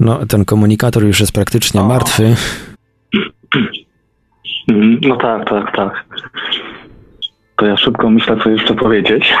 [0.00, 1.84] No, ten komunikator już jest praktycznie O.
[1.84, 2.34] martwy.
[4.70, 5.92] Mhm, No tak, tak, tak.
[7.56, 9.32] To ja szybko myślę, co jeszcze powiedzieć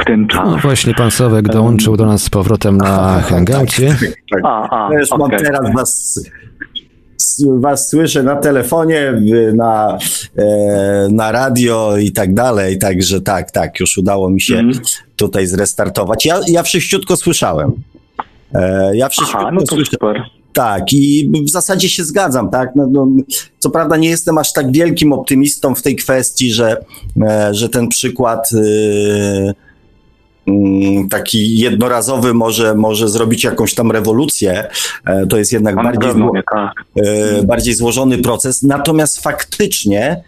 [0.00, 0.48] w ten czas.
[0.50, 3.96] No właśnie, pan Sławek dołączył do nas z powrotem na hangoucie.
[4.30, 4.40] Tak.
[4.44, 5.38] A, a, już mam okej.
[5.38, 6.20] teraz was,
[7.60, 9.12] was słyszę na telefonie,
[9.54, 9.98] na,
[10.38, 14.84] e, na radio i tak dalej, także tak, tak, już udało mi się Mhm.
[15.16, 16.26] tutaj zrestartować.
[16.26, 17.72] Ja, ja wszyściutko słyszałem.
[18.54, 19.86] E, ja wszyściutko Aha, no to słyszałem.
[19.86, 20.22] super.
[20.54, 22.70] Tak, i w zasadzie się zgadzam, tak.
[22.76, 23.06] No, no,
[23.58, 26.84] co prawda nie jestem aż tak wielkim optymistą w tej kwestii, że,
[27.22, 29.54] e, że ten przykład y,
[30.46, 34.68] mm, taki jednorazowy może, może zrobić jakąś tam rewolucję.
[35.06, 36.84] E, to jest jednak na bardziej, zło, tak.
[36.96, 38.62] e, bardziej złożony proces.
[38.62, 40.24] Natomiast faktycznie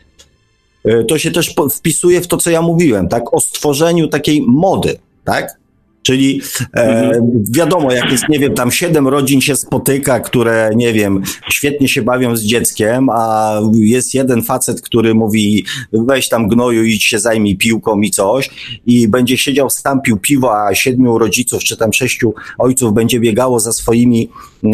[0.85, 4.99] e, to się też wpisuje w to, co ja mówiłem, tak, o stworzeniu takiej mody,
[5.25, 5.66] tak?
[6.07, 6.41] Czyli
[6.77, 7.45] e, Mhm.
[7.51, 12.03] wiadomo, jak jest, nie wiem, tam siedem rodzin się spotyka, które, nie wiem, świetnie się
[12.03, 17.57] bawią z dzieckiem, a jest jeden facet, który mówi, weź tam gnoju, idź się zajmij
[17.57, 18.51] piłką i coś
[18.87, 23.61] i będzie siedział sam pił piwo, a siedmiu rodziców, czy tam sześciu ojców będzie biegało
[23.61, 24.29] za swoimi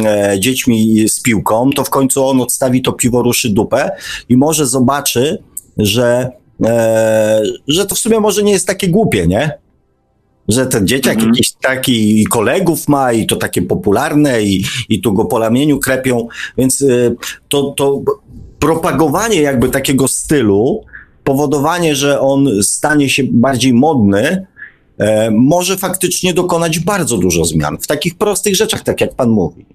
[0.04, 3.90] e, dziećmi z piłką, to w końcu on odstawi to piwo, ruszy dupę
[4.28, 5.38] i może zobaczy,
[5.78, 6.30] że,
[6.64, 9.61] e, że to w sumie może nie jest takie głupie, nie?
[10.48, 11.28] Że ten dzieciak Mhm.
[11.30, 16.28] jakiś taki kolegów ma i to takie popularne i, i tu go po ramieniu krepią,
[16.58, 17.16] więc y,
[17.48, 18.02] to, to
[18.58, 20.84] propagowanie jakby takiego stylu,
[21.24, 24.46] powodowanie, że on stanie się bardziej modny,
[24.98, 29.66] e, może faktycznie dokonać bardzo dużo zmian w takich prostych rzeczach, tak jak pan mówi.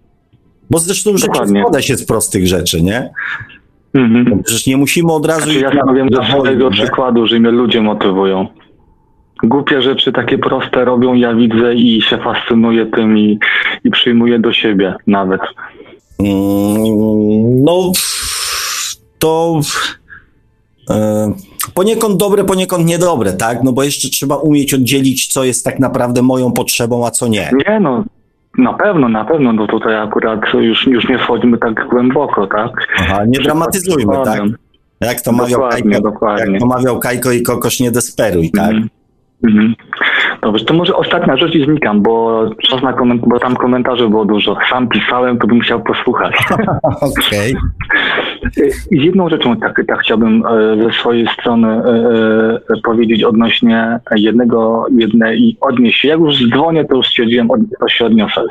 [0.69, 1.61] Bo zresztą rzeczy Dokładnie.
[1.61, 3.09] składa się z prostych rzeczy, nie?
[3.93, 4.43] Mhm.
[4.43, 5.43] Przecież nie musimy od razu...
[5.43, 6.71] Znaczy, ja na ze swojego nie?
[6.71, 8.47] przykładu, że mnie ludzie motywują.
[9.43, 13.39] Głupie rzeczy takie proste robią, ja widzę i się fascynuję tym i,
[13.83, 15.41] i przyjmuję do siebie nawet.
[16.19, 17.91] Mm, No,
[19.19, 19.59] to
[20.89, 21.31] e,
[21.73, 23.63] poniekąd dobre, poniekąd niedobre, tak?
[23.63, 27.51] No bo jeszcze trzeba umieć oddzielić, co jest tak naprawdę moją potrzebą, a co nie.
[27.67, 28.03] Nie no,
[28.57, 32.71] na pewno, na pewno, no tutaj akurat już, już nie wchodzimy tak głęboko, tak?
[32.99, 34.41] Aha, nie dramatyzujmy, tak?
[35.01, 36.51] Jak to mawiał Dokładnie, Kajko, dokładnie.
[36.51, 38.69] jak to mawiał Kajko i Kokosz, nie desperuj, tak?
[38.71, 38.89] Mhm.
[39.43, 39.75] Mhm.
[40.41, 44.25] Dobrze, to może ostatnia rzecz i znikam, bo czas na koment- bo tam komentarzy było
[44.25, 44.57] dużo.
[44.69, 46.35] Sam pisałem, to bym chciał posłuchać.
[47.01, 47.55] Okej.
[48.91, 51.81] I z jedną rzeczą tak, tak chciałbym e, ze swojej strony e,
[52.75, 56.07] e, powiedzieć odnośnie jednego, jednej i odnieść się.
[56.07, 58.41] Jak już dzwonię, to już stwierdziłem, od, to się odniosę.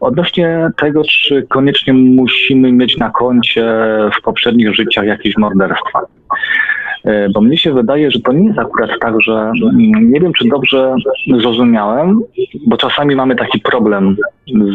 [0.00, 3.64] Odnośnie tego, czy koniecznie musimy mieć na koncie
[4.18, 6.00] w poprzednich życiach jakieś morderstwa.
[7.04, 10.32] E, Bo mnie się wydaje, że to nie jest akurat tak, że mm, nie wiem,
[10.32, 10.94] czy dobrze
[11.40, 12.20] zrozumiałem,
[12.66, 14.16] bo czasami mamy taki problem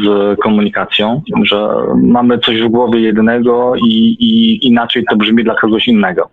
[0.04, 5.88] z komunikacją, że mamy coś w głowie jednego i, i inaczej to brzmi dla kogoś
[5.88, 6.30] innego.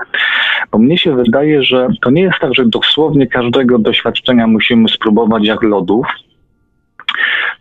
[0.72, 5.44] Bo mnie się wydaje, że to nie jest tak, że dosłownie każdego doświadczenia musimy spróbować
[5.46, 6.06] jak lodów,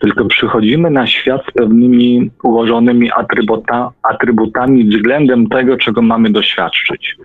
[0.01, 7.17] tylko przychodzimy na świat z pewnymi ułożonymi atrybuta, atrybutami względem tego, czego mamy doświadczyć.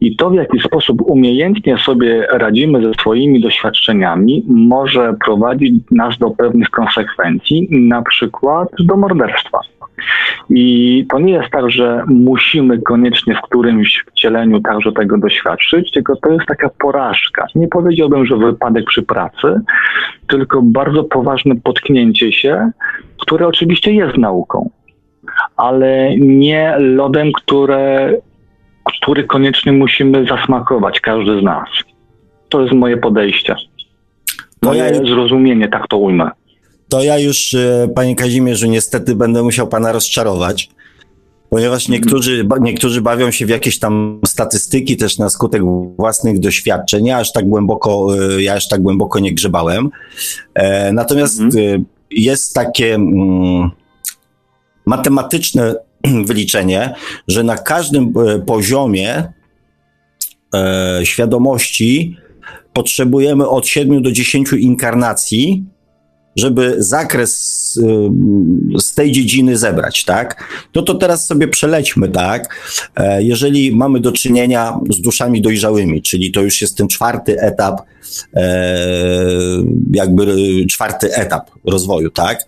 [0.00, 6.30] I to, w jaki sposób umiejętnie sobie radzimy ze swoimi doświadczeniami, może prowadzić nas do
[6.30, 9.58] pewnych konsekwencji, na przykład do morderstwa.
[10.50, 16.16] I to nie jest tak, że musimy koniecznie w którymś wcieleniu także tego doświadczyć, tylko
[16.16, 17.46] to jest taka porażka.
[17.54, 19.60] Nie powiedziałbym, że wypadek przy pracy,
[20.28, 22.70] tylko bardzo poważne potknięcie się,
[23.20, 24.70] które oczywiście jest nauką,
[25.56, 28.12] ale nie lodem, które,
[28.84, 31.68] który koniecznie musimy zasmakować, każdy z nas.
[32.48, 33.56] To jest moje podejście.
[34.62, 36.30] Moje ja- zrozumienie, tak to ujmę.
[36.88, 40.70] To ja już, e, panie Kazimierzu, niestety będę musiał pana rozczarować,
[41.50, 41.92] ponieważ Mhm.
[42.00, 45.62] niektórzy, niektórzy bawią się w jakieś tam statystyki też na skutek
[45.96, 47.06] własnych doświadczeń.
[47.06, 48.06] Ja aż tak głęboko,
[48.36, 49.90] e, ja aż tak głęboko nie grzebałem.
[50.54, 51.84] E, Natomiast Mhm.
[52.10, 53.70] jest takie mm,
[54.86, 55.74] matematyczne
[56.26, 56.94] wyliczenie,
[57.28, 58.12] że na każdym
[58.46, 59.32] poziomie
[61.04, 62.16] świadomości
[62.72, 65.64] potrzebujemy od 7 do 10 inkarnacji,
[66.36, 67.32] żeby zakres
[67.76, 70.44] y, z tej dziedziny zebrać, tak?
[70.74, 72.56] No to teraz sobie przelećmy, tak?
[72.96, 77.82] E, Jeżeli mamy do czynienia z duszami dojrzałymi, czyli to już jest ten czwarty etap,
[78.34, 78.86] e,
[79.92, 82.38] jakby y, czwarty etap rozwoju, tak?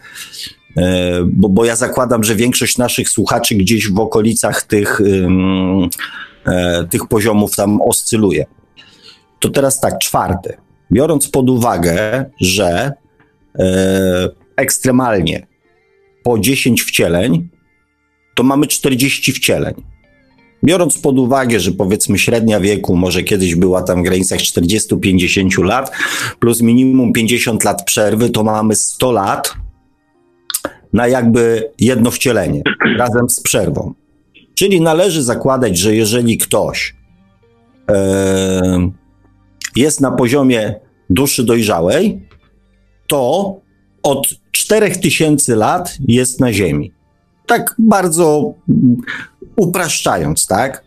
[0.77, 5.01] E, Bo, bo ja zakładam, że większość naszych słuchaczy gdzieś w okolicach tych,
[6.91, 8.47] tych poziomów tam oscyluje.
[9.39, 10.57] To teraz tak, czwarty.
[10.93, 12.93] Biorąc pod uwagę, że
[14.57, 15.47] ekstremalnie
[16.23, 17.49] po 10 wcieleń,
[18.35, 19.75] to mamy 40 wcieleń.
[20.65, 25.93] Biorąc pod uwagę, że powiedzmy średnia wieku może kiedyś była tam w granicach 40-50 lat,
[26.41, 29.55] plus minimum 50 lat przerwy, to mamy 100 lat
[30.93, 32.63] na jakby jedno wcielenie
[32.99, 33.95] razem z przerwą.
[34.55, 36.97] Czyli należy zakładać, że jeżeli ktoś
[37.91, 38.91] e,
[39.77, 40.75] jest na poziomie
[41.11, 42.28] duszy dojrzałej,
[43.09, 43.55] to
[44.03, 46.93] od 4000 lat jest na Ziemi.
[47.47, 48.97] Tak bardzo mm,
[49.57, 50.85] upraszczając, tak?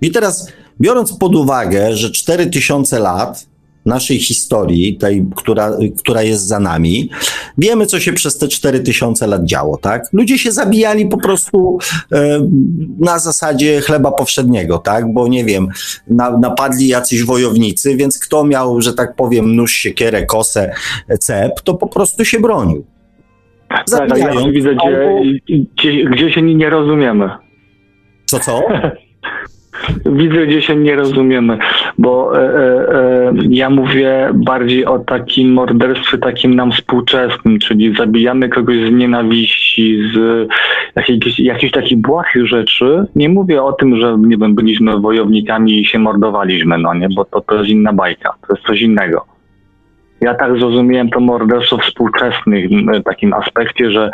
[0.00, 3.46] I teraz, biorąc pod uwagę, że 4000 lat
[3.86, 7.10] naszej historii, tej, która, która jest za nami,
[7.58, 10.02] wiemy, co się przez te 4000 lat działo, tak?
[10.12, 11.78] Ludzie się zabijali po prostu
[12.12, 12.48] e,
[12.98, 15.12] na zasadzie chleba powszedniego, tak?
[15.12, 15.68] Bo nie wiem,
[16.08, 20.74] na, napadli jacyś wojownicy, więc kto miał, że tak powiem, nóż, siekierę, kosę,
[21.20, 22.84] cep, to po prostu się bronił.
[23.68, 27.30] Tak, ale ja widzę, gdzie, gdzie, gdzie się nie rozumiemy.
[28.26, 28.62] Co, co?
[30.06, 31.58] Widzę, gdzie się nie rozumiemy,
[31.98, 38.48] bo e, e, e, ja mówię bardziej o takim morderstwie takim nam współczesnym, czyli zabijamy
[38.48, 40.48] kogoś z nienawiści, z
[40.96, 43.04] jakichś, jakichś takich błahych rzeczy.
[43.16, 47.24] Nie mówię o tym, że nie wiem, byliśmy wojownikami i się mordowaliśmy, no nie, bo
[47.24, 49.29] to, to jest inna bajka, to jest coś innego.
[50.20, 54.10] Ja tak zrozumiałem to morderstwo w współczesnym e, takim aspekcie, że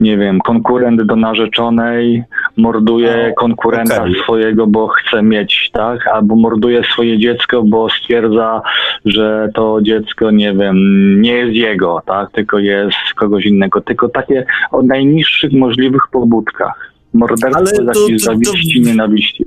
[0.00, 2.22] nie wiem, konkurent do narzeczonej
[2.56, 4.14] morduje O, konkurenta okej.
[4.22, 6.06] swojego, bo chce mieć, tak?
[6.06, 8.62] Albo morduje swoje dziecko, bo stwierdza,
[9.04, 10.76] że to dziecko, nie wiem,
[11.20, 12.30] nie jest jego, tak?
[12.30, 13.80] Tylko jest kogoś innego.
[13.80, 16.92] Tylko takie o najniższych możliwych pobudkach.
[17.14, 19.44] Morderstwo z jakiejś to- to- zawiści, nienawiści.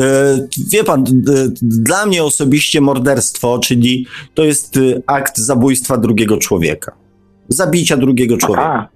[0.00, 1.04] E, Wie pan,
[1.62, 6.92] dla mnie osobiście morderstwo, czyli to jest y, akt zabójstwa drugiego człowieka.
[7.48, 8.70] Zabicia drugiego człowieka.
[8.74, 8.88] Aha,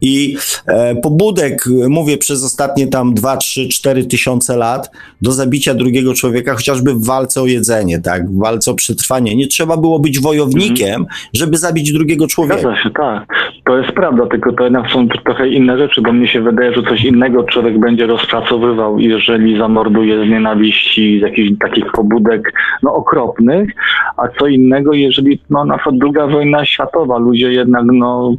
[0.00, 4.90] I e, pobudek, mówię, przez ostatnie tam 2, 3, 4 tysiące lat
[5.22, 9.36] do zabicia drugiego człowieka, chociażby w walce o jedzenie, tak, w walce o przetrwanie.
[9.36, 12.58] Nie trzeba było być wojownikiem, żeby zabić drugiego człowieka.
[12.58, 13.26] Zgadza się, tak.
[13.64, 16.82] To jest prawda, tylko to jednak są trochę inne rzeczy, bo mnie się wydaje, że
[16.82, 22.52] coś innego człowiek będzie rozpracowywał, jeżeli zamorduje z nienawiści, z jakichś takich pobudek
[22.82, 23.70] no, okropnych,
[24.16, 28.36] a co innego, jeżeli no, na przykład druga wojna światowa, ludzie jednak no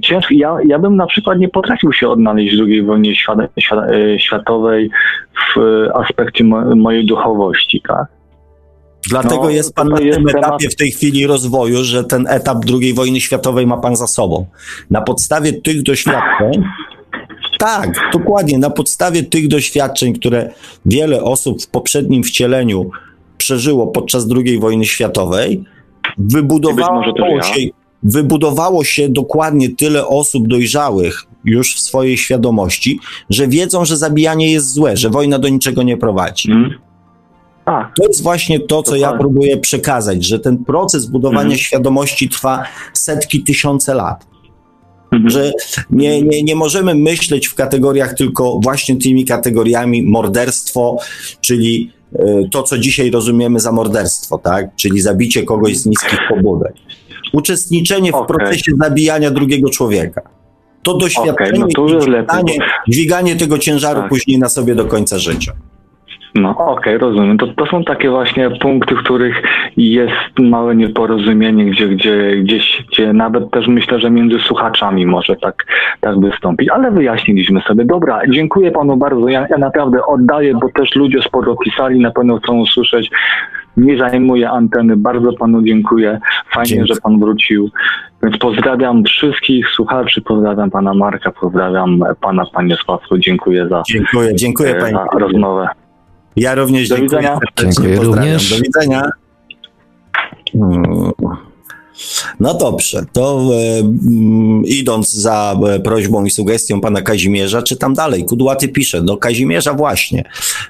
[0.00, 4.90] ciężko, ja, ja bym na przykład nie potrafił się odnaleźć w II wojnie e, światowej
[5.56, 5.60] w
[5.94, 8.06] aspekcie mo, mojej duchowości, tak?
[9.10, 12.26] Dlatego No, jest pan na jest tym temat- etapie w tej chwili rozwoju, że ten
[12.28, 14.46] etap II wojny światowej ma pan za sobą.
[14.90, 16.64] Na podstawie tych doświadczeń,
[17.58, 20.50] tak, dokładnie, na podstawie tych doświadczeń, które
[20.86, 22.90] wiele osób w poprzednim wcieleniu
[23.38, 25.64] przeżyło podczas II wojny światowej,
[26.18, 27.70] wybudowało też ja.
[28.02, 33.00] Wybudowało się dokładnie tyle osób dojrzałych już w swojej świadomości,
[33.30, 36.50] że wiedzą, że zabijanie jest złe, że wojna do niczego nie prowadzi.
[36.52, 36.74] Mhm.
[37.64, 41.58] A, To jest właśnie to, co ja próbuję przekazać, że ten proces budowania Mhm.
[41.58, 44.26] świadomości trwa setki, tysiące lat.
[45.12, 45.30] mhm.
[45.30, 45.52] Że
[45.90, 50.96] nie, nie, nie możemy myśleć w kategoriach tylko właśnie tymi kategoriami morderstwo,
[51.40, 54.76] czyli e, to, co dzisiaj rozumiemy za morderstwo, tak?
[54.76, 56.72] Czyli zabicie kogoś z niskich pobudek.
[57.32, 58.36] Uczestniczenie w Okej.
[58.36, 60.20] procesie zabijania drugiego człowieka.
[60.82, 64.08] To doświadczenie no to już i lepiej, dźwiganie, dźwiganie tego ciężaru Tak.
[64.08, 65.52] później na sobie do końca życia.
[66.34, 67.38] No okej, rozumiem.
[67.38, 69.42] To, to są takie właśnie punkty, w których
[69.76, 75.66] jest małe nieporozumienie, gdzie, gdzie gdzieś, gdzie nawet też myślę, że między słuchaczami może tak,
[76.00, 77.84] tak wystąpić, ale wyjaśniliśmy sobie.
[77.84, 79.28] Dobra, dziękuję panu bardzo.
[79.28, 83.10] Ja, ja naprawdę oddaję, bo też ludzie sporo pisali, na pewno chcą usłyszeć
[83.76, 84.96] nie zajmuje anteny.
[84.96, 86.20] Bardzo panu dziękuję.
[86.54, 86.94] Fajnie, Dziękuję.
[86.94, 87.70] że pan wrócił.
[88.22, 93.18] Więc pozdrawiam wszystkich słuchaczy, pozdrawiam pana Marka, pozdrawiam pana panie Sławku.
[93.18, 94.92] Dziękuję za, Dziękuję, dziękuję e, panie.
[95.12, 95.68] za rozmowę.
[96.36, 97.20] Ja również Do dziękuję.
[97.20, 97.38] widzenia.
[97.58, 98.24] Dziękuję pozdrawiam.
[98.32, 98.50] również.
[98.50, 99.02] Do widzenia.
[102.40, 108.24] No dobrze, to e, mm, idąc za e, prośbą i sugestią pana Kazimierza, czytam dalej.
[108.24, 110.24] Kudłaty pisze, do Kazimierza właśnie.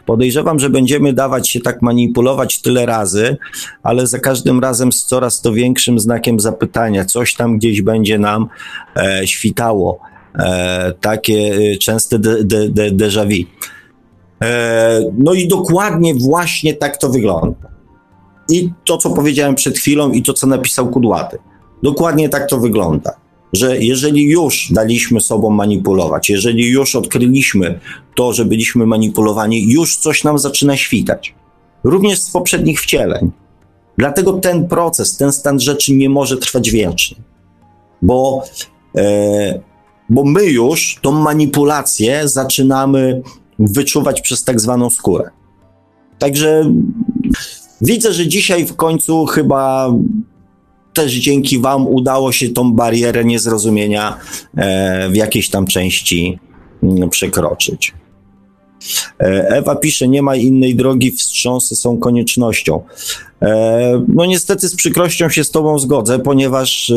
[0.06, 3.36] Podejrzewam, że będziemy dawać się tak manipulować tyle razy,
[3.82, 7.04] ale za każdym razem z coraz to większym znakiem zapytania.
[7.04, 8.48] Coś tam gdzieś będzie nam
[8.96, 10.12] e, świtało.
[10.38, 13.44] E, takie e, częste de, de, de, déjà vu.
[14.42, 17.71] E, no i dokładnie właśnie tak to wygląda.
[18.52, 21.38] I to, co powiedziałem przed chwilą, i to, co napisał Kudłaty.
[21.82, 23.10] Dokładnie tak to wygląda.
[23.52, 27.80] Że jeżeli już daliśmy sobą manipulować, jeżeli już odkryliśmy
[28.14, 31.34] to, że byliśmy manipulowani, już coś nam zaczyna świtać.
[31.84, 33.30] Również z poprzednich wcieleń.
[33.98, 37.16] Dlatego ten proces, ten stan rzeczy nie może trwać wiecznie.
[38.02, 38.44] Bo,
[38.96, 39.60] e,
[40.08, 43.22] bo my już tą manipulację zaczynamy
[43.58, 45.30] wyczuwać przez tak zwaną skórę.
[46.18, 46.72] Także
[47.82, 49.92] widzę, że dzisiaj w końcu chyba
[50.92, 54.18] też dzięki Wam udało się tą barierę niezrozumienia
[54.56, 56.38] e, w jakiejś tam części
[56.82, 57.94] mm, przekroczyć.
[59.20, 62.82] E, Ewa pisze, nie ma innej drogi, wstrząsy są koniecznością.
[63.42, 66.92] E, no niestety z przykrością się z Tobą zgodzę, ponieważ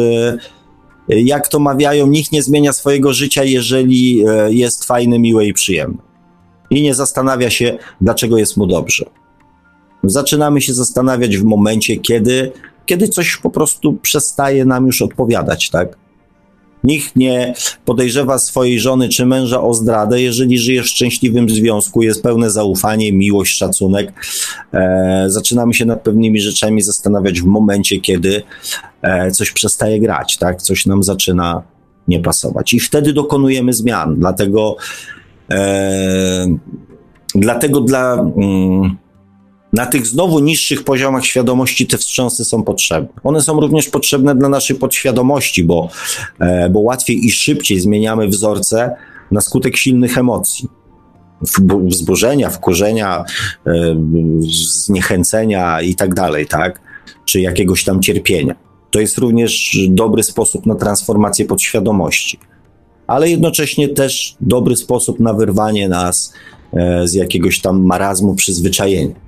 [1.08, 5.98] jak to mawiają, nikt nie zmienia swojego życia, jeżeli jest fajne, miłe i przyjemne.
[6.70, 9.06] I nie zastanawia się, dlaczego jest mu dobrze.
[10.10, 12.52] Zaczynamy się zastanawiać w momencie, kiedy,
[12.86, 15.98] kiedy coś po prostu przestaje nam już odpowiadać, tak?
[16.86, 17.54] Nikt nie
[17.86, 23.14] podejrzewa swojej żony czy męża o zdradę, jeżeli żyje w szczęśliwym związku, jest pełne zaufanie,
[23.14, 24.14] miłość, szacunek.
[24.74, 28.44] E, zaczynamy się nad pewnymi rzeczami zastanawiać w momencie, kiedy
[29.02, 30.62] e, coś przestaje grać, tak?
[30.62, 31.64] Coś nam zaczyna
[32.08, 32.74] nie pasować.
[32.74, 34.16] I wtedy dokonujemy zmian.
[34.20, 34.76] Dlatego,
[35.52, 36.48] e,
[37.36, 38.14] dlatego dla.
[38.14, 38.98] Mm,
[39.76, 43.10] na tych znowu niższych poziomach świadomości te wstrząsy są potrzebne.
[43.24, 45.90] One są również potrzebne dla naszej podświadomości, bo,
[46.40, 48.96] e, bo łatwiej i szybciej zmieniamy wzorce
[49.32, 50.70] na skutek silnych emocji.
[51.88, 53.26] Wzburzenia, wkurzenia,
[53.68, 53.72] e,
[54.86, 56.82] zniechęcenia i tak dalej, tak?
[57.26, 58.56] Czy jakiegoś tam cierpienia.
[58.92, 62.40] To jest również dobry sposób na transformację podświadomości,
[63.08, 66.34] ale jednocześnie też dobry sposób na wyrwanie nas
[66.74, 69.25] e, z jakiegoś tam marazmu przyzwyczajenia.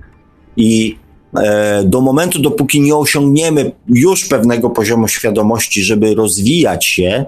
[0.57, 0.97] I
[1.37, 7.25] e, do momentu, dopóki nie osiągniemy już pewnego poziomu świadomości, żeby rozwijać się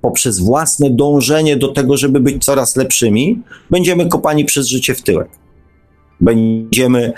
[0.00, 5.28] poprzez własne dążenie do tego, żeby być coraz lepszymi, będziemy kopani przez życie w tyłek.
[6.20, 7.12] Będziemy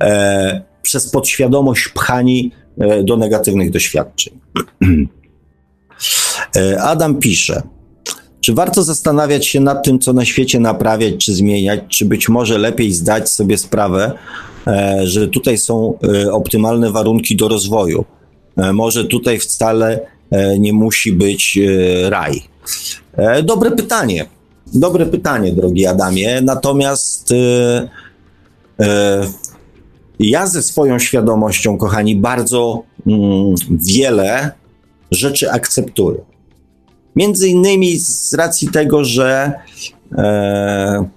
[0.00, 4.38] e, przez podświadomość pchani e, do negatywnych doświadczeń.
[6.56, 7.62] E, Adam pisze.
[8.40, 12.58] Czy warto zastanawiać się nad tym, co na świecie naprawiać czy zmieniać, czy być może
[12.58, 14.12] lepiej zdać sobie sprawę,
[15.04, 18.04] że tutaj są e, optymalne warunki do rozwoju?
[18.56, 20.00] E, Może tutaj wcale
[20.30, 22.42] e, nie musi być e, raj.
[23.16, 24.26] E, Dobre pytanie.
[24.74, 26.40] Dobre pytanie, drogi Adamie.
[26.42, 27.88] Natomiast e,
[28.84, 29.20] e,
[30.18, 34.52] ja ze swoją świadomością, kochani, bardzo mm, wiele
[35.10, 36.18] rzeczy akceptuję.
[37.16, 39.52] Między innymi z racji tego, że,
[40.18, 41.08] e,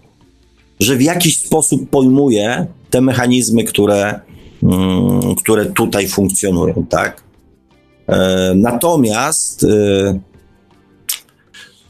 [0.80, 4.20] że w jakiś sposób pojmuję te mechanizmy, które,
[4.64, 7.24] mm, które tutaj funkcjonują, tak?
[8.08, 10.20] E, natomiast e,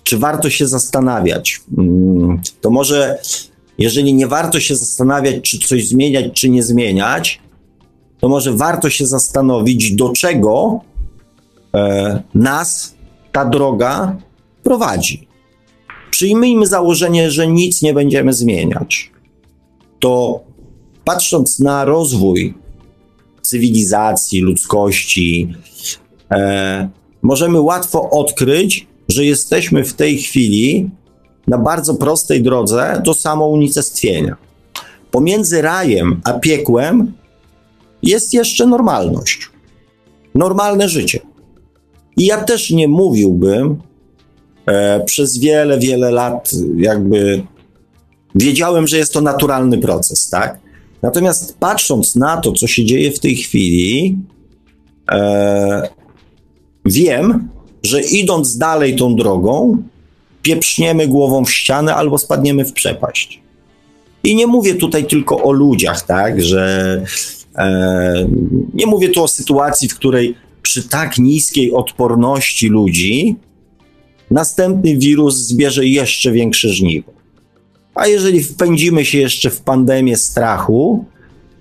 [0.03, 1.61] czy warto się zastanawiać?
[1.77, 3.19] Mm, To może,
[3.77, 7.41] jeżeli nie warto się zastanawiać, czy coś zmieniać, czy nie zmieniać,
[8.19, 10.79] to może warto się zastanowić, do czego
[11.73, 12.95] e, nas
[13.31, 14.17] ta droga
[14.63, 15.27] prowadzi.
[16.11, 19.11] Przyjmijmy założenie, że nic nie będziemy zmieniać.
[19.99, 20.43] To
[21.05, 22.53] patrząc na rozwój
[23.41, 25.55] cywilizacji, ludzkości,
[26.31, 26.89] e,
[27.21, 30.89] możemy łatwo odkryć, że jesteśmy w tej chwili
[31.47, 34.35] na bardzo prostej drodze do samounicestwienia.
[35.11, 37.13] Pomiędzy rajem a piekłem
[38.03, 39.49] jest jeszcze normalność.
[40.35, 41.19] Normalne życie.
[42.17, 43.81] I ja też nie mówiłbym
[44.65, 47.43] e, przez wiele, wiele lat, jakby
[48.35, 50.60] wiedziałem, że jest to naturalny proces, tak?
[51.01, 54.17] Natomiast patrząc na to, co się dzieje w tej chwili,
[55.11, 55.89] e,
[56.85, 57.49] wiem,
[57.83, 59.83] że idąc dalej tą drogą,
[60.41, 63.41] pieprzniemy głową w ścianę albo spadniemy w przepaść.
[64.23, 67.01] I nie mówię tutaj tylko o ludziach, tak, że
[67.55, 68.27] E,
[68.73, 73.35] nie mówię tu o sytuacji, w której przy tak niskiej odporności ludzi
[74.31, 77.11] następny wirus zbierze jeszcze większe żniwo.
[77.95, 81.05] A jeżeli wpędzimy się jeszcze w pandemię strachu,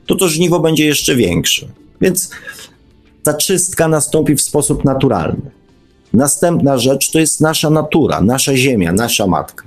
[0.06, 1.66] to to żniwo będzie jeszcze większe.
[2.00, 2.30] Więc
[3.22, 5.50] ta czystka nastąpi w sposób naturalny.
[6.12, 9.64] Następna rzecz to jest nasza natura, nasza ziemia, nasza matka.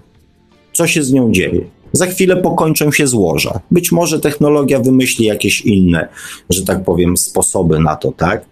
[0.73, 1.61] Co się z nią dzieje?
[1.93, 3.59] Za chwilę pokończą się złoża.
[3.71, 6.07] Być może technologia wymyśli jakieś inne,
[6.49, 8.45] że tak powiem, sposoby na to, tak?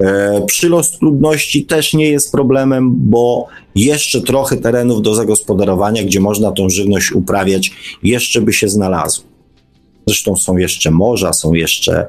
[0.00, 6.52] E, przyrost ludności też nie jest problemem, bo jeszcze trochę terenów do zagospodarowania, gdzie można
[6.52, 7.70] tą żywność uprawiać,
[8.02, 9.24] jeszcze by się znalazło.
[10.06, 12.06] Zresztą są jeszcze morza, są jeszcze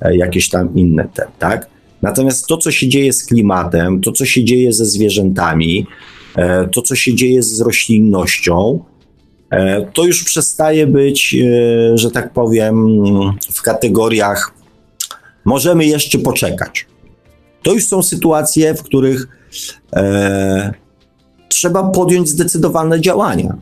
[0.00, 1.66] e, jakieś tam inne te, tak?
[2.02, 5.86] Natomiast to, co się dzieje z klimatem, to, co się dzieje ze zwierzętami,
[6.36, 8.84] e, to, co się dzieje z roślinnością,
[9.92, 11.36] to już przestaje być,
[11.94, 12.86] że tak powiem,
[13.52, 14.54] w kategoriach
[15.44, 16.86] możemy jeszcze poczekać.
[17.64, 19.28] To już są sytuacje, w których
[19.92, 20.72] e,
[21.48, 23.56] trzeba podjąć zdecydowane działania.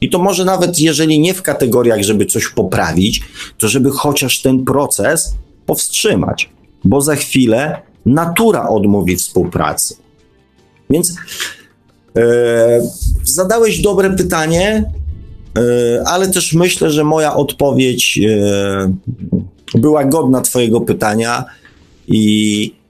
[0.00, 3.22] I to może nawet, jeżeli nie w kategoriach, żeby coś poprawić,
[3.58, 5.34] to żeby chociaż ten proces
[5.66, 6.50] powstrzymać,
[6.84, 9.96] bo za chwilę natura odmówi współpracy.
[10.90, 11.14] Więc
[12.16, 12.80] e,
[13.24, 14.92] zadałeś dobre pytanie,
[15.58, 18.94] e, ale też myślę, że moja odpowiedź e,
[19.74, 21.44] była godna Twojego pytania
[22.08, 22.83] i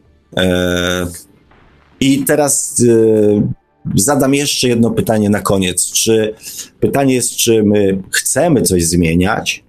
[2.01, 3.49] I teraz e,
[3.95, 5.91] zadam jeszcze jedno pytanie na koniec.
[5.93, 6.35] Czy
[6.81, 9.65] pytanie jest, czy my chcemy coś zmieniać,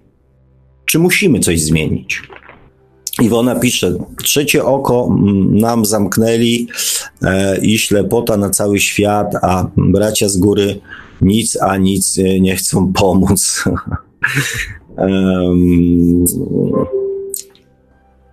[0.86, 2.22] czy musimy coś zmienić?
[3.22, 5.16] Iwona pisze, trzecie oko
[5.50, 6.68] nam zamknęli
[7.22, 10.80] e, i ślepota na cały świat, a bracia z góry
[11.20, 13.64] nic, a nic nie chcą pomóc.
[14.96, 16.24] um,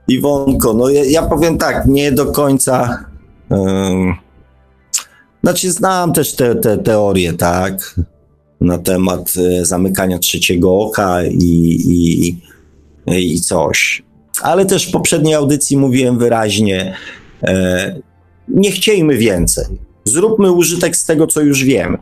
[0.08, 3.06] Iwonko, no ja, ja powiem tak, nie do końca.
[3.50, 4.14] Um,
[5.44, 7.96] znaczy, znam też te, te teorie, tak,
[8.62, 12.36] na temat e, zamykania trzeciego oka i, i,
[13.08, 14.04] i coś.
[14.42, 16.96] Ale też w poprzedniej audycji mówiłem wyraźnie,
[17.44, 18.02] e,
[18.48, 19.66] nie chciejmy więcej.
[20.06, 21.98] Zróbmy użytek z tego, co już wiemy.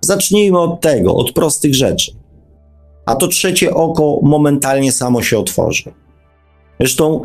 [0.00, 2.12] Zacznijmy od tego, od prostych rzeczy.
[3.06, 5.92] A to trzecie oko momentalnie samo się otworzy.
[6.80, 7.22] Zresztą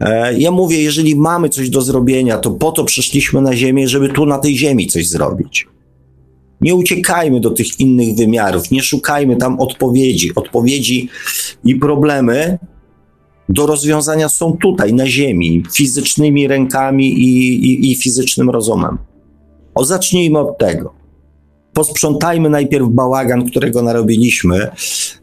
[0.00, 4.08] e, ja mówię, jeżeli mamy coś do zrobienia, to po to przyszliśmy na Ziemię, żeby
[4.08, 5.68] tu na tej Ziemi coś zrobić.
[6.60, 10.34] Nie uciekajmy do tych innych wymiarów, nie szukajmy tam odpowiedzi.
[10.34, 11.08] Odpowiedzi
[11.64, 12.58] i problemy
[13.48, 18.98] do rozwiązania są tutaj, na Ziemi, fizycznymi rękami i, i, i fizycznym rozumem.
[19.74, 20.94] O, zacznijmy od tego.
[21.72, 24.68] Posprzątajmy najpierw bałagan, którego narobiliśmy.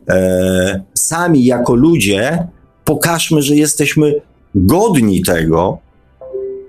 [0.09, 2.47] E, sami jako ludzie
[2.85, 4.21] pokażmy, że jesteśmy
[4.55, 5.77] godni tego,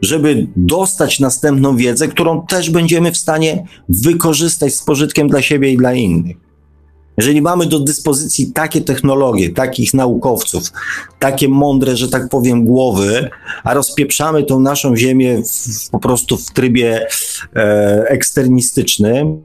[0.02, 5.76] żeby dostać następną wiedzę, którą też będziemy w stanie wykorzystać z pożytkiem dla siebie i
[5.76, 6.36] dla innych.
[7.16, 10.72] Jeżeli mamy do dyspozycji takie technologie, takich naukowców,
[11.18, 13.30] takie mądre, że tak powiem, głowy,
[13.64, 17.06] a rozpieprzamy tą naszą ziemię w, po prostu w trybie
[17.56, 19.42] e, eksternistycznym,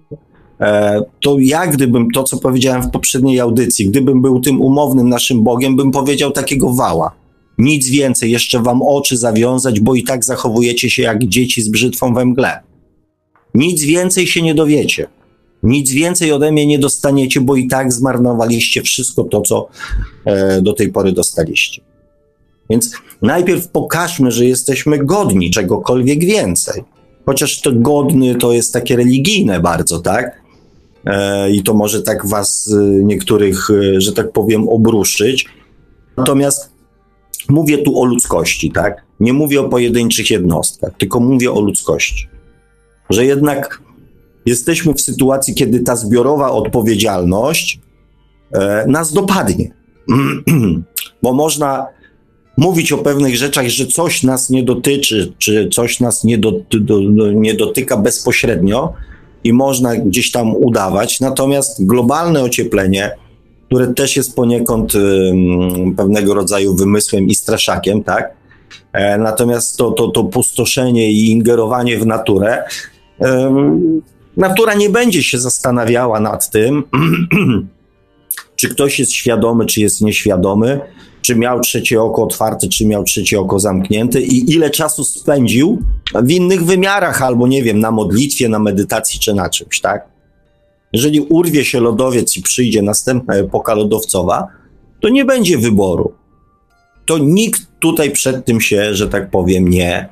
[1.20, 5.76] to ja gdybym to, co powiedziałem w poprzedniej audycji, gdybym był tym umownym naszym Bogiem,
[5.76, 7.12] bym powiedział takiego wała.
[7.58, 12.14] Nic więcej, jeszcze wam oczy zawiązać, bo i tak zachowujecie się jak dzieci z brzytwą
[12.14, 12.60] we mgle.
[13.54, 15.08] Nic więcej się nie dowiecie.
[15.64, 19.68] Nic więcej ode mnie nie dostaniecie, bo i tak zmarnowaliście wszystko to, co
[20.26, 21.82] e, do tej pory dostaliście.
[22.70, 26.84] Więc najpierw pokażmy, że jesteśmy godni czegokolwiek więcej.
[27.26, 30.40] Chociaż to godny to jest takie religijne bardzo, tak?
[31.06, 35.45] E, i to może tak was e, niektórych, e, że tak powiem, obruszyć.
[36.18, 36.72] Natomiast
[37.49, 39.03] mówię tu o ludzkości, tak?
[39.19, 42.28] Nie mówię o pojedynczych jednostkach, tylko mówię o ludzkości.
[43.10, 43.82] Że jednak
[44.45, 47.80] jesteśmy w sytuacji, kiedy ta zbiorowa odpowiedzialność
[48.88, 49.72] nas dopadnie.
[51.23, 51.88] Bo można
[52.57, 57.02] mówić o pewnych rzeczach, że coś nas nie dotyczy, czy coś nas nie, do, do,
[57.32, 58.94] nie dotyka bezpośrednio,
[59.43, 61.19] i można gdzieś tam udawać.
[61.19, 63.11] Natomiast globalne ocieplenie,
[63.65, 64.93] które też jest poniekąd
[65.97, 68.34] pewnego rodzaju wymysłem i straszakiem, tak?
[68.93, 72.63] E, natomiast to, to, to pustoszenie i ingerowanie w naturę,
[74.38, 76.84] natura nie będzie się zastanawiała nad tym,
[78.55, 80.80] czy ktoś jest świadomy, czy jest nieświadomy
[81.22, 85.81] czy miał trzecie oko otwarte, czy miał trzecie oko zamknięte i ile czasu spędził
[86.23, 90.07] w innych wymiarach, albo nie wiem, na modlitwie, na medytacji, czy na czymś, tak?
[90.93, 94.48] Jeżeli urwie się lodowiec i przyjdzie następna epoka lodowcowa,
[95.02, 96.14] to nie będzie wyboru.
[97.06, 100.10] to nikt tutaj przed tym się, że tak powiem, nie,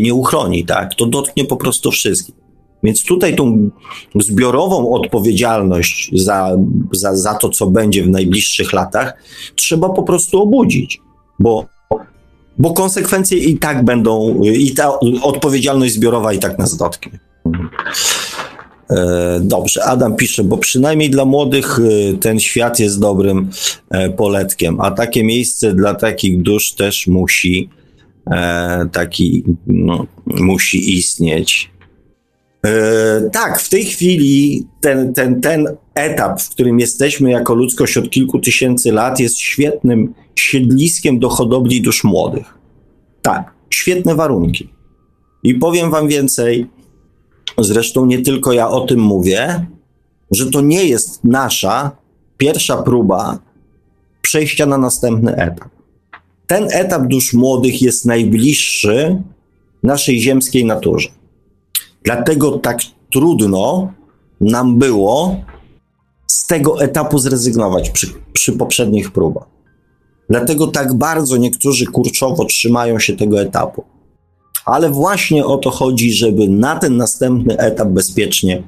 [0.00, 0.94] nie uchroni, tak?
[0.94, 2.39] To dotknie po prostu wszystkich.
[2.82, 3.70] Więc tutaj tą
[4.14, 6.56] zbiorową odpowiedzialność za,
[6.92, 9.14] za, za to, co będzie w najbliższych latach,
[9.54, 11.00] trzeba po prostu obudzić,
[11.38, 11.66] bo,
[12.58, 17.18] bo konsekwencje i tak będą, i ta odpowiedzialność zbiorowa i tak nas dotknie.
[18.90, 23.50] E, dobrze, Adam pisze, bo przynajmniej dla młodych e, ten świat jest dobrym
[23.90, 27.68] e, poletkiem, a takie miejsce dla takich dusz też musi
[28.92, 31.70] taki no, musi istnieć.
[33.32, 38.38] Tak, w tej chwili ten, ten, ten etap, w którym jesteśmy jako ludzkość od kilku
[38.38, 42.54] tysięcy lat, jest świetnym siedliskiem do hodowli dusz młodych.
[43.22, 44.68] Tak, świetne warunki.
[45.42, 46.66] I powiem Wam więcej,
[47.58, 49.66] zresztą nie tylko ja o tym mówię,
[50.30, 51.96] że to nie jest nasza
[52.36, 53.38] pierwsza próba
[54.22, 55.68] przejścia na następny etap.
[56.46, 59.22] Ten etap dusz młodych jest najbliższy
[59.82, 61.08] naszej ziemskiej naturze.
[62.04, 62.78] Dlatego tak
[63.12, 63.92] trudno
[64.40, 65.36] nam było
[66.26, 69.46] z tego etapu zrezygnować przy, przy poprzednich próbach.
[70.30, 73.84] Dlatego tak bardzo niektórzy kurczowo trzymają się tego etapu
[74.64, 78.62] ale właśnie o to chodzi, żeby na ten następny etap bezpiecznie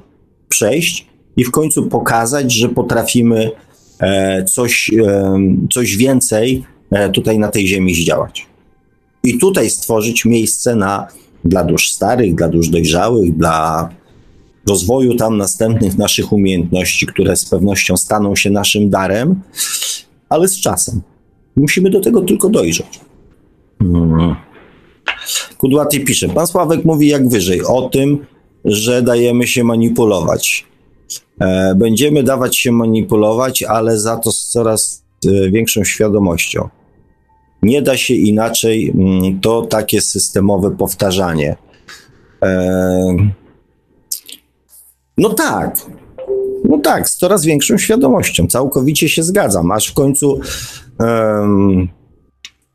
[0.49, 1.07] przejść
[1.37, 3.51] i w końcu pokazać, że potrafimy
[3.99, 5.39] e, coś, e,
[5.73, 8.47] coś więcej e, tutaj na tej ziemi zdziałać.
[9.23, 11.07] I tutaj stworzyć miejsce na,
[11.45, 13.89] dla dusz starych, dla dusz dojrzałych, dla
[14.69, 19.41] rozwoju tam następnych naszych umiejętności, które z pewnością staną się naszym darem,
[20.29, 21.01] ale z czasem.
[21.55, 22.99] Musimy do tego tylko dojrzeć.
[23.79, 24.35] Hmm.
[25.57, 28.25] Kudłaty pisze, pan Sławek mówi jak wyżej o tym,
[28.65, 30.65] że dajemy się manipulować.
[31.39, 36.69] E, będziemy dawać się manipulować, ale za to z coraz e, większą świadomością.
[37.63, 41.55] Nie da się inaczej, mm, to takie systemowe powtarzanie.
[42.43, 43.15] E,
[45.17, 45.77] no tak,
[46.69, 48.47] no tak, z coraz większą świadomością.
[48.47, 50.39] Całkowicie się zgadzam, aż w końcu,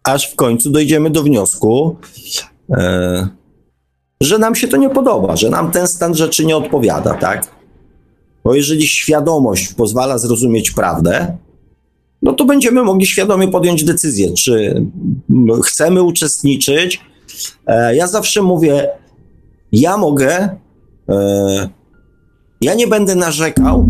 [0.05, 1.97] aż w końcu dojdziemy do wniosku,
[2.71, 3.29] E,
[4.21, 7.51] że nam się to nie podoba, że nam ten stan rzeczy nie odpowiada, tak?
[8.45, 11.37] Bo jeżeli świadomość pozwala zrozumieć prawdę,
[12.23, 14.85] no to będziemy mogli świadomie podjąć decyzję, czy
[15.65, 17.01] chcemy uczestniczyć.
[17.67, 18.89] E, ja zawsze mówię,
[19.73, 20.49] ja mogę,
[21.09, 21.69] e,
[22.61, 23.89] ja nie będę narzekał,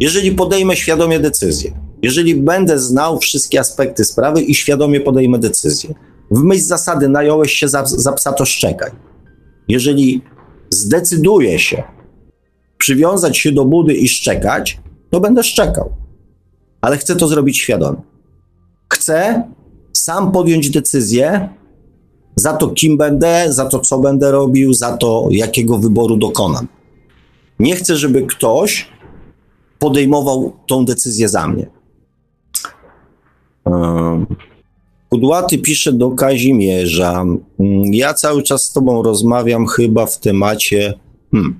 [0.00, 1.72] jeżeli podejmę świadomie decyzję.
[2.02, 5.94] Jeżeli będę znał wszystkie aspekty sprawy i świadomie podejmę decyzję
[6.30, 8.90] w myśl zasady nająłeś się za, za psa, to szczekaj.
[9.68, 10.22] Jeżeli
[10.70, 11.82] zdecyduję się
[12.78, 14.80] przywiązać się do budy i szczekać,
[15.10, 15.92] to będę szczekał.
[16.80, 18.02] Ale chcę to zrobić świadomie.
[18.92, 19.42] Chcę
[19.92, 21.48] sam podjąć decyzję
[22.36, 26.68] za to, kim będę, za to, co będę robił, za to, jakiego wyboru dokonam.
[27.58, 28.88] Nie chcę, żeby ktoś
[29.78, 31.66] podejmował tą decyzję za mnie.
[33.64, 34.26] Um.
[35.10, 37.24] Kudłaty pisze do Kazimierza.
[37.60, 40.94] Mm, ja cały czas z tobą rozmawiam chyba w temacie.
[41.30, 41.58] Hmm.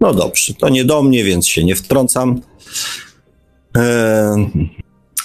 [0.00, 2.40] No dobrze, to nie do mnie, więc się nie wtrącam.
[3.76, 4.36] E,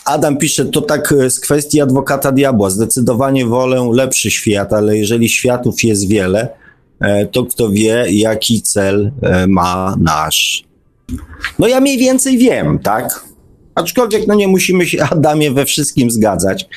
[0.05, 2.69] Adam pisze, to tak z kwestii adwokata diabła.
[2.69, 6.49] Zdecydowanie wolę lepszy świat, ale jeżeli światów jest wiele,
[6.99, 10.63] e, to kto wie, jaki cel e, ma nasz.
[11.59, 13.25] No ja mniej więcej wiem, tak?
[13.75, 16.67] Aczkolwiek no nie musimy się, Adamie, we wszystkim zgadzać.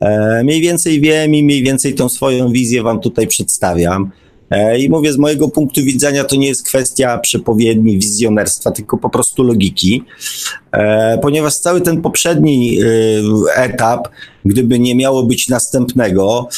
[0.00, 4.10] E, mniej więcej wiem i mniej więcej tą swoją wizję wam tutaj przedstawiam.
[4.50, 9.10] E, I mówię, z mojego punktu widzenia to nie jest kwestia przepowiedni, wizjonerstwa, tylko po
[9.10, 10.04] prostu logiki,
[10.72, 12.84] e, ponieważ cały ten poprzedni e,
[13.56, 14.08] etap,
[14.44, 16.48] gdyby nie miało być następnego,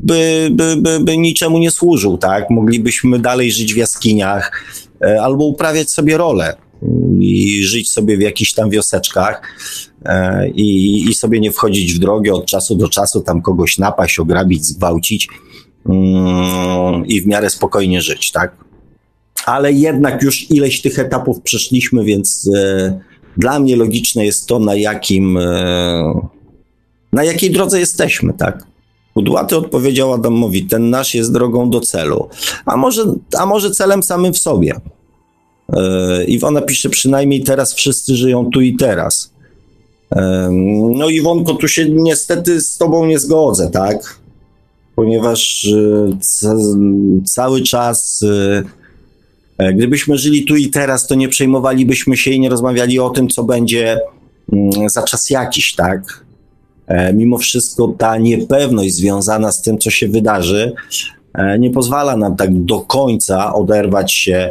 [0.00, 2.50] by, by, by, by niczemu nie służył, tak?
[2.50, 4.64] Moglibyśmy dalej żyć w jaskiniach
[5.22, 6.56] albo uprawiać sobie rolę
[7.20, 9.42] i żyć sobie w jakichś tam wioseczkach
[10.54, 14.64] i, i sobie nie wchodzić w drogę od czasu do czasu, tam kogoś napaść, ograbić,
[14.64, 15.28] zgwałcić
[17.06, 18.56] i w miarę spokojnie żyć, tak?
[19.46, 23.00] Ale jednak już ileś tych etapów przeszliśmy, więc e,
[23.36, 26.28] dla mnie logiczne jest to, na jakim, e,
[27.12, 28.66] na jakiej drodze jesteśmy, tak?
[29.14, 32.28] Udłaty odpowiedział Adamowi, ten nasz jest drogą do celu,
[32.66, 33.04] a może,
[33.38, 34.80] a może celem samym w sobie.
[35.72, 39.34] E, Iwona pisze, przynajmniej teraz wszyscy żyją tu i teraz.
[40.90, 44.18] No Iwonko, tu się niestety z tobą nie zgodzę, tak?
[44.96, 45.68] Ponieważ
[46.44, 48.24] e, cały czas
[49.74, 53.44] gdybyśmy żyli tu i teraz, to nie przejmowalibyśmy się i nie rozmawiali o tym, co
[53.44, 53.98] będzie
[54.52, 56.24] mm, za czas jakiś, tak?
[56.86, 60.72] e, mimo wszystko ta niepewność związana z tym, co się wydarzy,
[61.34, 64.50] e, nie pozwala nam tak do końca oderwać się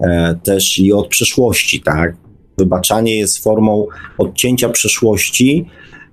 [0.00, 2.16] e, też i od przeszłości, tak?
[2.58, 3.86] Wybaczanie jest formą
[4.18, 5.66] odcięcia przeszłości,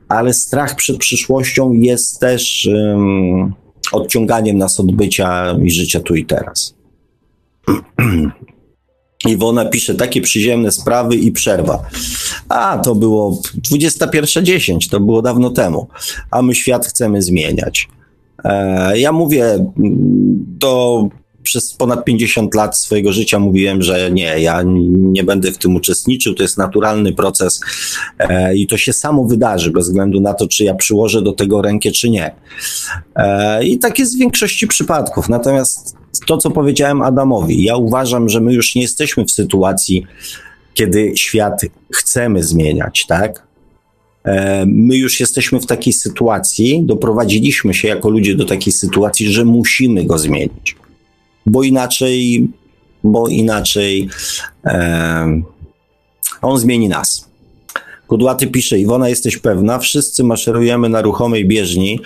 [0.09, 3.53] ale strach przed przyszłością jest też um,
[3.91, 6.75] odciąganiem nas od bycia i życia tu i teraz.
[9.25, 11.89] Iwona pisze takie przyziemne sprawy i przerwa.
[12.49, 13.41] A, to było
[13.71, 15.87] 21.10, to było dawno temu,
[16.31, 17.89] a my świat chcemy zmieniać.
[18.43, 19.65] E, ja mówię,
[20.59, 21.03] to
[21.45, 24.61] przez ponad 50 lat swojego życia mówiłem, że nie, ja
[24.91, 27.59] nie będę w tym uczestniczył, to jest naturalny proces
[28.19, 31.61] e, i to się samo wydarzy, bez względu na to, czy ja przyłożę do tego
[31.61, 32.35] rękę, czy nie.
[33.15, 35.29] E, I tak jest w większości przypadków.
[35.29, 35.95] Natomiast
[36.27, 40.05] to, co powiedziałem Adamowi, ja uważam, że my już nie jesteśmy w sytuacji,
[40.73, 41.61] kiedy świat
[41.93, 43.47] chcemy zmieniać, tak?
[44.23, 49.45] E, my już jesteśmy w takiej sytuacji, doprowadziliśmy się jako ludzie do takiej sytuacji, że
[49.45, 50.75] musimy go zmienić
[51.45, 52.47] bo inaczej,
[53.03, 54.09] bo inaczej
[54.65, 55.41] e,
[56.41, 57.29] on zmieni nas.
[58.07, 59.79] Kudłaty pisze, Iwona, jesteś pewna?
[59.79, 61.99] Wszyscy maszerujemy na ruchomej bieżni,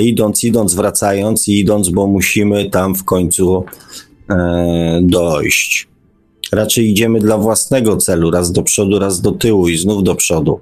[0.00, 3.64] idąc, idąc, wracając i idąc, bo musimy tam w końcu
[4.30, 5.88] e, dojść.
[6.52, 10.60] Raczej idziemy dla własnego celu, raz do przodu, raz do tyłu i znów do przodu,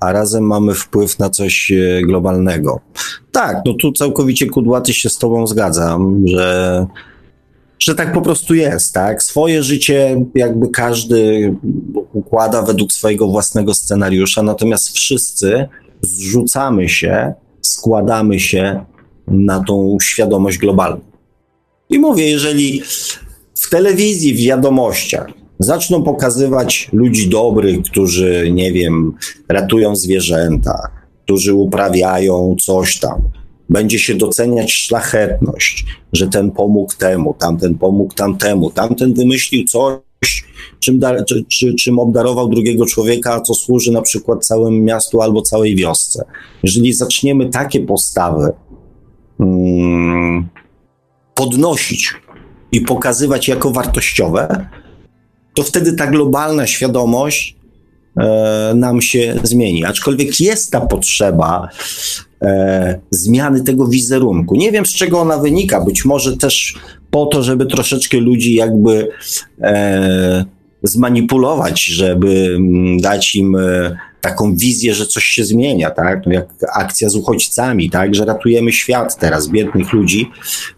[0.00, 2.80] a razem mamy wpływ na coś e, globalnego.
[3.32, 6.86] Tak, no tu całkowicie kudłaty się z Tobą zgadzam, że
[7.78, 9.22] że tak po prostu jest, tak?
[9.22, 11.54] Swoje życie jakby każdy
[12.12, 15.68] układa według swojego własnego scenariusza, natomiast wszyscy
[16.00, 18.84] zrzucamy się, składamy się
[19.26, 21.00] na tą świadomość globalną.
[21.90, 22.82] I mówię, jeżeli
[23.54, 25.26] w telewizji, w wiadomościach
[25.58, 29.12] zaczną pokazywać ludzi dobrych, którzy, nie wiem,
[29.48, 30.90] ratują zwierzęta,
[31.24, 33.22] którzy uprawiają coś tam,
[33.68, 40.44] będzie się doceniać szlachetność, że ten pomógł temu, tamten pomógł tamtemu, tamten wymyślił coś,
[40.80, 45.42] czym, da, czy, czy, czym obdarował drugiego człowieka, co służy na przykład całemu miastu albo
[45.42, 46.24] całej wiosce.
[46.62, 48.52] Jeżeli zaczniemy takie postawy
[49.38, 50.48] hmm,
[51.34, 52.14] podnosić
[52.72, 54.66] i pokazywać jako wartościowe,
[55.54, 57.56] to wtedy ta globalna świadomość
[58.74, 59.84] nam się zmieni.
[59.84, 61.68] Aczkolwiek jest ta potrzeba
[62.42, 64.56] e, zmiany tego wizerunku.
[64.56, 65.84] Nie wiem, z czego ona wynika.
[65.84, 66.74] Być może też
[67.10, 69.08] po to, żeby troszeczkę ludzi jakby
[69.60, 70.44] e,
[70.82, 73.96] zmanipulować, żeby mm, dać im e,
[74.28, 76.26] taką wizję, że coś się zmienia, tak?
[76.26, 78.14] No jak akcja z uchodźcami, tak?
[78.14, 80.30] Że ratujemy świat teraz, biednych ludzi,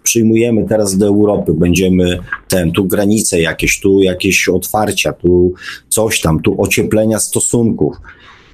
[0.02, 2.18] przyjmujemy teraz do Europy, będziemy
[2.48, 5.54] ten, tu granice jakieś, tu jakieś otwarcia, tu
[5.88, 7.96] coś tam, tu ocieplenia stosunków.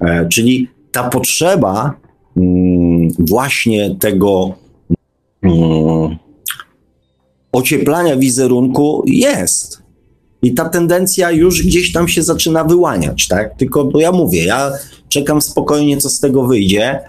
[0.01, 2.05] E, czyli ta potrzeba
[2.37, 4.53] Mm, właśnie tego
[5.41, 6.17] mm,
[7.51, 9.84] ocieplania wizerunku jest.
[10.45, 13.57] I ta tendencja już gdzieś tam się zaczyna wyłaniać, tak?
[13.57, 14.71] Tylko to ja mówię, ja
[15.09, 16.99] czekam spokojnie, co z tego wyjdzie,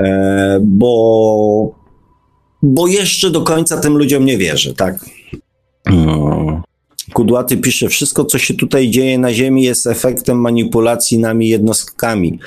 [0.00, 1.74] e, bo,
[2.62, 5.04] bo jeszcze do końca tym ludziom nie wierzę, tak?
[5.86, 6.62] Mm.
[7.12, 12.38] Kudłaty pisze, wszystko co się tutaj dzieje na Ziemi jest efektem manipulacji nami jednostkami.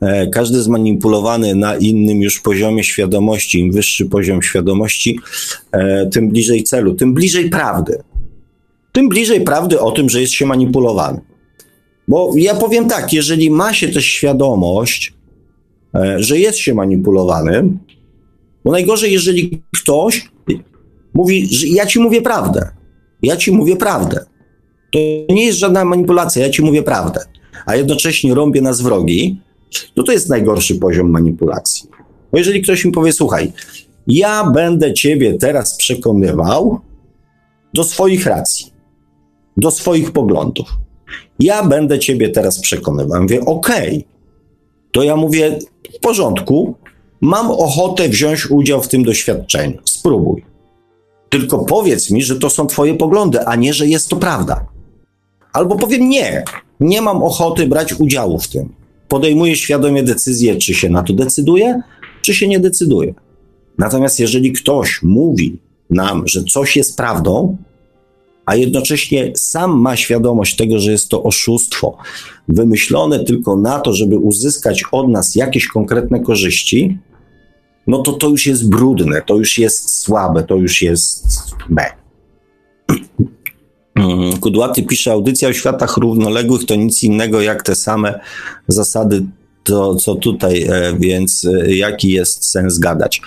[0.00, 5.20] E, każdy zmanipulowany na innym już poziomie świadomości, im wyższy poziom świadomości,
[5.72, 8.02] e, tym bliżej celu, tym bliżej prawdy.
[8.92, 11.20] Tym bliżej prawdy o tym, że jest się manipulowany.
[12.08, 15.14] Bo ja powiem tak, jeżeli ma się też świadomość,
[15.94, 17.78] e, że jest się manipulowanym,
[18.64, 20.30] bo najgorzej, jeżeli ktoś
[21.14, 22.70] mówi, że ja ci mówię prawdę.
[23.22, 24.24] Ja ci mówię prawdę.
[24.92, 24.98] To
[25.28, 27.20] nie jest żadna manipulacja, ja ci mówię prawdę.
[27.66, 29.40] A jednocześnie rąbię nas wrogi,
[29.94, 31.88] to to jest najgorszy poziom manipulacji.
[32.32, 33.52] Bo jeżeli ktoś mi powie, słuchaj,
[34.06, 36.80] ja będę ciebie teraz przekonywał
[37.74, 38.69] do swoich racji,
[39.60, 40.68] do swoich poglądów.
[41.38, 43.22] Ja będę ciebie teraz przekonywał.
[43.22, 44.04] Mówię, okej, okay.
[44.92, 45.58] to ja mówię,
[45.96, 46.74] w porządku,
[47.20, 49.78] mam ochotę wziąć udział w tym doświadczeniu.
[49.84, 50.44] Spróbuj.
[51.28, 54.66] Tylko powiedz mi, że to są Twoje poglądy, a nie, że jest to prawda.
[55.52, 56.44] Albo powiem nie,
[56.80, 58.72] nie mam ochoty brać udziału w tym.
[59.08, 61.82] Podejmuję świadomie decyzję, czy się na to decyduje,
[62.22, 63.14] czy się nie decyduje.
[63.78, 65.58] Natomiast jeżeli ktoś mówi
[65.90, 67.56] nam, że coś jest prawdą,
[68.50, 71.98] a jednocześnie sam ma świadomość tego, że jest to oszustwo,
[72.48, 76.98] wymyślone tylko na to, żeby uzyskać od nas jakieś konkretne korzyści,
[77.86, 81.26] no to to już jest brudne, to już jest słabe, to już jest
[81.68, 81.84] B.
[83.94, 88.20] Mm, Kudłaty pisze, audycja o światach równoległych to nic innego jak te same
[88.68, 89.22] zasady
[89.64, 93.20] to, co tutaj, e, więc e, jaki jest sens gadać?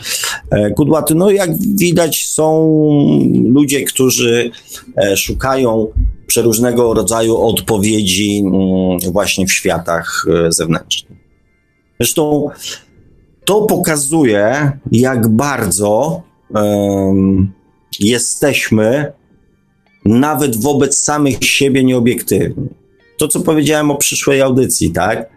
[0.50, 2.80] E, Kudłaty, no jak widać są
[3.48, 4.52] ludzie, którzy
[5.16, 5.88] szukają
[6.28, 11.18] przeróżnego rodzaju odpowiedzi mm, właśnie w światach zewnętrznych.
[12.00, 12.50] Zresztą
[13.46, 16.22] to pokazuje, jak bardzo
[16.56, 17.52] um,
[18.00, 19.14] jesteśmy
[20.06, 22.70] nawet wobec samych siebie nieobiektywni.
[23.18, 25.33] To, co powiedziałem o przyszłej audycji, tak?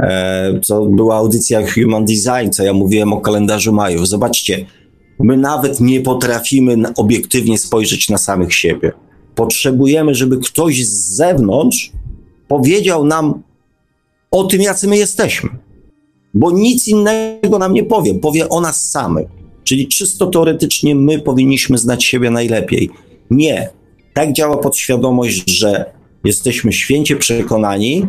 [0.00, 4.08] E, co była audycja Human Design, co ja mówiłem o kalendarzu Majów.
[4.08, 4.66] Zobaczcie,
[5.18, 8.92] my nawet nie potrafimy obiektywnie spojrzeć na samych siebie.
[9.34, 11.92] Potrzebujemy, żeby ktoś z zewnątrz
[12.48, 13.42] powiedział nam
[14.30, 15.50] o tym, jacy my jesteśmy.
[16.34, 19.26] Bo nic innego nam nie powie, powie o nas samych.
[19.64, 22.90] Czyli czysto teoretycznie my powinniśmy znać siebie najlepiej.
[23.30, 23.68] Nie.
[24.14, 25.92] Tak działa podświadomość, że
[26.24, 28.06] jesteśmy święcie przekonani,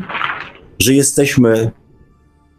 [0.80, 1.72] że jesteśmy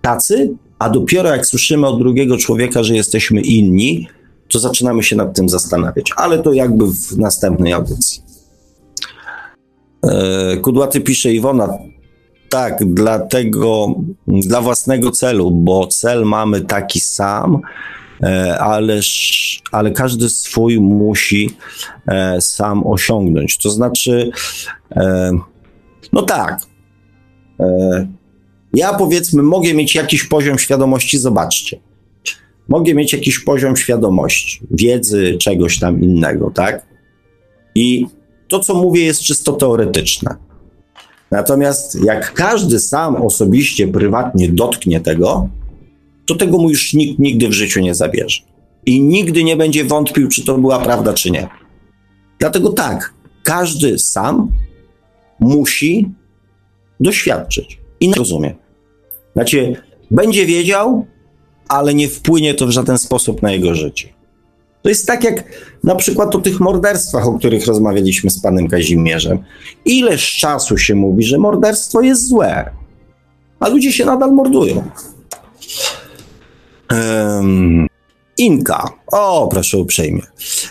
[0.02, 4.08] tacy, a dopiero jak słyszymy od drugiego człowieka, że jesteśmy inni,
[4.52, 6.10] to zaczynamy się nad tym zastanawiać.
[6.16, 8.22] Ale to jakby w następnej audycji.
[10.06, 11.78] E, Kudłaty pisze Iwona,
[12.48, 13.94] tak, dlatego,
[14.26, 17.60] dla własnego celu, bo cel mamy taki sam,
[18.22, 21.50] e, ależ, ale każdy swój musi
[22.08, 23.58] e, sam osiągnąć.
[23.58, 24.30] To znaczy,
[26.12, 26.60] no tak,
[28.74, 31.80] ja powiedzmy, mogę mieć jakiś poziom świadomości, zobaczcie.
[32.68, 36.86] Mogę mieć jakiś poziom świadomości, wiedzy, czegoś tam innego, tak?
[37.74, 38.06] I
[38.48, 40.36] to, co mówię, jest czysto teoretyczne.
[41.30, 45.48] Natomiast jak każdy sam osobiście, prywatnie dotknie tego,
[46.26, 48.42] to tego mu już nikt nigdy w życiu nie zabierze.
[48.86, 51.48] I nigdy nie będzie wątpił, czy to była prawda, czy nie.
[52.38, 54.50] Dlatego tak, każdy sam
[55.40, 56.10] musi
[57.00, 58.54] doświadczyć i rozumie.
[59.32, 59.76] Znaczy,
[60.10, 61.06] będzie wiedział,
[61.68, 64.08] ale nie wpłynie to w żaden sposób na jego życie.
[64.82, 65.44] To jest tak jak
[65.84, 69.38] na przykład o tych morderstwach, o których rozmawialiśmy z panem Kazimierzem.
[69.84, 72.70] Ileż czasu się mówi, że morderstwo jest złe,
[73.60, 74.82] a ludzie się nadal mordują.
[76.90, 77.86] Um,
[78.38, 78.88] Inka.
[79.06, 80.22] O, proszę uprzejmie.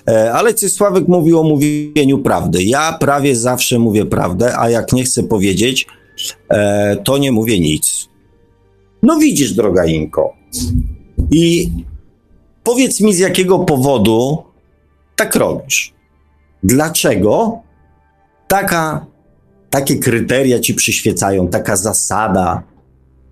[0.08, 2.64] E, ale Sławek mówił o mówieniu prawdy.
[2.64, 5.88] Ja prawie zawsze mówię prawdę, a jak nie chcę powiedzieć,
[7.04, 8.10] to nie mówię nic.
[9.04, 10.34] No widzisz, droga Inko.
[11.32, 11.72] I
[12.64, 14.44] powiedz mi, z jakiego powodu
[15.16, 15.94] tak robisz?
[16.64, 17.60] Dlaczego
[18.48, 19.06] taka,
[19.70, 22.64] takie kryteria ci przyświecają, taka zasada?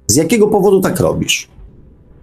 [0.07, 1.47] Z jakiego powodu tak robisz?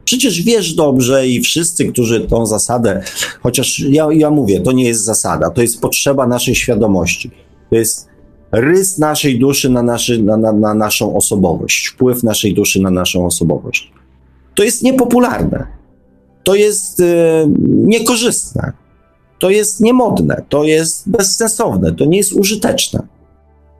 [0.05, 3.03] Przecież wiesz dobrze i wszyscy, którzy tą zasadę,
[3.41, 7.31] chociaż ja, ja mówię, to nie jest zasada, to jest potrzeba naszej świadomości.
[7.70, 8.09] To jest
[8.52, 13.27] rys naszej duszy na, naszy, na, na, na naszą osobowość, wpływ naszej duszy na naszą
[13.27, 13.93] osobowość.
[14.55, 15.66] To jest niepopularne.
[16.44, 17.05] To jest e,
[17.66, 18.73] niekorzystne.
[19.39, 20.43] To jest niemodne.
[20.48, 21.93] To jest bezsensowne.
[21.93, 23.06] To nie jest użyteczne.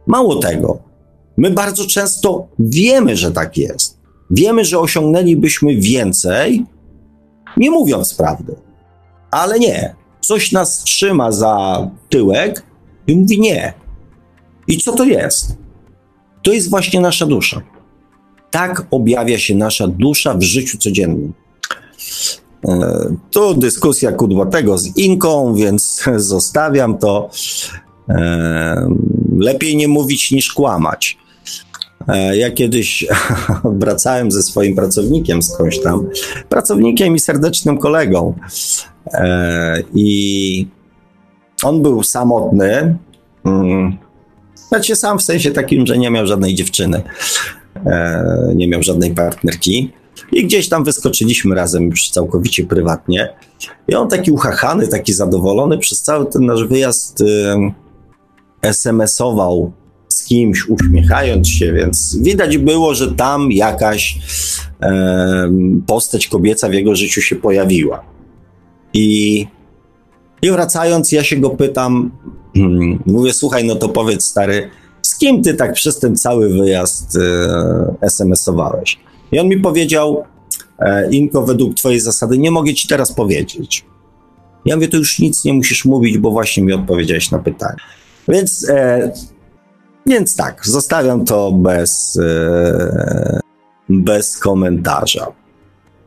[0.07, 0.79] Mało tego,
[1.37, 3.99] my bardzo często wiemy, że tak jest.
[4.31, 6.67] Wiemy, że osiągnęlibyśmy więcej,
[7.57, 8.55] nie mówiąc prawdy.
[9.31, 9.95] Ale nie.
[10.21, 12.63] Coś nas trzyma za tyłek
[13.07, 13.86] i mówi nie
[14.69, 15.57] i co to jest?
[16.43, 17.63] To jest właśnie nasza dusza.
[18.51, 21.33] Tak objawia się nasza dusza w życiu codziennym.
[22.69, 27.31] E, tu dyskusja kudłatego z Inką, więc zostawiam to.
[28.09, 28.89] E,
[29.39, 31.19] lepiej nie mówić niż kłamać.
[32.09, 33.07] E, ja kiedyś
[33.81, 36.09] wracałem ze swoim pracownikiem skądś tam,
[36.49, 38.35] pracownikiem i serdecznym kolegą.
[39.95, 40.67] I
[41.63, 42.97] on był samotny.
[44.69, 47.03] Znaczy sam w sensie takim, że nie miał żadnej dziewczyny,
[47.87, 49.93] e, nie miał żadnej partnerki.
[50.33, 53.29] I gdzieś tam wyskoczyliśmy razem już całkowicie prywatnie.
[53.89, 57.73] I on taki uchachany, taki zadowolony przez cały ten nasz wyjazd e,
[58.63, 59.73] SMS-ował
[60.09, 64.19] z kimś, uśmiechając się, więc widać było, że tam jakaś
[64.83, 65.51] e,
[65.87, 68.05] postać kobieca w jego życiu się pojawiła.
[68.95, 69.47] I,
[70.43, 72.11] I wracając, ja się go pytam.
[73.07, 74.71] Mówię, słuchaj, no to powiedz stary,
[75.03, 78.99] z kim ty tak przez ten cały wyjazd e, SMS-owałeś?
[79.33, 80.25] I on mi powiedział,
[80.79, 83.85] e, Inko, według twojej zasady nie mogę ci teraz powiedzieć.
[84.65, 87.77] Ja mówię, to już nic nie musisz mówić, bo właśnie mi odpowiedziałeś na pytanie.
[88.29, 89.13] Więc, e,
[90.07, 93.41] więc tak, zostawiam to bez, e,
[93.89, 95.27] bez komentarza.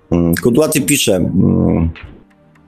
[0.09, 1.89] Hmm, Kudłaty pisze, hmm,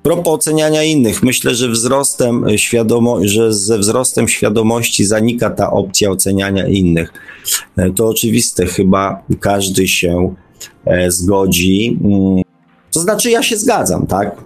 [0.03, 6.67] Propos oceniania innych, myślę, że wzrostem świadomo, że ze wzrostem świadomości zanika ta opcja oceniania
[6.67, 7.13] innych.
[7.77, 10.35] E, to oczywiste, chyba każdy się
[10.85, 11.99] e, zgodzi.
[12.03, 12.43] Mm,
[12.91, 14.43] to znaczy, ja się zgadzam, tak?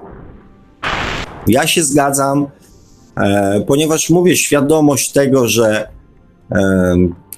[1.48, 2.48] Ja się zgadzam,
[3.18, 5.96] e, ponieważ mówię, świadomość tego, że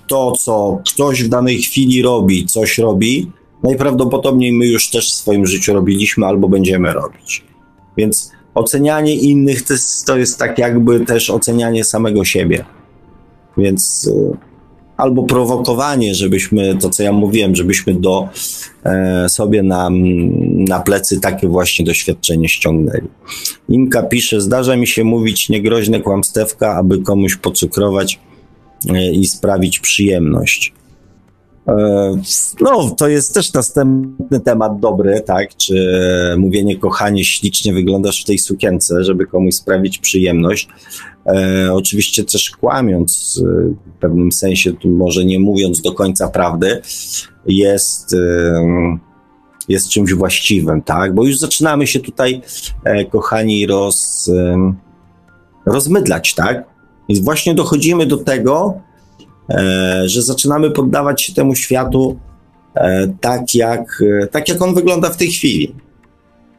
[0.07, 3.31] to, co ktoś w danej chwili robi, coś robi,
[3.63, 7.43] najprawdopodobniej my już też w swoim życiu robiliśmy albo będziemy robić.
[7.97, 12.65] Więc ocenianie innych to jest, to jest tak jakby też ocenianie samego siebie.
[13.57, 14.37] Więc e,
[14.97, 18.29] albo prowokowanie, żebyśmy, to co ja mówiłem, żebyśmy do
[18.83, 19.89] e, sobie na,
[20.53, 23.07] na plecy takie właśnie doświadczenie ściągnęli.
[23.69, 28.19] Inka pisze, zdarza mi się mówić niegroźne kłamstewka, aby komuś pocukrować
[28.89, 30.76] e, i sprawić przyjemność.
[31.67, 32.15] E,
[32.61, 35.55] no, to jest też następny temat dobry, tak?
[35.55, 35.75] Czy
[36.37, 40.69] mówienie kochanie, ślicznie wyglądasz w tej sukience, żeby komuś sprawić przyjemność.
[41.27, 46.81] E, oczywiście też kłamiąc, e, w pewnym sensie, może nie mówiąc do końca prawdy,
[47.45, 48.97] jest, e,
[49.67, 51.15] jest czymś właściwym, tak?
[51.15, 52.41] Bo już zaczynamy się tutaj,
[53.11, 54.31] kochani, roz,
[55.65, 56.63] rozmydlać, tak?
[57.07, 58.81] I właśnie dochodzimy do tego,
[60.05, 62.19] że zaczynamy poddawać się temu światu
[63.21, 65.75] tak jak, tak, jak on wygląda w tej chwili.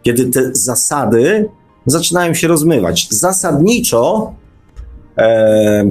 [0.03, 1.49] Kiedy te zasady
[1.87, 3.09] zaczynają się rozmywać.
[3.11, 4.35] Zasadniczo
[5.19, 5.91] E,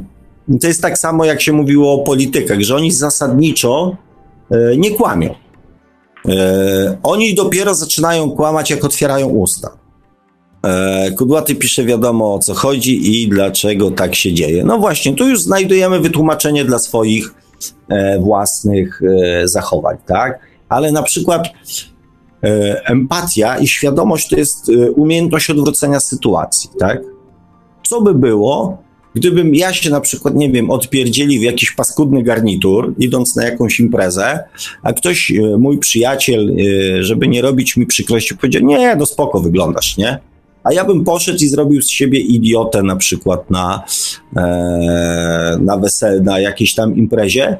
[0.61, 3.95] to jest tak samo, jak się mówiło o politykach, że oni zasadniczo
[4.51, 5.35] e, nie kłamią.
[6.29, 9.77] E, oni dopiero zaczynają kłamać, jak otwierają usta.
[11.17, 14.63] Kudłaty pisze wiadomo o co chodzi i dlaczego tak się dzieje.
[14.63, 17.33] No właśnie, tu już znajdujemy wytłumaczenie dla swoich
[18.19, 19.01] własnych
[19.43, 20.39] zachowań, tak?
[20.69, 21.47] Ale na przykład
[22.85, 27.01] empatia i świadomość to jest umiejętność odwrócenia sytuacji, tak?
[27.83, 28.77] Co by było,
[29.17, 33.79] Gdybym ja się na przykład, nie wiem, odpierdzieli w jakiś paskudny garnitur, idąc na jakąś
[33.79, 34.43] imprezę,
[34.83, 39.39] a ktoś, e, mój przyjaciel, e, żeby nie robić mi przykrości, powiedział, nie, no spoko
[39.39, 40.19] wyglądasz, nie?
[40.67, 43.83] A ja bym poszedł i zrobił z siebie idiotę na przykład na,
[44.37, 47.57] e, na wesel, na jakiejś tam imprezie,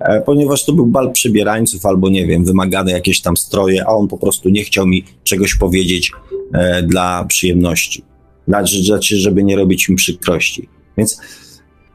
[0.00, 4.08] e, ponieważ to był bal przebierańców albo nie wiem, wymagane jakieś tam stroje, a on
[4.08, 6.12] po prostu nie chciał mi czegoś powiedzieć
[6.52, 8.04] e, dla przyjemności.
[8.48, 10.68] Znaczy, żeby nie robić mi przykrości.
[10.98, 11.20] Więc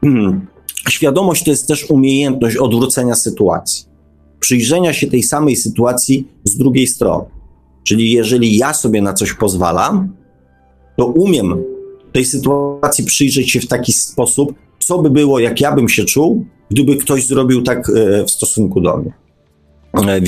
[0.00, 0.46] hmm,
[0.88, 3.86] świadomość to jest też umiejętność odwrócenia sytuacji,
[4.40, 7.24] przyjrzenia się tej samej sytuacji z drugiej strony.
[7.84, 10.21] Czyli jeżeli ja sobie na coś pozwalam,
[10.96, 11.64] to umiem
[12.12, 16.46] tej sytuacji przyjrzeć się w taki sposób, co by było, jak ja bym się czuł,
[16.70, 19.12] gdyby ktoś zrobił tak e, w stosunku do mnie.
[19.94, 20.20] E,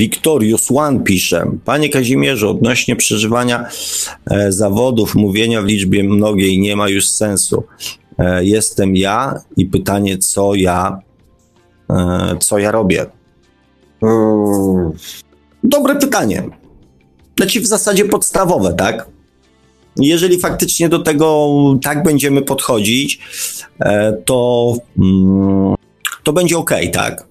[0.75, 3.65] One pisze, Panie Kazimierzu, odnośnie przeżywania
[4.31, 7.63] e, zawodów, mówienia w liczbie mnogiej nie ma już sensu.
[8.41, 10.99] Jestem ja i pytanie, co ja,
[12.39, 13.05] co ja robię.
[14.03, 14.91] Mm,
[15.63, 16.43] dobre pytanie.
[17.37, 19.07] Znaczy w zasadzie podstawowe, tak?
[19.99, 21.49] Jeżeli faktycznie do tego
[21.83, 23.19] tak będziemy podchodzić,
[23.79, 25.75] e, to, mm,
[26.23, 27.27] to będzie ok, tak?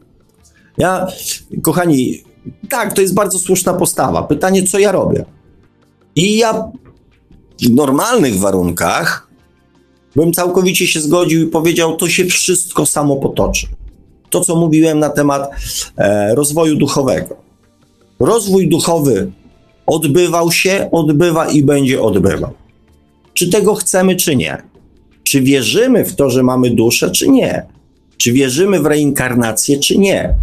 [0.79, 1.07] Ja,
[1.63, 2.23] kochani,
[2.69, 4.23] tak, to jest bardzo słuszna postawa.
[4.23, 5.25] Pytanie, co ja robię?
[6.17, 6.73] I ja
[7.63, 9.29] w normalnych warunkach
[10.17, 13.67] bym całkowicie się zgodził i powiedział, to się wszystko samo potoczy.
[14.31, 15.51] To, co mówiłem na temat
[15.97, 17.37] e, rozwoju duchowego.
[18.21, 19.33] Rozwój duchowy
[19.87, 22.51] odbywał się, odbywa i będzie odbywał.
[23.35, 24.63] Czy tego chcemy, czy nie?
[25.23, 27.67] Czy wierzymy w to, że mamy duszę, czy nie?
[28.17, 30.35] Czy wierzymy w reinkarnację, czy nie?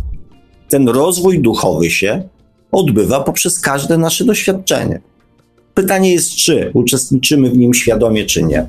[0.69, 2.23] Ten rozwój duchowy się
[2.72, 5.01] odbywa poprzez każde nasze doświadczenie.
[5.73, 8.68] Pytanie jest, czy uczestniczymy w nim świadomie, czy nie.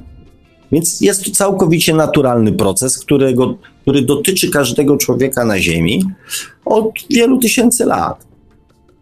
[0.73, 6.05] Więc jest to całkowicie naturalny proces, którego, który dotyczy każdego człowieka na Ziemi
[6.65, 8.27] od wielu tysięcy lat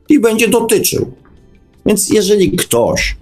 [0.09, 1.13] i będzie dotyczył.
[1.87, 3.17] Więc jeżeli ktoś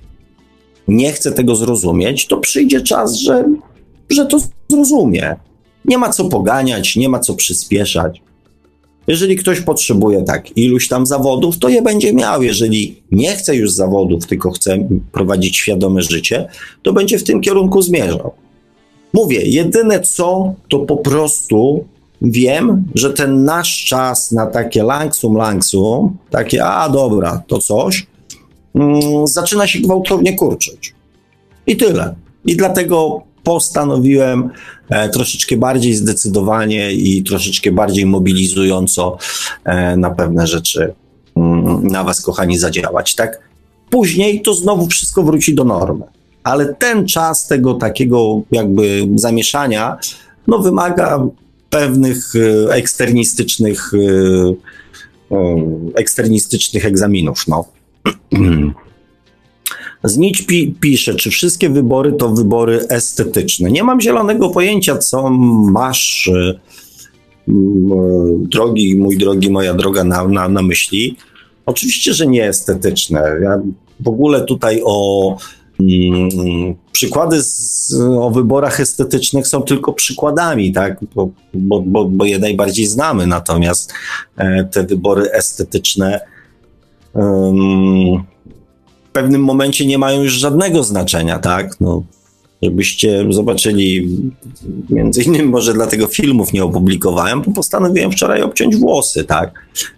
[0.88, 3.44] nie chce tego zrozumieć, to przyjdzie czas, że,
[4.10, 5.36] że to zrozumie.
[5.84, 8.22] Nie ma co poganiać, nie ma co przyspieszać.
[9.06, 12.42] Jeżeli ktoś potrzebuje tak iluś tam zawodów, to je będzie miał.
[12.42, 16.48] Jeżeli nie chce już zawodów, tylko chce prowadzić świadome życie,
[16.82, 18.32] to będzie w tym kierunku zmierzał.
[19.12, 21.84] Mówię, jedyne co, to po prostu
[22.22, 28.06] wiem, że ten nasz czas na takie langsum, langsum, takie, a dobra, to coś,
[29.24, 30.94] zaczyna się gwałtownie kurczyć.
[31.66, 32.14] I tyle.
[32.44, 34.50] I dlatego postanowiłem
[34.88, 39.18] e, troszeczkę bardziej zdecydowanie i troszeczkę bardziej mobilizująco
[39.64, 40.94] e, na pewne rzeczy
[41.36, 43.40] mm, na Was, kochani, zadziałać, tak?
[43.90, 46.04] Później to znowu wszystko wróci do normy.
[46.44, 49.96] Ale ten czas tego takiego jakby zamieszania,
[50.46, 51.26] no wymaga
[51.70, 53.92] pewnych e, eksternistycznych
[55.94, 57.48] eksternistycznych egzaminów.
[57.48, 57.64] No.
[60.04, 63.70] Znicz pi pisze, czy wszystkie wybory to wybory estetyczne.
[63.70, 66.54] Nie mam zielonego pojęcia, co masz, e,
[68.38, 71.16] drogi, mój drogi, moja droga, na, na, na myśli.
[71.66, 73.22] Oczywiście, że nie estetyczne.
[73.42, 73.60] Ja
[74.00, 75.36] w ogóle tutaj o
[75.80, 81.00] mm, przykłady z, o wyborach estetycznych są tylko przykładami, tak?
[81.14, 83.92] Bo, bo, bo, bo je najbardziej znamy, natomiast
[84.36, 86.20] e, te wybory estetyczne
[89.08, 91.80] w pewnym momencie nie mają już żadnego znaczenia, tak?
[91.80, 92.02] No,
[92.62, 94.08] żebyście zobaczyli,
[94.90, 99.54] między innymi może dlatego filmów nie opublikowałem, bo postanowiłem wczoraj obciąć włosy, tak,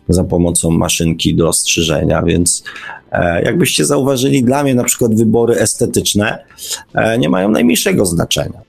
[0.08, 2.64] za pomocą maszynki do strzyżenia, więc
[3.12, 6.44] e, jakbyście zauważyli, dla mnie na przykład wybory estetyczne
[6.94, 8.60] e, nie mają najmniejszego znaczenia.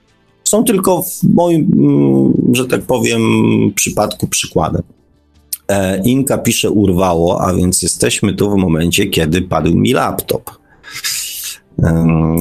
[0.44, 3.22] Są tylko w moim, mm, że tak powiem,
[3.74, 4.82] przypadku przykładem.
[5.68, 10.50] E, Inka pisze urwało, a więc jesteśmy tu w momencie, kiedy padł mi laptop.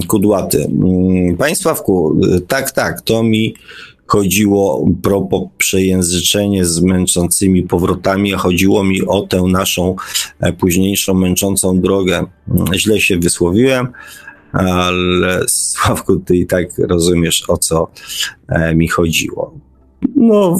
[0.07, 0.63] Kudłaty.
[0.63, 3.55] Mm, Państwawku, tak, tak, to mi
[4.07, 9.95] chodziło propos przejęzyczenie z męczącymi powrotami, a chodziło mi o tę naszą
[10.39, 12.25] e, późniejszą męczącą drogę.
[12.49, 13.87] Mm, źle się wysłowiłem,
[14.51, 17.87] ale Sławku, ty i tak rozumiesz, o co
[18.47, 19.53] e, mi chodziło.
[20.15, 20.59] No,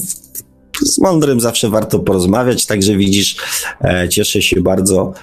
[0.86, 3.38] z mądrym zawsze warto porozmawiać, także widzisz,
[3.82, 5.14] e, cieszę się bardzo,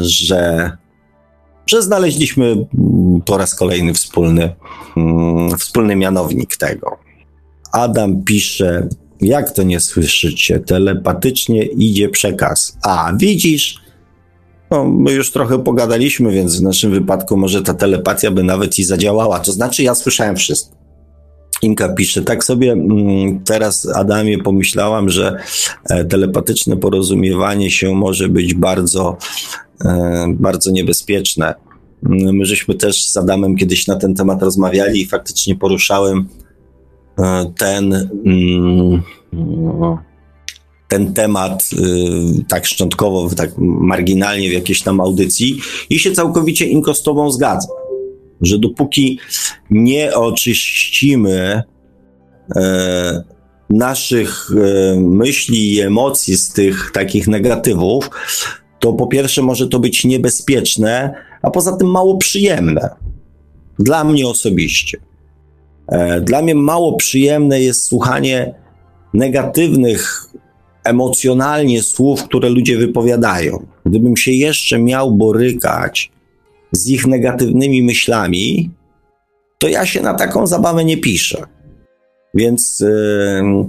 [0.00, 0.70] że
[1.66, 4.54] że znaleźliśmy mm, po raz kolejny wspólny,
[4.96, 6.96] mm, wspólny mianownik tego.
[7.72, 8.88] Adam pisze,
[9.20, 10.60] jak to nie słyszycie?
[10.60, 12.78] Telepatycznie idzie przekaz.
[12.82, 13.84] A, widzisz?
[14.70, 18.84] No, my już trochę pogadaliśmy, więc w naszym wypadku może ta telepatia by nawet i
[18.84, 19.40] zadziałała.
[19.40, 20.73] To znaczy, ja słyszałem wszystko.
[21.62, 25.36] Inka pisze, tak sobie mm, teraz, Adamie, pomyślałam, że
[25.90, 29.18] e, telepatyczne porozumiewanie się może być bardzo
[29.84, 31.54] E, bardzo niebezpieczne.
[32.06, 36.28] Mm, my żeśmy też z Adamem kiedyś na ten temat rozmawiali i faktycznie poruszałem
[37.18, 39.02] e, ten, mm,
[40.88, 45.58] ten temat y, tak szczątkowo, tak marginalnie w jakiejś tam audycji
[45.90, 47.76] i się całkowicie Inko z tobą zgadzam,
[48.46, 49.18] że dopóki
[49.70, 51.62] nie oczyścimy
[52.56, 53.22] e,
[53.70, 54.50] naszych
[54.96, 58.10] myśli i emocji z tych takich negatywów,
[58.78, 62.88] to po pierwsze może to być niebezpieczne, a poza tym mało przyjemne.
[63.78, 64.98] Dla mnie osobiście.
[65.88, 68.54] E, dla mnie mało przyjemne jest słuchanie
[69.14, 70.26] negatywnych
[70.84, 73.66] emocjonalnie słów, które ludzie wypowiadają.
[73.86, 76.10] Gdybym się jeszcze miał borykać
[76.74, 78.70] z ich negatywnymi myślami,
[79.58, 81.46] to ja się na taką zabawę nie piszę.
[82.34, 83.68] Więc yy,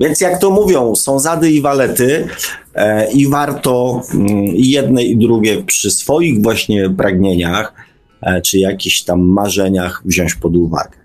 [0.00, 2.28] więc jak to mówią, są zady i walety
[2.74, 7.74] e, i warto mm, jedne i drugie przy swoich właśnie pragnieniach
[8.22, 10.98] e, czy jakichś tam marzeniach wziąć pod uwagę.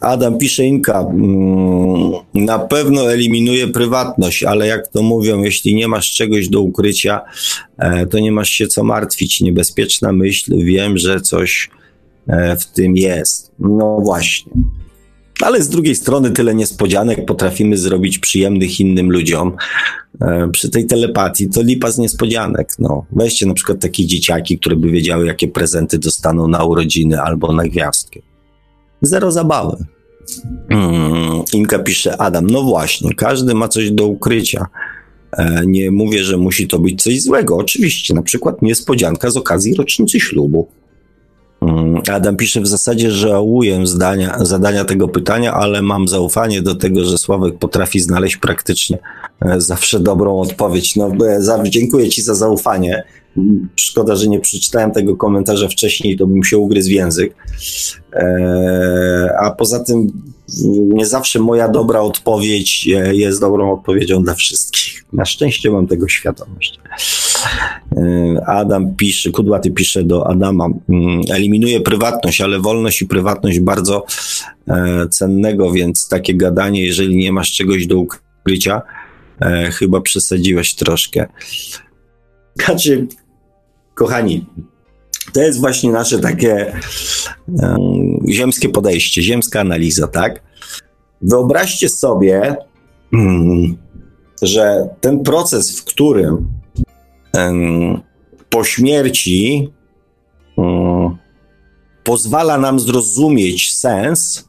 [0.00, 6.12] Adam pisze Inka, mm, na pewno eliminuje prywatność, ale jak to mówią, jeśli nie masz
[6.12, 7.20] czegoś do ukrycia,
[7.78, 9.40] e, to nie masz się co martwić.
[9.40, 11.70] Niebezpieczna myśl, wiem, że coś
[12.28, 13.52] e, w tym jest.
[13.58, 14.52] No właśnie.
[15.42, 19.56] Ale z drugiej strony tyle niespodzianek potrafimy zrobić przyjemnych innym ludziom.
[20.20, 22.68] E, przy tej telepatii to lipa z niespodzianek.
[22.78, 27.52] No, weźcie na przykład takie dzieciaki, które by wiedziały, jakie prezenty dostaną na urodziny albo
[27.52, 28.20] na gwiazdkę.
[29.02, 29.76] Zero zabawy.
[30.68, 34.66] Hmm, Inka pisze, Adam, no właśnie, każdy ma coś do ukrycia.
[35.32, 37.56] E, nie mówię, że musi to być coś złego.
[37.56, 40.68] Oczywiście, na przykład niespodzianka z okazji rocznicy ślubu.
[41.62, 46.74] Mm, Adam pisze w zasadzie, że żałuję zdania, zadania tego pytania, ale mam zaufanie do
[46.74, 48.98] tego, że Sławek potrafi znaleźć praktycznie
[49.40, 50.96] e, zawsze dobrą odpowiedź.
[50.96, 53.04] No, za, dziękuję Ci za zaufanie.
[53.76, 57.34] Szkoda, że nie przeczytałem tego komentarza wcześniej, to bym się ugryzł w język.
[58.12, 60.22] E, a poza tym
[60.68, 65.04] nie zawsze moja dobra odpowiedź e, jest dobrą odpowiedzią dla wszystkich.
[65.12, 66.80] Na szczęście mam tego świadomość.
[67.96, 74.04] E, Adam pisze, Kudłaty pisze do Adama, mm, eliminuje prywatność, ale wolność i prywatność bardzo
[75.10, 78.82] cennego, więc takie gadanie, jeżeli nie masz czegoś do ukrycia,
[79.72, 81.26] chyba przesadziłeś troszkę.
[82.54, 83.06] Znaczy,
[83.94, 84.46] kochani,
[85.32, 86.80] to jest właśnie nasze takie
[87.46, 90.42] um, ziemskie podejście, ziemska analiza, tak?
[91.22, 92.56] Wyobraźcie sobie,
[93.12, 93.76] um,
[94.42, 96.48] że ten proces, w którym
[97.34, 98.00] um,
[98.50, 99.72] po śmierci
[102.04, 104.48] pozwala nam zrozumieć sens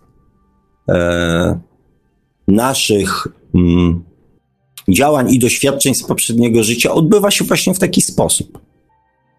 [0.89, 1.59] e,
[2.47, 3.27] naszych
[4.89, 8.59] działań i doświadczeń z poprzedniego życia odbywa się właśnie w taki sposób.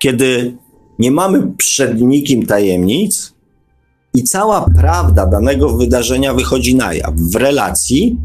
[0.05, 0.57] Kiedy
[0.99, 3.35] nie mamy przed nikim tajemnic
[4.15, 8.17] i cała prawda danego wydarzenia wychodzi na jaw w relacji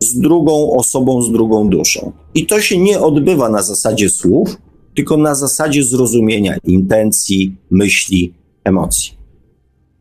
[0.00, 2.12] z drugą osobą, z drugą duszą.
[2.34, 4.56] I to się nie odbywa na zasadzie słów,
[4.94, 9.12] tylko na zasadzie zrozumienia intencji, myśli, emocji.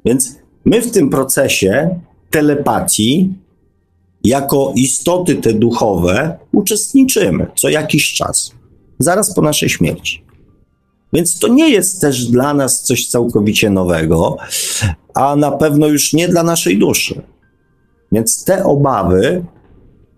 [0.05, 0.35] Więc
[0.65, 1.99] my w tym procesie
[2.29, 3.33] telepatii,
[4.23, 8.51] jako istoty te duchowe, uczestniczymy co jakiś czas,
[8.99, 10.24] zaraz po naszej śmierci.
[11.15, 14.37] Więc to nie jest też dla nas coś całkowicie nowego,
[15.13, 17.21] a na pewno już nie dla naszej duszy.
[18.11, 19.45] Więc te obawy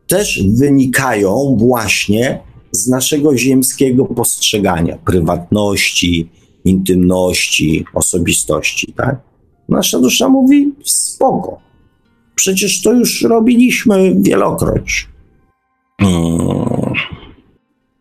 [0.07, 2.40] też wynikają właśnie
[2.72, 6.30] z naszego ziemskiego postrzegania prywatności,
[6.65, 8.94] intymności, osobistości.
[8.94, 9.19] Tak?
[9.69, 11.60] Nasza dusza mówi spoko.
[12.36, 15.07] Przecież to już robiliśmy wielokroć.
[16.02, 16.94] Hmm.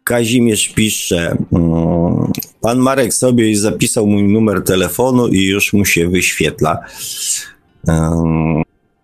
[0.07, 2.33] Kazimierz pisze, hmm.
[2.61, 6.79] pan Marek sobie zapisał mój numer telefonu i już mu się wyświetla.
[7.87, 8.63] Hmm.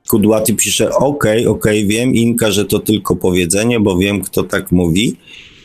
[0.08, 5.16] Kudłaty pisze, ok, ok, wiem Inka, że to tylko powiedzenie, bo wiem kto tak mówi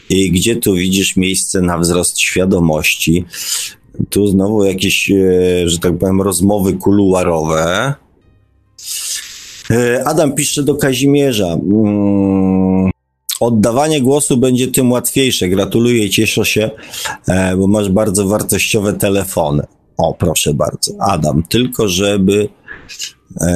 [0.10, 3.26] i gdzie tu widzisz miejsce na wzrost świadomości.
[4.10, 7.94] Tu znowu jakieś, e, że tak powiem, rozmowy kuluarowe.
[9.72, 11.58] E, Adam pisze do Kazimierza.
[13.40, 15.50] Oddawanie głosu będzie tym łatwiejsze.
[15.50, 16.72] Gratuluję, cieszę się,
[17.28, 19.64] e, bo masz bardzo wartościowe telefony.
[19.98, 20.92] O, proszę bardzo.
[21.00, 22.50] Adam, tylko żeby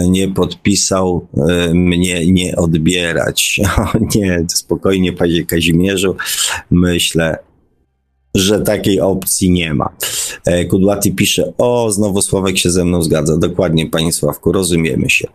[0.07, 1.27] nie podpisał
[1.73, 3.59] mnie nie odbierać.
[3.77, 6.15] O nie, spokojnie, panie Kazimierzu.
[6.71, 7.37] Myślę,
[8.35, 9.89] że takiej opcji nie ma.
[10.45, 13.37] E, Kudłaty pisze, o, znowu Sławek się ze mną zgadza.
[13.37, 15.27] Dokładnie, panie Sławku, rozumiemy się.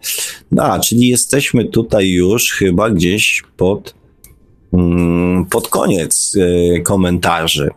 [0.53, 3.95] No, czyli jesteśmy tutaj już chyba gdzieś pod,
[5.51, 7.71] pod koniec e, komentarzy.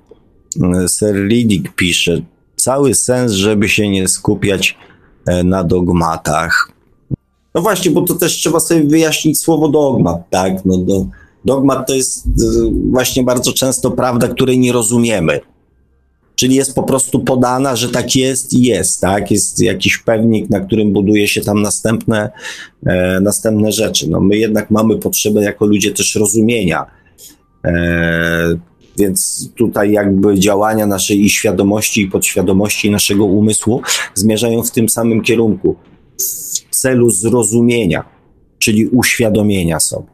[0.61, 2.21] E, Sir Riddick pisze,
[2.55, 4.77] cały sens, żeby się nie skupiać
[5.43, 6.71] na dogmatach.
[7.55, 10.65] No właśnie, bo to też trzeba sobie wyjaśnić słowo dogmat, tak?
[10.65, 11.05] No do,
[11.45, 12.27] Dogmat to jest
[12.91, 15.39] właśnie bardzo często prawda, której nie rozumiemy.
[16.39, 19.31] Czyli jest po prostu podana, że tak jest i jest, tak?
[19.31, 22.29] Jest jakiś pewnik, na którym buduje się tam następne,
[22.85, 24.09] e, następne rzeczy.
[24.09, 26.85] No my jednak mamy potrzebę jako ludzie też rozumienia.
[27.65, 28.59] E,
[28.97, 33.81] więc tutaj jakby działania naszej i świadomości, i podświadomości naszego umysłu
[34.15, 35.76] zmierzają w tym samym kierunku,
[36.71, 38.03] w celu zrozumienia,
[38.59, 40.07] czyli uświadomienia sobie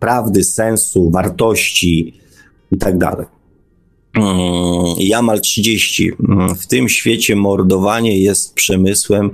[0.00, 2.20] prawdy, sensu, wartości
[2.72, 2.98] i tak
[4.98, 6.12] Jamal 30.
[6.28, 9.30] Mm, w tym świecie mordowanie jest przemysłem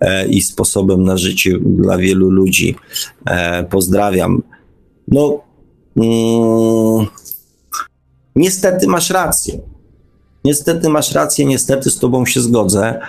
[0.00, 2.76] e, i sposobem na życie dla wielu ludzi.
[3.26, 4.42] E, pozdrawiam.
[5.08, 5.40] No,
[5.96, 7.06] mm,
[8.36, 9.60] niestety masz rację.
[10.44, 13.00] Niestety masz rację, niestety z Tobą się zgodzę.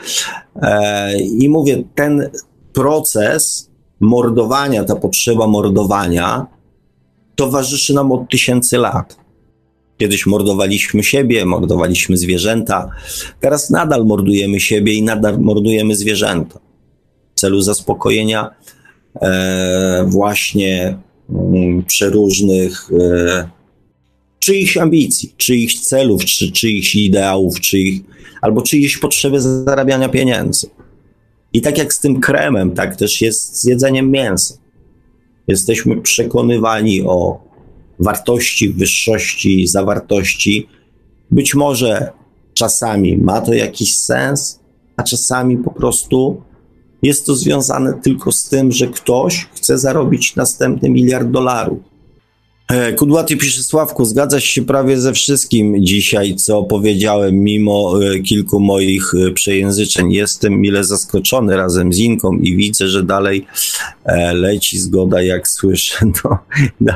[0.55, 2.29] E, I mówię, ten
[2.73, 3.69] proces
[3.99, 6.47] mordowania, ta potrzeba mordowania,
[7.35, 9.20] towarzyszy nam od tysięcy lat.
[10.01, 12.89] Kiedyś mordowaliśmy siebie, mordowaliśmy zwierzęta,
[13.39, 16.59] teraz nadal mordujemy siebie i nadal mordujemy zwierzęta.
[17.35, 18.49] W celu zaspokojenia
[19.21, 20.97] e, właśnie
[21.29, 23.49] mm, przeróżnych e,
[24.39, 28.01] czyichś ambicji, czyichś celów, czy czyichś ideałów, czyich,
[28.41, 30.67] albo czyjejś potrzeby zarabiania pieniędzy.
[31.53, 34.57] I tak jak z tym kremem, tak też jest z jedzeniem mięsa.
[35.47, 37.50] Jesteśmy przekonywani o
[38.01, 40.67] wartości, wyższości, zawartości.
[41.31, 42.11] Być może
[42.53, 44.59] czasami ma to jakiś sens,
[44.97, 46.41] a czasami po prostu
[47.01, 51.79] jest to związane tylko z tym, że ktoś chce zarobić następny miliard dolarów.
[52.69, 58.59] E, Kudłaty pisze Sławku, zgadzasz się prawie ze wszystkim dzisiaj, co powiedziałem, mimo e, kilku
[58.59, 60.11] moich e, przejęzyczeń.
[60.11, 63.45] Jestem mile zaskoczony razem z Inką i widzę, że dalej
[64.33, 65.95] leci zgoda, jak słyszę.
[66.81, 66.93] No,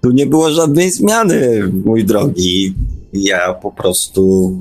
[0.00, 2.74] tu nie było żadnej zmiany, mój drogi.
[3.12, 4.52] Ja po prostu.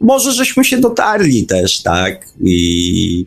[0.00, 2.28] Może żeśmy się dotarli też, tak?
[2.40, 3.26] I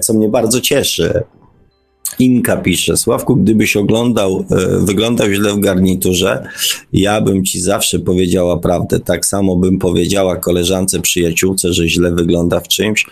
[0.00, 1.22] co mnie bardzo cieszy.
[2.18, 6.48] Inka pisze, Sławku, gdybyś oglądał, e, wyglądał źle w garniturze,
[6.92, 9.00] ja bym ci zawsze powiedziała prawdę.
[9.00, 13.06] Tak samo bym powiedziała koleżance, przyjaciółce, że źle wygląda w czymś,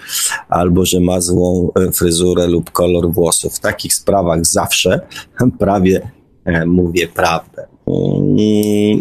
[0.48, 3.54] albo że ma złą e, fryzurę lub kolor włosów.
[3.54, 5.00] W takich sprawach zawsze
[5.58, 6.17] prawie e,
[6.66, 7.66] mówię prawdę.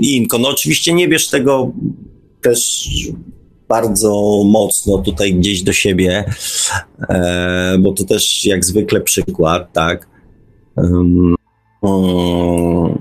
[0.02, 1.72] Inko, no oczywiście nie bierz tego
[2.42, 2.90] też
[3.68, 6.26] bardzo mocno tutaj gdzieś do siebie,
[7.10, 10.08] e, bo to też jak zwykle przykład, tak.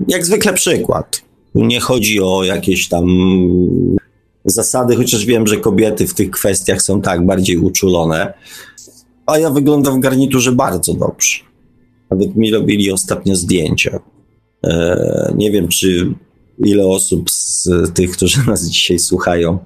[0.07, 1.21] Jak zwykle przykład.
[1.55, 3.07] Nie chodzi o jakieś tam
[4.45, 8.33] zasady, chociaż wiem, że kobiety w tych kwestiach są tak bardziej uczulone.
[9.25, 11.37] A ja wyglądam w garniturze bardzo dobrze.
[12.11, 13.99] Nawet mi robili ostatnio zdjęcia.
[14.63, 16.13] E, nie wiem, czy
[16.65, 19.57] ile osób z tych, którzy nas dzisiaj słuchają,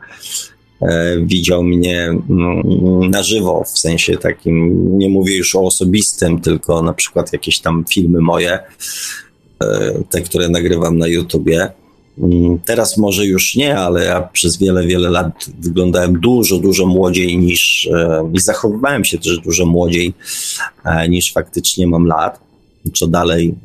[0.81, 6.81] e, widział mnie mm, na żywo, w sensie takim, nie mówię już o osobistym, tylko
[6.81, 8.59] na przykład jakieś tam filmy moje,
[9.63, 11.69] e, te, które nagrywam na YouTubie.
[12.17, 17.37] Mm, teraz może już nie, ale ja przez wiele, wiele lat wyglądałem dużo, dużo młodziej
[17.37, 17.89] niż
[18.33, 20.13] i zachowywałem się też dużo młodziej
[21.09, 22.39] niż faktycznie mam lat,
[22.93, 23.55] co dalej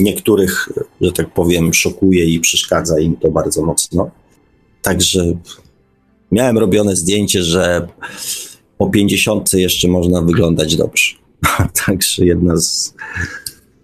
[0.00, 0.68] niektórych,
[1.00, 4.10] że tak powiem, szokuje i przeszkadza im to bardzo mocno.
[4.82, 5.36] Także
[6.32, 7.88] miałem robione zdjęcie, że
[8.78, 11.14] po 50 jeszcze można wyglądać dobrze.
[11.86, 12.94] Także jedna z,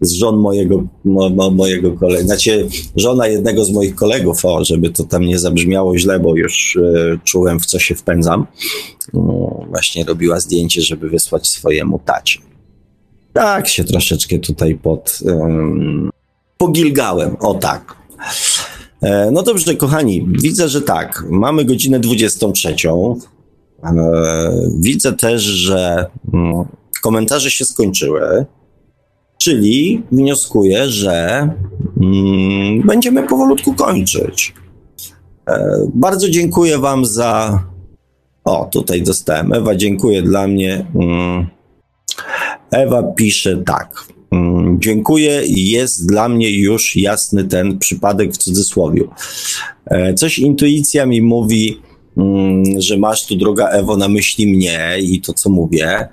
[0.01, 4.91] z żon mojego, mo, mo, mojego kolegi, znaczy żona jednego z moich kolegów, o, żeby
[4.91, 8.47] to tam nie zabrzmiało źle, bo już e, czułem w co się wpędzam,
[9.13, 12.48] no, właśnie robiła zdjęcie, żeby wysłać swojemu tacie
[13.33, 16.11] tak się troszeczkę tutaj pod um,
[16.59, 17.97] pogilgałem, o tak.
[19.03, 22.75] E, no dobrze, kochani, widzę, że tak, mamy godzinę 23.
[23.85, 23.93] E,
[24.81, 26.65] widzę też, że um,
[27.03, 28.47] komentarze się skończyły,
[29.39, 31.49] czyli wnioskuję, że
[31.97, 34.55] um, będziemy powolutku kończyć.
[35.49, 37.63] E, bardzo dziękuję Wam za.
[38.45, 39.53] O, tutaj dostałem.
[39.53, 40.87] Ewa, dziękuję dla mnie.
[40.95, 41.47] Mm,
[42.71, 44.05] Ewa pisze tak.
[44.31, 49.03] Mm, dziękuję jest dla mnie już jasny ten przypadek w cudzysłowie.
[49.87, 51.81] E, coś intuicja mi mówi,
[52.17, 56.09] mm, że masz tu, droga Ewo, na myśli mnie i to, co mówię.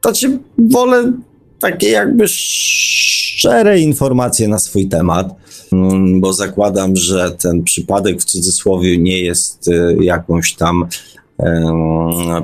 [0.00, 0.26] To ci
[0.58, 1.12] wolę
[1.60, 5.34] takie jakby szczere informacje na swój temat,
[5.72, 10.86] mm, bo zakładam, że ten przypadek w cudzysłowie nie jest e, jakąś tam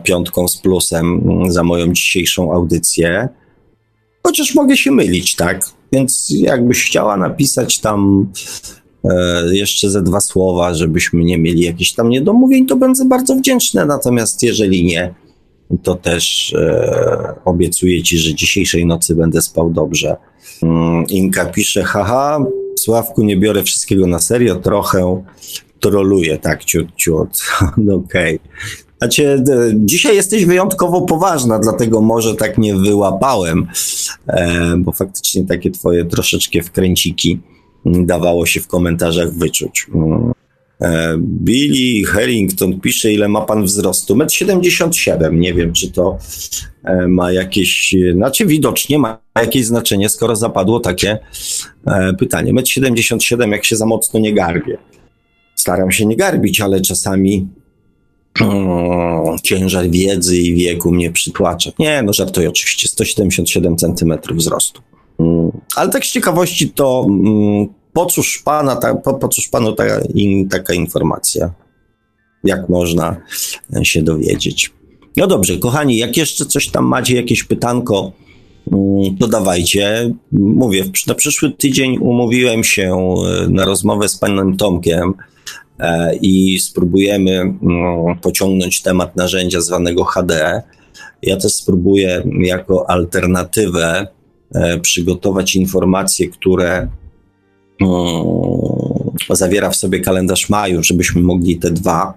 [0.03, 3.29] piątką z plusem za moją dzisiejszą audycję.
[4.27, 5.61] Chociaż mogę się mylić, tak?
[5.93, 8.31] Więc jakbyś chciała napisać tam
[9.05, 13.87] e, jeszcze ze dwa słowa, żebyśmy nie mieli jakichś tam niedomówień, to będę bardzo wdzięczny.
[13.87, 15.15] Natomiast jeżeli nie,
[15.83, 20.17] to też e, obiecuję ci, że dzisiejszej nocy będę spał dobrze.
[20.63, 22.45] Mm, Inka pisze, haha,
[22.79, 25.23] Sławku, nie biorę wszystkiego na serio, trochę
[25.81, 27.39] troluję, tak, ciut, ciut.
[27.77, 28.37] No okej.
[28.37, 28.84] Okay.
[29.05, 33.67] Znaczy, dzisiaj jesteś wyjątkowo poważna, dlatego może tak nie wyłapałem,
[34.27, 37.41] e, bo faktycznie takie twoje troszeczkę wkręciki
[37.87, 39.87] dawało się w komentarzach wyczuć.
[40.81, 44.15] E, Billy Harrington pisze, ile ma pan wzrostu?
[44.15, 45.41] 1,77 m.
[45.41, 46.19] Nie wiem, czy to
[46.85, 51.19] e, ma jakieś, znaczy widocznie ma jakieś znaczenie, skoro zapadło takie
[52.19, 52.53] pytanie.
[52.53, 54.79] 1,77 m, jak się za mocno nie garbie.
[55.55, 57.49] Staram się nie garbić, ale czasami
[59.43, 61.71] ciężar wiedzy i wieku mnie przytłacza.
[61.79, 64.83] Nie, no żartuję oczywiście, 177 cm wzrostu.
[65.19, 69.73] Mm, ale tak z ciekawości to mm, po cóż, pana, ta, po, po cóż panu
[69.73, 71.51] ta, in, taka informacja?
[72.45, 73.17] Jak można
[73.83, 74.73] się dowiedzieć?
[75.17, 78.13] No dobrze, kochani, jak jeszcze coś tam macie, jakieś pytanko,
[78.73, 80.15] mm, to dawajcie.
[80.33, 85.34] Mówię, na przyszły tydzień umówiłem się e, na rozmowę z panem Tomkiem, E,
[86.21, 87.59] i spróbujemy mm,
[88.23, 90.63] pociągnąć temat narzędzia zwanego HD.
[91.23, 94.07] Ja też spróbuję jako alternatywę
[94.55, 96.89] e, przygotować informacje, które
[97.81, 98.25] mm,
[99.31, 102.15] zawiera w sobie kalendarz maju, żebyśmy mogli te dwa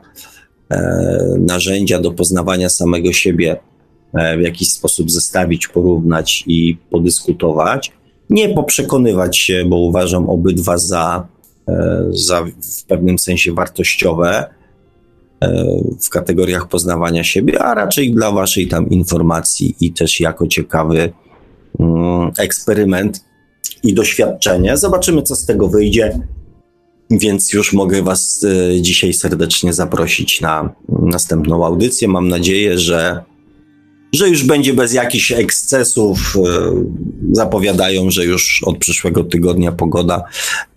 [0.69, 3.56] e, narzędzia do poznawania samego siebie
[4.38, 7.92] w jakiś sposób zestawić, porównać i podyskutować.
[8.30, 11.36] Nie poprzekonywać się, bo uważam obydwa za E,
[12.10, 12.46] za
[12.80, 14.46] w pewnym sensie wartościowe
[15.42, 15.66] e,
[16.02, 21.14] w kategoriach poznawania siebie, a raczej dla Waszej tam informacji i też jako ciekawy
[21.80, 23.26] mm, eksperyment
[23.84, 24.78] i doświadczenie.
[24.78, 26.20] Zobaczymy, co z tego wyjdzie.
[27.12, 32.08] Więc już mogę Was e, dzisiaj serdecznie zaprosić na następną audycję.
[32.08, 33.24] Mam nadzieję, że
[34.14, 36.36] że już będzie bez jakichś ekscesów.
[36.36, 36.72] E,
[37.32, 40.24] zapowiadają, że już od przyszłego tygodnia pogoda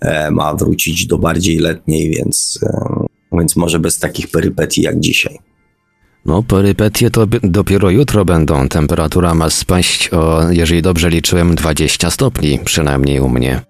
[0.00, 5.38] e, ma wrócić do bardziej letniej, więc, e, więc może bez takich perypetii jak dzisiaj.
[6.26, 8.68] No, perypetie to dopiero jutro będą.
[8.68, 13.60] Temperatura ma spaść o, jeżeli dobrze liczyłem, 20 stopni, przynajmniej u mnie.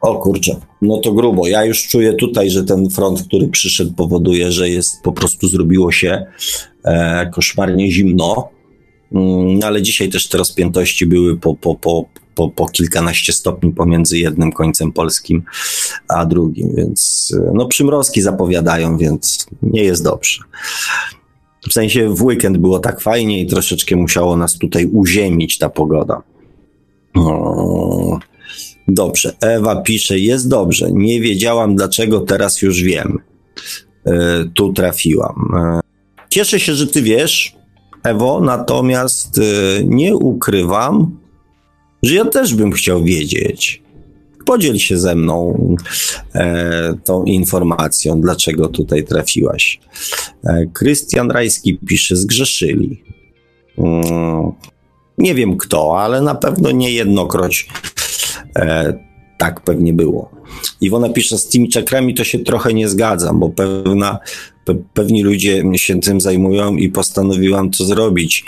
[0.00, 1.46] O kurczę, no to grubo.
[1.48, 5.92] Ja już czuję tutaj, że ten front, który przyszedł, powoduje, że jest po prostu zrobiło
[5.92, 6.26] się
[6.84, 8.48] e, koszmarnie zimno.
[9.14, 14.18] Mm, ale dzisiaj też te rozpiętości były po, po, po po, po kilkanaście stopni pomiędzy
[14.18, 15.42] jednym końcem polskim
[16.08, 20.38] a drugim, więc no przymrozki zapowiadają, więc nie jest dobrze.
[21.68, 26.22] W sensie w weekend było tak fajnie i troszeczkę musiało nas tutaj uziemić ta pogoda.
[27.16, 28.18] O,
[28.88, 33.18] dobrze, Ewa pisze, jest dobrze, nie wiedziałam dlaczego, teraz już wiem.
[34.06, 35.50] E, tu trafiłam.
[35.56, 35.80] E,
[36.30, 37.56] cieszę się, że ty wiesz,
[38.04, 39.42] Ewo, natomiast e,
[39.84, 41.18] nie ukrywam,
[42.02, 43.82] że ja też bym chciał wiedzieć.
[44.46, 45.58] Podziel się ze mną
[46.34, 49.80] e, tą informacją, dlaczego tutaj trafiłaś.
[50.44, 53.02] E, Krystian Rajski pisze, zgrzeszyli.
[53.78, 54.52] Mm,
[55.18, 57.68] nie wiem kto, ale na pewno niejednokroć
[58.56, 58.94] e,
[59.38, 60.30] tak pewnie było.
[60.80, 64.28] Iwona pisze, z tymi czakrami to się trochę nie zgadzam, bo pewna, pe,
[64.94, 68.44] pewni ludzie się tym zajmują i postanowiłam to zrobić,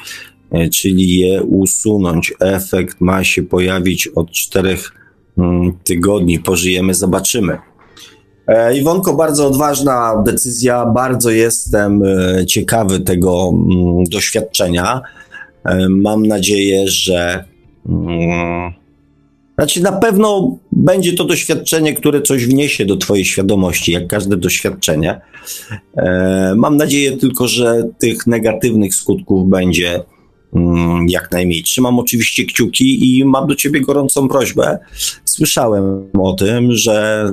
[0.51, 2.35] e, czyli je usunąć.
[2.41, 4.93] Efekt ma się pojawić od czterech
[5.39, 6.39] mm, tygodni.
[6.39, 7.59] Pożyjemy, zobaczymy.
[8.47, 15.01] E, Iwonko, bardzo odważna decyzja, bardzo jestem e, ciekawy tego mm, doświadczenia.
[15.89, 17.45] Mam nadzieję, że
[17.89, 18.73] mm,
[19.57, 25.21] znaczy, na pewno będzie to doświadczenie, które coś wniesie do Twojej świadomości, jak każde doświadczenie.
[25.97, 30.01] E, mam nadzieję tylko, że tych negatywnych skutków będzie
[30.55, 31.63] mm, jak najmniej.
[31.63, 34.79] Trzymam oczywiście kciuki i mam do Ciebie gorącą prośbę.
[35.25, 37.33] Słyszałem o tym, że,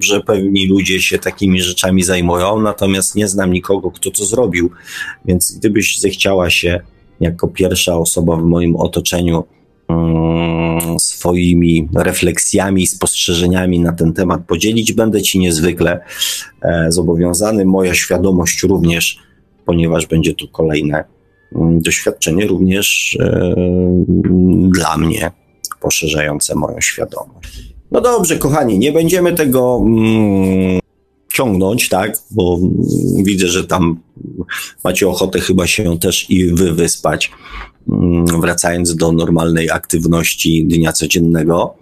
[0.00, 4.70] że pewni ludzie się takimi rzeczami zajmują, natomiast nie znam nikogo, kto to zrobił,
[5.24, 6.80] więc gdybyś zechciała się
[7.20, 9.44] jako pierwsza osoba w moim otoczeniu
[11.00, 14.92] swoimi refleksjami, spostrzeżeniami na ten temat podzielić.
[14.92, 16.00] Będę Ci niezwykle
[16.62, 17.64] e, zobowiązany.
[17.64, 19.18] Moja świadomość również,
[19.66, 21.04] ponieważ będzie to kolejne
[21.56, 23.54] mm, doświadczenie, również e,
[24.68, 25.30] dla mnie
[25.80, 27.48] poszerzające moją świadomość.
[27.90, 30.80] No dobrze, kochani, nie będziemy tego mm,
[31.32, 32.58] ciągnąć, tak, bo
[33.22, 34.00] widzę, że tam
[34.84, 37.30] macie ochotę chyba się też i wy wyspać.
[37.92, 41.74] Mm, wracając do normalnej aktywności dnia codziennego.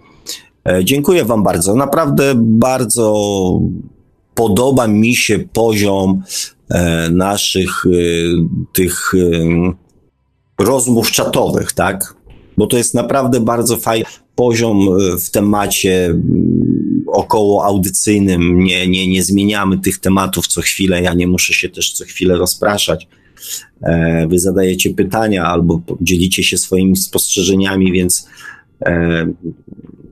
[0.67, 1.75] E, dziękuję Wam bardzo.
[1.75, 3.59] Naprawdę bardzo
[4.35, 6.21] podoba mi się poziom
[6.69, 7.89] e, naszych e,
[8.73, 9.13] tych
[10.59, 12.15] rozmów czatowych, tak?
[12.57, 14.05] Bo to jest naprawdę bardzo fajny
[14.35, 14.87] poziom
[15.25, 18.59] w temacie mm, około audycyjnym.
[18.59, 21.01] Nie, nie, nie zmieniamy tych tematów co chwilę.
[21.01, 23.07] Ja nie muszę się też co chwilę rozpraszać.
[23.81, 28.27] E, wy zadajecie pytania albo dzielicie się swoimi spostrzeżeniami, więc
[28.85, 29.25] e,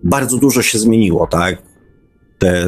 [0.03, 1.61] bardzo dużo się zmieniło, tak?
[2.39, 2.65] Te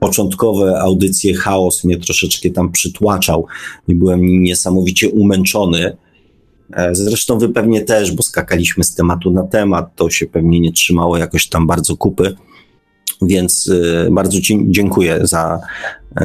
[0.00, 3.46] początkowe audycje, chaos mnie troszeczkę tam przytłaczał
[3.88, 5.96] i byłem niesamowicie umęczony.
[6.72, 10.72] E, zresztą wy pewnie też, bo skakaliśmy z tematu na temat, to się pewnie nie
[10.72, 12.36] trzymało jakoś tam bardzo kupy.
[13.22, 13.72] Więc
[14.10, 15.60] bardzo ci dziękuję za,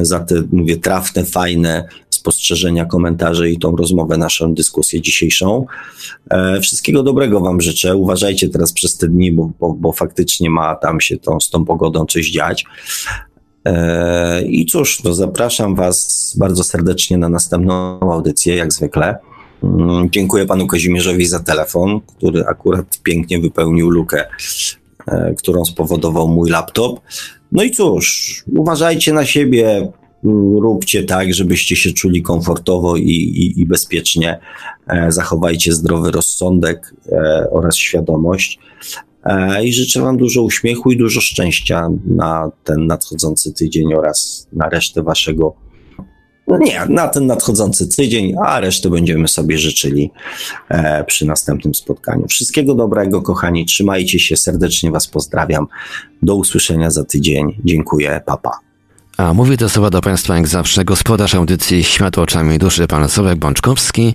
[0.02, 1.88] za te, mówię, trafne, fajne
[2.26, 5.66] spostrzeżenia, komentarze i tą rozmowę, naszą dyskusję dzisiejszą.
[6.30, 7.96] E, wszystkiego dobrego Wam życzę.
[7.96, 11.64] Uważajcie teraz przez te dni, bo, bo, bo faktycznie ma tam się tą, z tą
[11.64, 12.64] pogodą coś dziać.
[13.64, 19.18] E, I cóż, no zapraszam Was bardzo serdecznie na następną audycję, jak zwykle.
[19.62, 24.24] Mm, dziękuję panu Kazimierzowi za telefon, który akurat pięknie wypełnił lukę,
[25.06, 27.00] e, którą spowodował mój laptop.
[27.52, 29.92] No i cóż, uważajcie na siebie,
[30.60, 34.38] róbcie tak, żebyście się czuli komfortowo i, i, i bezpiecznie.
[34.88, 38.58] E, zachowajcie zdrowy rozsądek e, oraz świadomość.
[39.24, 44.68] E, I życzę Wam dużo uśmiechu i dużo szczęścia na ten nadchodzący tydzień oraz na
[44.68, 45.54] resztę Waszego.
[46.48, 50.10] No nie, na ten nadchodzący tydzień, a resztę będziemy sobie życzyli
[51.06, 52.28] przy następnym spotkaniu.
[52.28, 53.66] Wszystkiego dobrego, kochani.
[53.66, 55.66] Trzymajcie się, serdecznie Was pozdrawiam.
[56.22, 57.60] Do usłyszenia za tydzień.
[57.64, 58.65] Dziękuję, papa.
[59.16, 63.38] A mówi to słowa do Państwa jak zawsze gospodarz audycji Światło oczami duszy, pan Sławek
[63.38, 64.14] Bączkowski.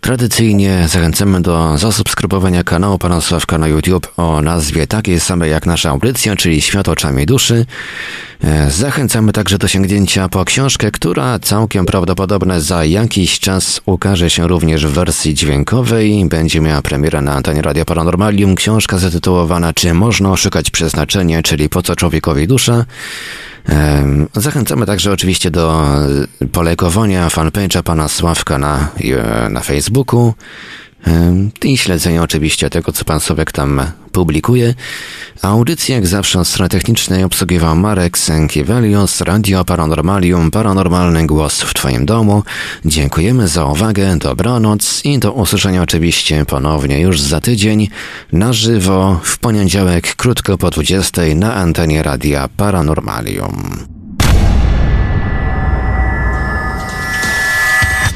[0.00, 5.90] Tradycyjnie zachęcamy do zasubskrybowania kanału pana Sławka na YouTube o nazwie takiej samej jak nasza
[5.90, 7.66] audycja, czyli Światło oczami duszy.
[8.44, 14.48] E, zachęcamy także do sięgnięcia po książkę, która całkiem prawdopodobne za jakiś czas ukaże się
[14.48, 16.24] również w wersji dźwiękowej.
[16.28, 18.54] Będzie miała premierę na antenie Radio Paranormalium.
[18.54, 22.84] Książka zatytułowana Czy można oszukać przeznaczenie, czyli po co człowiekowi dusza?
[24.34, 25.86] Zachęcamy także oczywiście do
[26.52, 28.88] polejkowania fanpage'a pana Sławka na,
[29.50, 30.34] na Facebooku.
[31.64, 34.74] I śledzenia oczywiście tego, co pan Sobek tam publikuje.
[35.42, 42.06] Audycję jak zawsze od strony technicznej obsługiwał Marek Sękiewelios, Radio Paranormalium, Paranormalny Głos w Twoim
[42.06, 42.42] domu.
[42.84, 47.88] Dziękujemy za uwagę, dobranoc i do usłyszenia oczywiście ponownie już za tydzień
[48.32, 53.93] na żywo w poniedziałek krótko po 20 na antenie Radia Paranormalium.